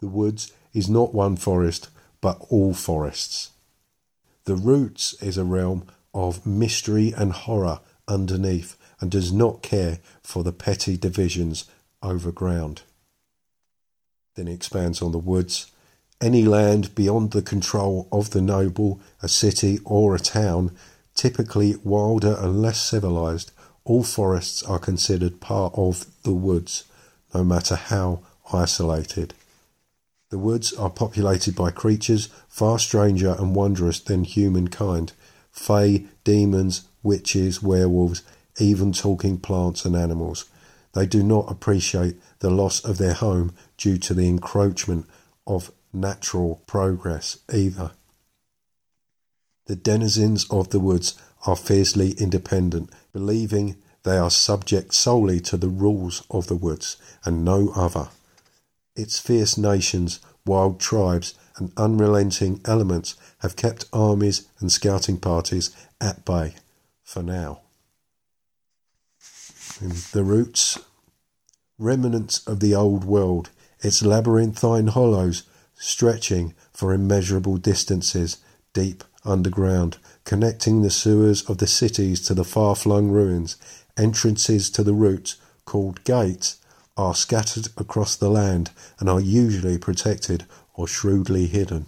The 0.00 0.08
woods 0.08 0.52
is 0.74 0.90
not 0.90 1.14
one 1.14 1.36
forest, 1.36 1.88
but 2.20 2.44
all 2.50 2.74
forests. 2.74 3.50
The 4.44 4.56
roots 4.56 5.14
is 5.22 5.38
a 5.38 5.44
realm 5.44 5.86
of 6.12 6.44
mystery 6.44 7.14
and 7.16 7.32
horror 7.32 7.80
underneath 8.10 8.76
and 9.00 9.10
does 9.10 9.32
not 9.32 9.62
care 9.62 9.98
for 10.22 10.42
the 10.42 10.52
petty 10.52 10.96
divisions 10.96 11.64
over 12.02 12.32
ground. 12.32 12.82
Then 14.34 14.46
he 14.46 14.52
expands 14.54 15.00
on 15.00 15.12
the 15.12 15.18
woods. 15.18 15.70
Any 16.20 16.44
land 16.44 16.94
beyond 16.94 17.30
the 17.30 17.42
control 17.42 18.08
of 18.12 18.30
the 18.30 18.42
noble, 18.42 19.00
a 19.22 19.28
city 19.28 19.78
or 19.84 20.14
a 20.14 20.18
town, 20.18 20.76
typically 21.14 21.76
wilder 21.82 22.36
and 22.38 22.60
less 22.60 22.82
civilized, 22.82 23.52
all 23.84 24.02
forests 24.02 24.62
are 24.62 24.78
considered 24.78 25.40
part 25.40 25.72
of 25.76 26.06
the 26.22 26.32
woods, 26.32 26.84
no 27.34 27.42
matter 27.42 27.76
how 27.76 28.20
isolated. 28.52 29.34
The 30.30 30.38
woods 30.38 30.72
are 30.72 30.90
populated 30.90 31.56
by 31.56 31.70
creatures 31.70 32.28
far 32.48 32.78
stranger 32.78 33.34
and 33.38 33.54
wondrous 33.54 33.98
than 33.98 34.24
humankind 34.24 35.12
fae, 35.50 36.04
demons, 36.24 36.88
witches, 37.02 37.62
werewolves, 37.62 38.22
even 38.58 38.92
talking 38.92 39.38
plants 39.38 39.84
and 39.84 39.96
animals. 39.96 40.44
They 40.92 41.06
do 41.06 41.22
not 41.22 41.50
appreciate 41.50 42.20
the 42.40 42.50
loss 42.50 42.84
of 42.84 42.98
their 42.98 43.14
home 43.14 43.54
due 43.76 43.98
to 43.98 44.14
the 44.14 44.28
encroachment 44.28 45.06
of 45.46 45.72
natural 45.92 46.62
progress 46.66 47.38
either. 47.52 47.92
The 49.66 49.76
denizens 49.76 50.46
of 50.50 50.70
the 50.70 50.80
woods 50.80 51.14
are 51.46 51.56
fiercely 51.56 52.12
independent, 52.12 52.90
believing 53.12 53.76
they 54.02 54.18
are 54.18 54.30
subject 54.30 54.94
solely 54.94 55.40
to 55.40 55.56
the 55.56 55.68
rules 55.68 56.22
of 56.30 56.48
the 56.48 56.56
woods 56.56 56.96
and 57.24 57.44
no 57.44 57.70
other. 57.76 58.08
Its 58.96 59.18
fierce 59.18 59.56
nations, 59.56 60.20
wild 60.44 60.80
tribes, 60.80 61.34
and 61.56 61.72
unrelenting 61.76 62.60
elements 62.64 63.14
have 63.38 63.56
kept 63.56 63.84
armies 63.92 64.48
and 64.58 64.72
scouting 64.72 65.18
parties 65.18 65.70
at 66.00 66.24
bay 66.24 66.54
for 67.10 67.24
now. 67.24 67.60
The 70.12 70.22
roots, 70.22 70.78
remnants 71.76 72.46
of 72.46 72.60
the 72.60 72.72
old 72.72 73.04
world, 73.04 73.50
its 73.80 74.00
labyrinthine 74.02 74.86
hollows 74.86 75.42
stretching 75.74 76.54
for 76.72 76.92
immeasurable 76.94 77.56
distances 77.56 78.36
deep 78.72 79.02
underground, 79.24 79.98
connecting 80.24 80.82
the 80.82 80.90
sewers 80.90 81.42
of 81.42 81.58
the 81.58 81.66
cities 81.66 82.20
to 82.28 82.34
the 82.34 82.44
far 82.44 82.76
flung 82.76 83.10
ruins. 83.10 83.56
Entrances 83.96 84.70
to 84.70 84.84
the 84.84 84.94
roots, 84.94 85.34
called 85.64 86.04
gates, 86.04 86.58
are 86.96 87.16
scattered 87.16 87.68
across 87.76 88.14
the 88.14 88.30
land 88.30 88.70
and 89.00 89.08
are 89.10 89.20
usually 89.20 89.78
protected 89.78 90.44
or 90.74 90.86
shrewdly 90.86 91.46
hidden. 91.46 91.86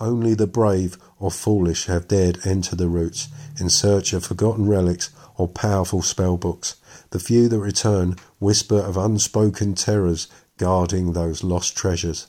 Only 0.00 0.32
the 0.32 0.46
brave 0.46 0.96
or 1.18 1.30
foolish 1.30 1.84
have 1.84 2.08
dared 2.08 2.46
enter 2.46 2.74
the 2.74 2.88
roots 2.88 3.28
in 3.58 3.68
search 3.68 4.14
of 4.14 4.24
forgotten 4.24 4.66
relics 4.66 5.10
or 5.36 5.46
powerful 5.46 6.00
spell 6.00 6.38
books. 6.38 6.76
The 7.10 7.20
few 7.20 7.48
that 7.48 7.58
return 7.58 8.16
whisper 8.38 8.78
of 8.78 8.96
unspoken 8.96 9.74
terrors 9.74 10.26
guarding 10.56 11.12
those 11.12 11.44
lost 11.44 11.76
treasures. 11.76 12.28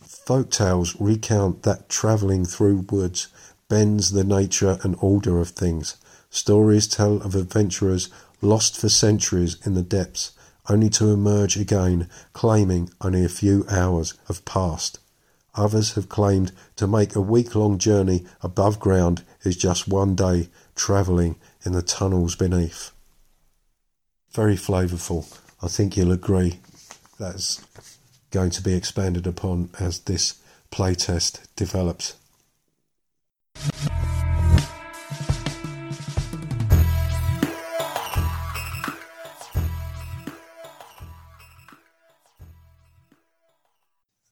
Folk 0.00 0.50
tales 0.50 0.94
recount 1.00 1.64
that 1.64 1.88
travelling 1.88 2.44
through 2.44 2.86
woods 2.88 3.26
bends 3.68 4.12
the 4.12 4.22
nature 4.22 4.78
and 4.84 4.96
order 5.00 5.40
of 5.40 5.48
things. 5.48 5.96
Stories 6.30 6.86
tell 6.86 7.16
of 7.22 7.34
adventurers 7.34 8.10
lost 8.40 8.76
for 8.76 8.88
centuries 8.88 9.56
in 9.64 9.74
the 9.74 9.82
depths, 9.82 10.30
only 10.68 10.88
to 10.90 11.10
emerge 11.10 11.56
again, 11.56 12.08
claiming 12.32 12.90
only 13.00 13.24
a 13.24 13.28
few 13.28 13.66
hours 13.68 14.14
have 14.28 14.44
passed. 14.44 15.00
Others 15.54 15.94
have 15.94 16.08
claimed 16.08 16.52
to 16.76 16.86
make 16.86 17.14
a 17.14 17.20
week 17.20 17.54
long 17.54 17.76
journey 17.76 18.24
above 18.40 18.80
ground 18.80 19.22
is 19.42 19.56
just 19.56 19.86
one 19.86 20.14
day 20.14 20.48
travelling 20.74 21.36
in 21.64 21.72
the 21.72 21.82
tunnels 21.82 22.34
beneath. 22.34 22.90
Very 24.32 24.56
flavourful. 24.56 25.38
I 25.62 25.68
think 25.68 25.96
you'll 25.96 26.12
agree. 26.12 26.60
That's 27.18 27.64
going 28.30 28.50
to 28.50 28.62
be 28.62 28.72
expanded 28.72 29.26
upon 29.26 29.70
as 29.78 30.00
this 30.00 30.40
playtest 30.70 31.46
develops. 31.54 32.16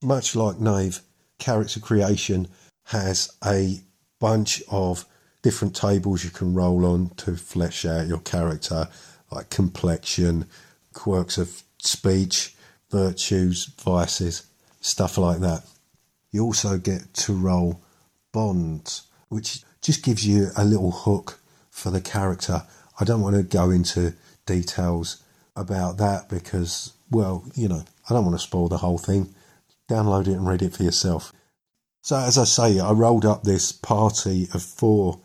Much 0.02 0.34
like 0.34 0.58
Knave, 0.58 1.02
character 1.40 1.80
creation 1.80 2.46
has 2.84 3.32
a 3.44 3.80
bunch 4.20 4.62
of 4.70 5.04
different 5.42 5.74
tables 5.74 6.22
you 6.22 6.30
can 6.30 6.54
roll 6.54 6.84
on 6.84 7.10
to 7.16 7.36
flesh 7.36 7.84
out 7.84 8.06
your 8.06 8.20
character, 8.20 8.88
like 9.30 9.50
complexion, 9.50 10.46
quirks 10.92 11.38
of 11.38 11.62
speech, 11.78 12.54
virtues, 12.90 13.66
vices, 13.82 14.46
stuff 14.80 15.16
like 15.18 15.40
that. 15.40 15.64
You 16.30 16.44
also 16.44 16.78
get 16.78 17.14
to 17.14 17.32
roll 17.32 17.80
bonds, 18.32 19.02
which 19.28 19.62
just 19.80 20.04
gives 20.04 20.26
you 20.26 20.48
a 20.56 20.64
little 20.64 20.90
hook 20.90 21.40
for 21.70 21.90
the 21.90 22.00
character. 22.00 22.62
I 23.00 23.04
don't 23.04 23.22
want 23.22 23.36
to 23.36 23.42
go 23.42 23.70
into 23.70 24.14
details 24.46 25.22
about 25.56 25.96
that 25.98 26.28
because, 26.28 26.92
well, 27.10 27.44
you 27.54 27.68
know, 27.68 27.84
I 28.08 28.14
don't 28.14 28.24
want 28.24 28.38
to 28.38 28.46
spoil 28.46 28.68
the 28.68 28.78
whole 28.78 28.98
thing. 28.98 29.34
Download 29.90 30.28
it 30.28 30.34
and 30.34 30.46
read 30.46 30.62
it 30.62 30.76
for 30.76 30.84
yourself. 30.84 31.32
So, 32.00 32.16
as 32.16 32.38
I 32.38 32.44
say, 32.44 32.78
I 32.78 32.92
rolled 32.92 33.26
up 33.26 33.42
this 33.42 33.72
party 33.72 34.46
of 34.54 34.62
four. 34.62 35.20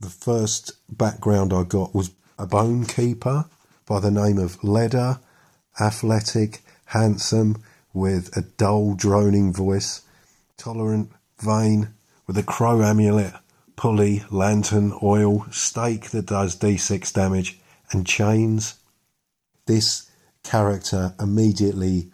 The 0.00 0.10
first 0.10 0.72
background 0.90 1.52
I 1.52 1.62
got 1.62 1.94
was 1.94 2.10
a 2.36 2.44
bone 2.44 2.84
keeper 2.84 3.44
by 3.86 4.00
the 4.00 4.10
name 4.10 4.38
of 4.38 4.62
Leda, 4.64 5.20
athletic, 5.80 6.62
handsome, 6.86 7.62
with 7.94 8.36
a 8.36 8.42
dull, 8.42 8.94
droning 8.94 9.52
voice, 9.52 10.02
tolerant, 10.56 11.12
vain, 11.38 11.94
with 12.26 12.36
a 12.36 12.42
crow 12.42 12.82
amulet, 12.82 13.34
pulley, 13.76 14.24
lantern, 14.32 14.98
oil, 15.00 15.46
stake 15.52 16.10
that 16.10 16.26
does 16.26 16.56
d6 16.56 17.12
damage, 17.12 17.60
and 17.92 18.04
chains. 18.04 18.80
This 19.66 20.10
character 20.42 21.14
immediately 21.20 22.10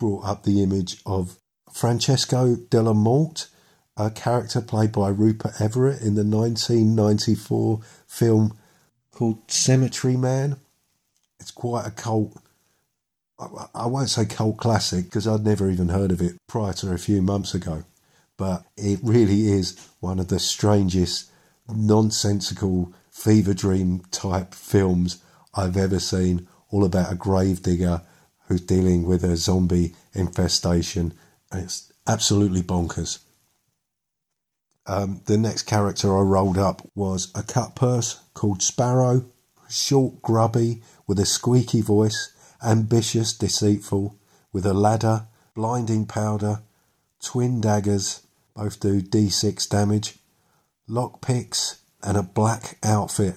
brought 0.00 0.24
up 0.24 0.42
the 0.42 0.60
image 0.62 1.00
of 1.06 1.36
Francesco 1.72 2.56
Dellamorte, 2.56 3.46
a 3.96 4.10
character 4.10 4.60
played 4.60 4.90
by 4.90 5.10
Rupert 5.10 5.60
Everett 5.60 6.00
in 6.00 6.16
the 6.16 6.24
1994 6.24 7.80
film 8.08 8.56
called 9.12 9.48
Cemetery 9.48 10.16
Man. 10.16 10.56
It's 11.38 11.52
quite 11.52 11.86
a 11.86 11.92
cult 11.92 12.36
I 13.74 13.86
won't 13.86 14.10
say 14.10 14.26
cult 14.26 14.58
classic 14.58 15.06
because 15.06 15.26
I'd 15.26 15.44
never 15.44 15.70
even 15.70 15.88
heard 15.88 16.12
of 16.12 16.20
it 16.20 16.36
prior 16.46 16.74
to 16.74 16.92
a 16.92 16.98
few 16.98 17.22
months 17.22 17.54
ago, 17.54 17.84
but 18.36 18.64
it 18.76 19.00
really 19.02 19.50
is 19.50 19.88
one 20.00 20.18
of 20.18 20.28
the 20.28 20.38
strangest, 20.38 21.30
nonsensical 21.66 22.92
fever 23.10 23.54
dream 23.54 24.02
type 24.10 24.52
films 24.52 25.22
I've 25.54 25.76
ever 25.76 25.98
seen. 25.98 26.48
All 26.70 26.84
about 26.84 27.12
a 27.12 27.16
gravedigger 27.16 28.02
who's 28.50 28.60
dealing 28.60 29.06
with 29.06 29.22
a 29.22 29.36
zombie 29.36 29.94
infestation. 30.12 31.14
And 31.52 31.62
it's 31.62 31.92
absolutely 32.04 32.62
bonkers. 32.62 33.20
Um, 34.86 35.20
the 35.26 35.38
next 35.38 35.62
character 35.62 36.18
I 36.18 36.22
rolled 36.22 36.58
up 36.58 36.82
was 36.96 37.30
a 37.36 37.44
cut 37.44 37.76
purse 37.76 38.20
called 38.34 38.60
Sparrow, 38.60 39.24
short, 39.68 40.20
grubby, 40.20 40.82
with 41.06 41.20
a 41.20 41.26
squeaky 41.26 41.80
voice 41.80 42.32
ambitious, 42.62 43.32
deceitful, 43.32 44.18
with 44.52 44.66
a 44.66 44.74
ladder, 44.74 45.26
blinding 45.54 46.04
powder, 46.04 46.60
twin 47.22 47.60
daggers, 47.60 48.22
both 48.54 48.80
do 48.80 49.00
d6 49.00 49.68
damage, 49.68 50.16
lockpicks, 50.88 51.78
and 52.02 52.16
a 52.16 52.22
black 52.22 52.78
outfit. 52.82 53.36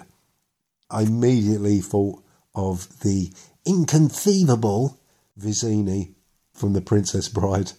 I 0.89 1.03
immediately 1.03 1.79
thought 1.81 2.23
of 2.55 2.99
the 3.01 3.31
inconceivable 3.65 4.99
Vizzini 5.39 6.13
from 6.53 6.73
The 6.73 6.81
Princess 6.81 7.29
Bride. 7.29 7.71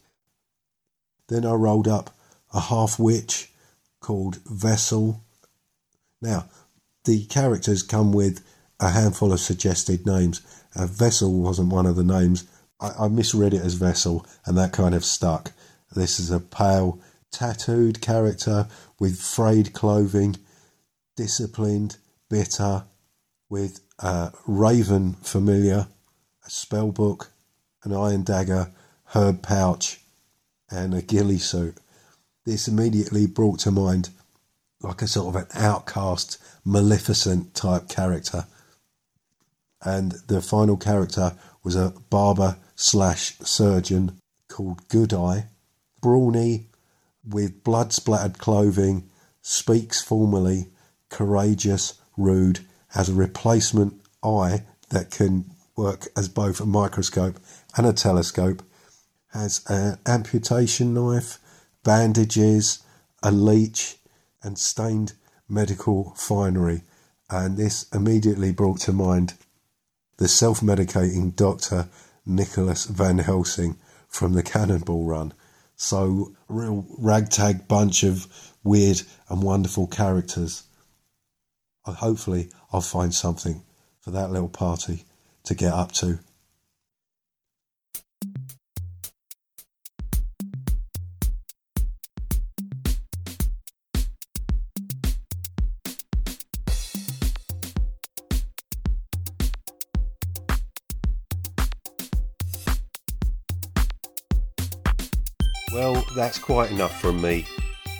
Then 1.29 1.47
I 1.47 1.53
rolled 1.53 1.89
up 1.89 2.11
a 2.53 2.61
half 2.61 2.99
witch 2.99 3.53
called 4.01 4.41
Vessel. 4.45 5.23
Now, 6.21 6.49
the 7.05 7.25
characters 7.27 7.83
come 7.83 8.13
with 8.13 8.45
a 8.81 8.91
handful 8.91 9.33
of 9.33 9.41
suggested 9.41 10.07
names. 10.07 10.43
Uh, 10.75 10.87
Vessel 10.87 11.33
wasn't 11.33 11.73
one 11.73 11.87
of 11.87 11.97
the 11.97 12.05
names. 12.05 12.45
I, 12.81 12.91
I 13.01 13.09
misread 13.09 13.55
it 13.55 13.63
as 13.63 13.75
Vessel, 13.75 14.27
and 14.45 14.57
that 14.59 14.73
kind 14.73 14.95
of 14.95 15.05
stuck. 15.05 15.53
This 15.95 16.19
is 16.19 16.31
a 16.31 16.41
pale, 16.41 17.01
tattooed 17.31 18.01
character 18.01 18.69
with 18.99 19.21
frayed 19.21 19.73
clothing, 19.73 20.37
disciplined, 21.17 21.97
bitter, 22.29 22.85
with 23.49 23.81
a 24.01 24.33
raven 24.47 25.15
familiar, 25.15 25.87
a 26.45 26.51
spell 26.51 26.91
book, 26.91 27.31
an 27.85 27.93
iron 27.93 28.23
dagger, 28.23 28.71
herb 29.15 29.43
pouch, 29.43 30.01
and 30.71 30.95
a 30.95 31.03
ghillie 31.03 31.39
suit. 31.39 31.77
This 32.45 32.69
immediately 32.69 33.27
brought 33.27 33.61
to 33.61 33.71
mind 33.71 34.11
like 34.81 35.03
a 35.03 35.09
sort 35.09 35.35
of 35.35 35.43
an 35.43 35.49
outcast, 35.55 36.39
maleficent 36.65 37.55
type 37.55 37.89
character. 37.89 38.47
And 39.83 40.13
the 40.29 40.43
final 40.43 40.77
character 40.77 41.37
was 41.63 41.77
a 41.77 41.95
barber 42.11 42.57
slash 42.75 43.39
surgeon 43.39 44.19
called 44.49 44.87
Goodeye, 44.89 45.43
brawny, 46.01 46.67
with 47.27 47.65
blood 47.65 47.93
splattered 47.93 48.39
clothing, 48.39 49.09
speaks 49.41 50.03
formally, 50.03 50.69
courageous, 51.09 51.95
rude, 52.17 52.61
has 52.89 53.09
a 53.09 53.15
replacement 53.15 53.95
eye 54.23 54.65
that 54.91 55.11
can 55.11 55.51
work 55.77 56.09
as 56.17 56.29
both 56.29 56.61
a 56.61 56.67
microscope 56.67 57.39
and 57.77 57.87
a 57.87 57.93
telescope, 57.93 58.63
has 59.33 59.65
an 59.69 59.99
amputation 60.07 60.95
knife, 60.95 61.39
bandages, 61.83 62.83
a 63.23 63.33
leech, 63.33 63.97
and 64.43 64.59
stained 64.59 65.15
medical 65.49 66.15
finery. 66.17 66.83
And 67.31 67.57
this 67.57 67.89
immediately 67.93 68.53
brought 68.53 68.81
to 68.81 68.93
mind 68.93 69.35
the 70.19 70.29
self 70.29 70.61
medicating 70.61 71.35
Dr. 71.35 71.89
Nicholas 72.25 72.87
Van 72.87 73.19
Helsing 73.19 73.77
from 74.09 74.35
the 74.35 74.43
Cannonball 74.43 75.05
Run. 75.05 75.33
So, 75.77 76.37
real 76.49 76.87
ragtag 76.99 77.67
bunch 77.67 78.05
of 78.05 78.29
weird 78.63 79.03
and 79.29 79.43
wonderful 79.43 79.89
characters. 79.89 80.65
Hopefully, 81.85 82.49
I'll 82.73 82.81
find 82.81 83.13
something 83.13 83.63
for 84.01 84.11
that 84.13 84.31
little 84.31 84.49
party 84.49 85.05
to 85.45 85.55
get 85.55 85.73
up 85.73 85.93
to. 85.93 86.21
That's 106.15 106.39
quite 106.39 106.71
enough 106.71 107.01
from 107.01 107.21
me. 107.21 107.45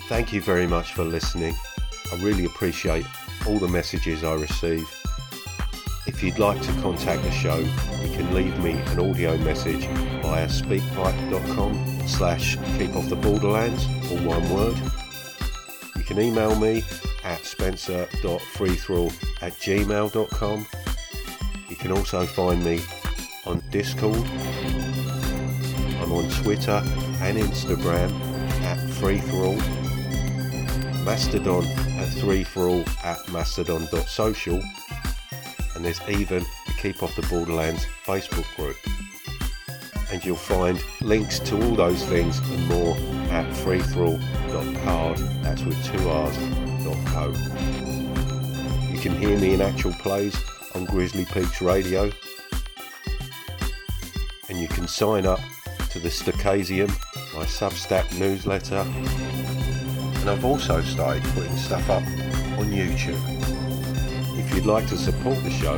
Thank 0.07 0.31
you 0.31 0.41
very 0.41 0.67
much 0.67 0.93
for 0.93 1.03
listening. 1.03 1.53
I 2.11 2.15
really 2.17 2.45
appreciate 2.45 3.05
all 3.47 3.59
the 3.59 3.67
messages 3.67 4.23
I 4.23 4.33
receive. 4.35 4.85
If 6.07 6.23
you'd 6.23 6.39
like 6.39 6.61
to 6.61 6.71
contact 6.81 7.23
the 7.23 7.31
show, 7.31 7.57
you 7.57 8.15
can 8.15 8.33
leave 8.33 8.57
me 8.59 8.71
an 8.71 8.99
audio 8.99 9.35
message 9.37 9.85
via 10.21 10.47
speakpipe.com 10.47 12.07
slash 12.07 12.57
keep 12.77 12.95
off 12.95 13.09
the 13.09 13.15
borderlands, 13.15 13.85
or 14.11 14.19
one 14.19 14.49
word. 14.49 14.77
You 15.97 16.03
can 16.03 16.19
email 16.19 16.55
me 16.57 16.83
at 17.23 17.43
spencer.freethrow 17.43 19.41
at 19.41 19.53
gmail.com. 19.53 20.67
You 21.69 21.75
can 21.75 21.91
also 21.91 22.25
find 22.25 22.63
me 22.63 22.81
on 23.45 23.61
Discord. 23.71 24.23
I'm 26.01 26.11
on 26.11 26.29
Twitter 26.29 26.83
and 27.25 27.37
Instagram 27.37 28.11
at 28.61 28.77
freethrow. 28.97 29.55
Mastodon 31.03 31.65
at 31.99 32.09
3forall 32.09 32.87
at 33.03 33.17
mastodon.social 33.29 34.61
and 35.75 35.83
there's 35.83 36.01
even 36.07 36.39
the 36.39 36.73
Keep 36.79 37.03
Off 37.03 37.15
the 37.15 37.21
Borderlands 37.23 37.85
Facebook 38.05 38.45
group. 38.55 38.77
And 40.11 40.23
you'll 40.23 40.35
find 40.35 40.81
links 41.01 41.39
to 41.39 41.61
all 41.61 41.75
those 41.75 42.03
things 42.05 42.39
and 42.39 42.67
more 42.67 42.95
at 43.31 43.45
freethrow.card, 43.53 45.17
that's 45.43 45.63
with 45.63 45.83
two 45.83 46.09
R's, 46.09 46.37
co. 47.11 47.33
You 48.91 48.99
can 48.99 49.17
hear 49.17 49.37
me 49.37 49.55
in 49.55 49.61
actual 49.61 49.93
plays 49.93 50.35
on 50.73 50.85
Grizzly 50.85 51.25
Peaks 51.25 51.61
Radio. 51.61 52.11
And 54.47 54.59
you 54.59 54.67
can 54.67 54.87
sign 54.87 55.25
up 55.25 55.39
to 55.89 55.99
the 55.99 56.09
Stochasium, 56.09 56.95
my 57.35 57.43
Substack 57.43 58.17
newsletter. 58.17 58.77
And 58.77 60.29
I've 60.29 60.45
also 60.45 60.81
started 60.81 61.23
putting 61.33 61.55
stuff 61.57 61.89
up 61.89 62.03
on 62.57 62.71
YouTube. 62.71 63.19
If 64.39 64.53
you'd 64.53 64.65
like 64.65 64.87
to 64.87 64.97
support 64.97 65.43
the 65.43 65.51
show, 65.51 65.77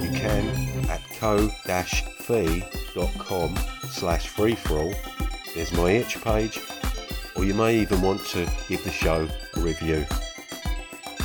you 0.00 0.10
can 0.12 0.46
at 0.88 1.02
ko-fi.com 1.18 2.64
slash 3.90 4.30
freeforall. 4.30 4.94
There's 5.54 5.72
my 5.72 5.90
itch 5.90 6.22
page, 6.22 6.60
or 7.36 7.44
you 7.44 7.54
may 7.54 7.76
even 7.80 8.00
want 8.00 8.24
to 8.26 8.48
give 8.68 8.84
the 8.84 8.90
show 8.90 9.28
a 9.56 9.60
review. 9.60 10.06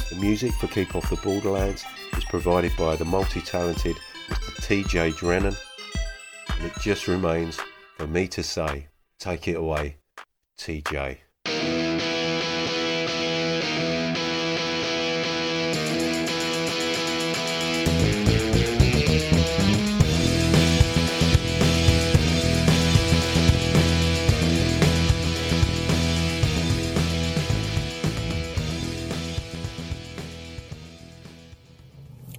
The 0.10 0.16
music 0.20 0.52
for 0.54 0.68
Keep 0.68 0.96
Off 0.96 1.10
the 1.10 1.16
Borderlands 1.18 1.86
is 2.18 2.26
provided 2.26 2.72
by 2.78 2.96
the 2.96 3.06
multi-talented 3.06 3.96
Mr. 4.28 4.84
TJ 4.84 5.16
Drennan, 5.18 5.56
and 6.50 6.66
it 6.66 6.74
just 6.82 7.08
remains 7.08 7.60
for 7.96 8.08
me 8.08 8.28
to 8.28 8.44
say, 8.44 8.89
take 9.20 9.48
it 9.48 9.56
away, 9.58 9.98
TJ. 10.58 11.18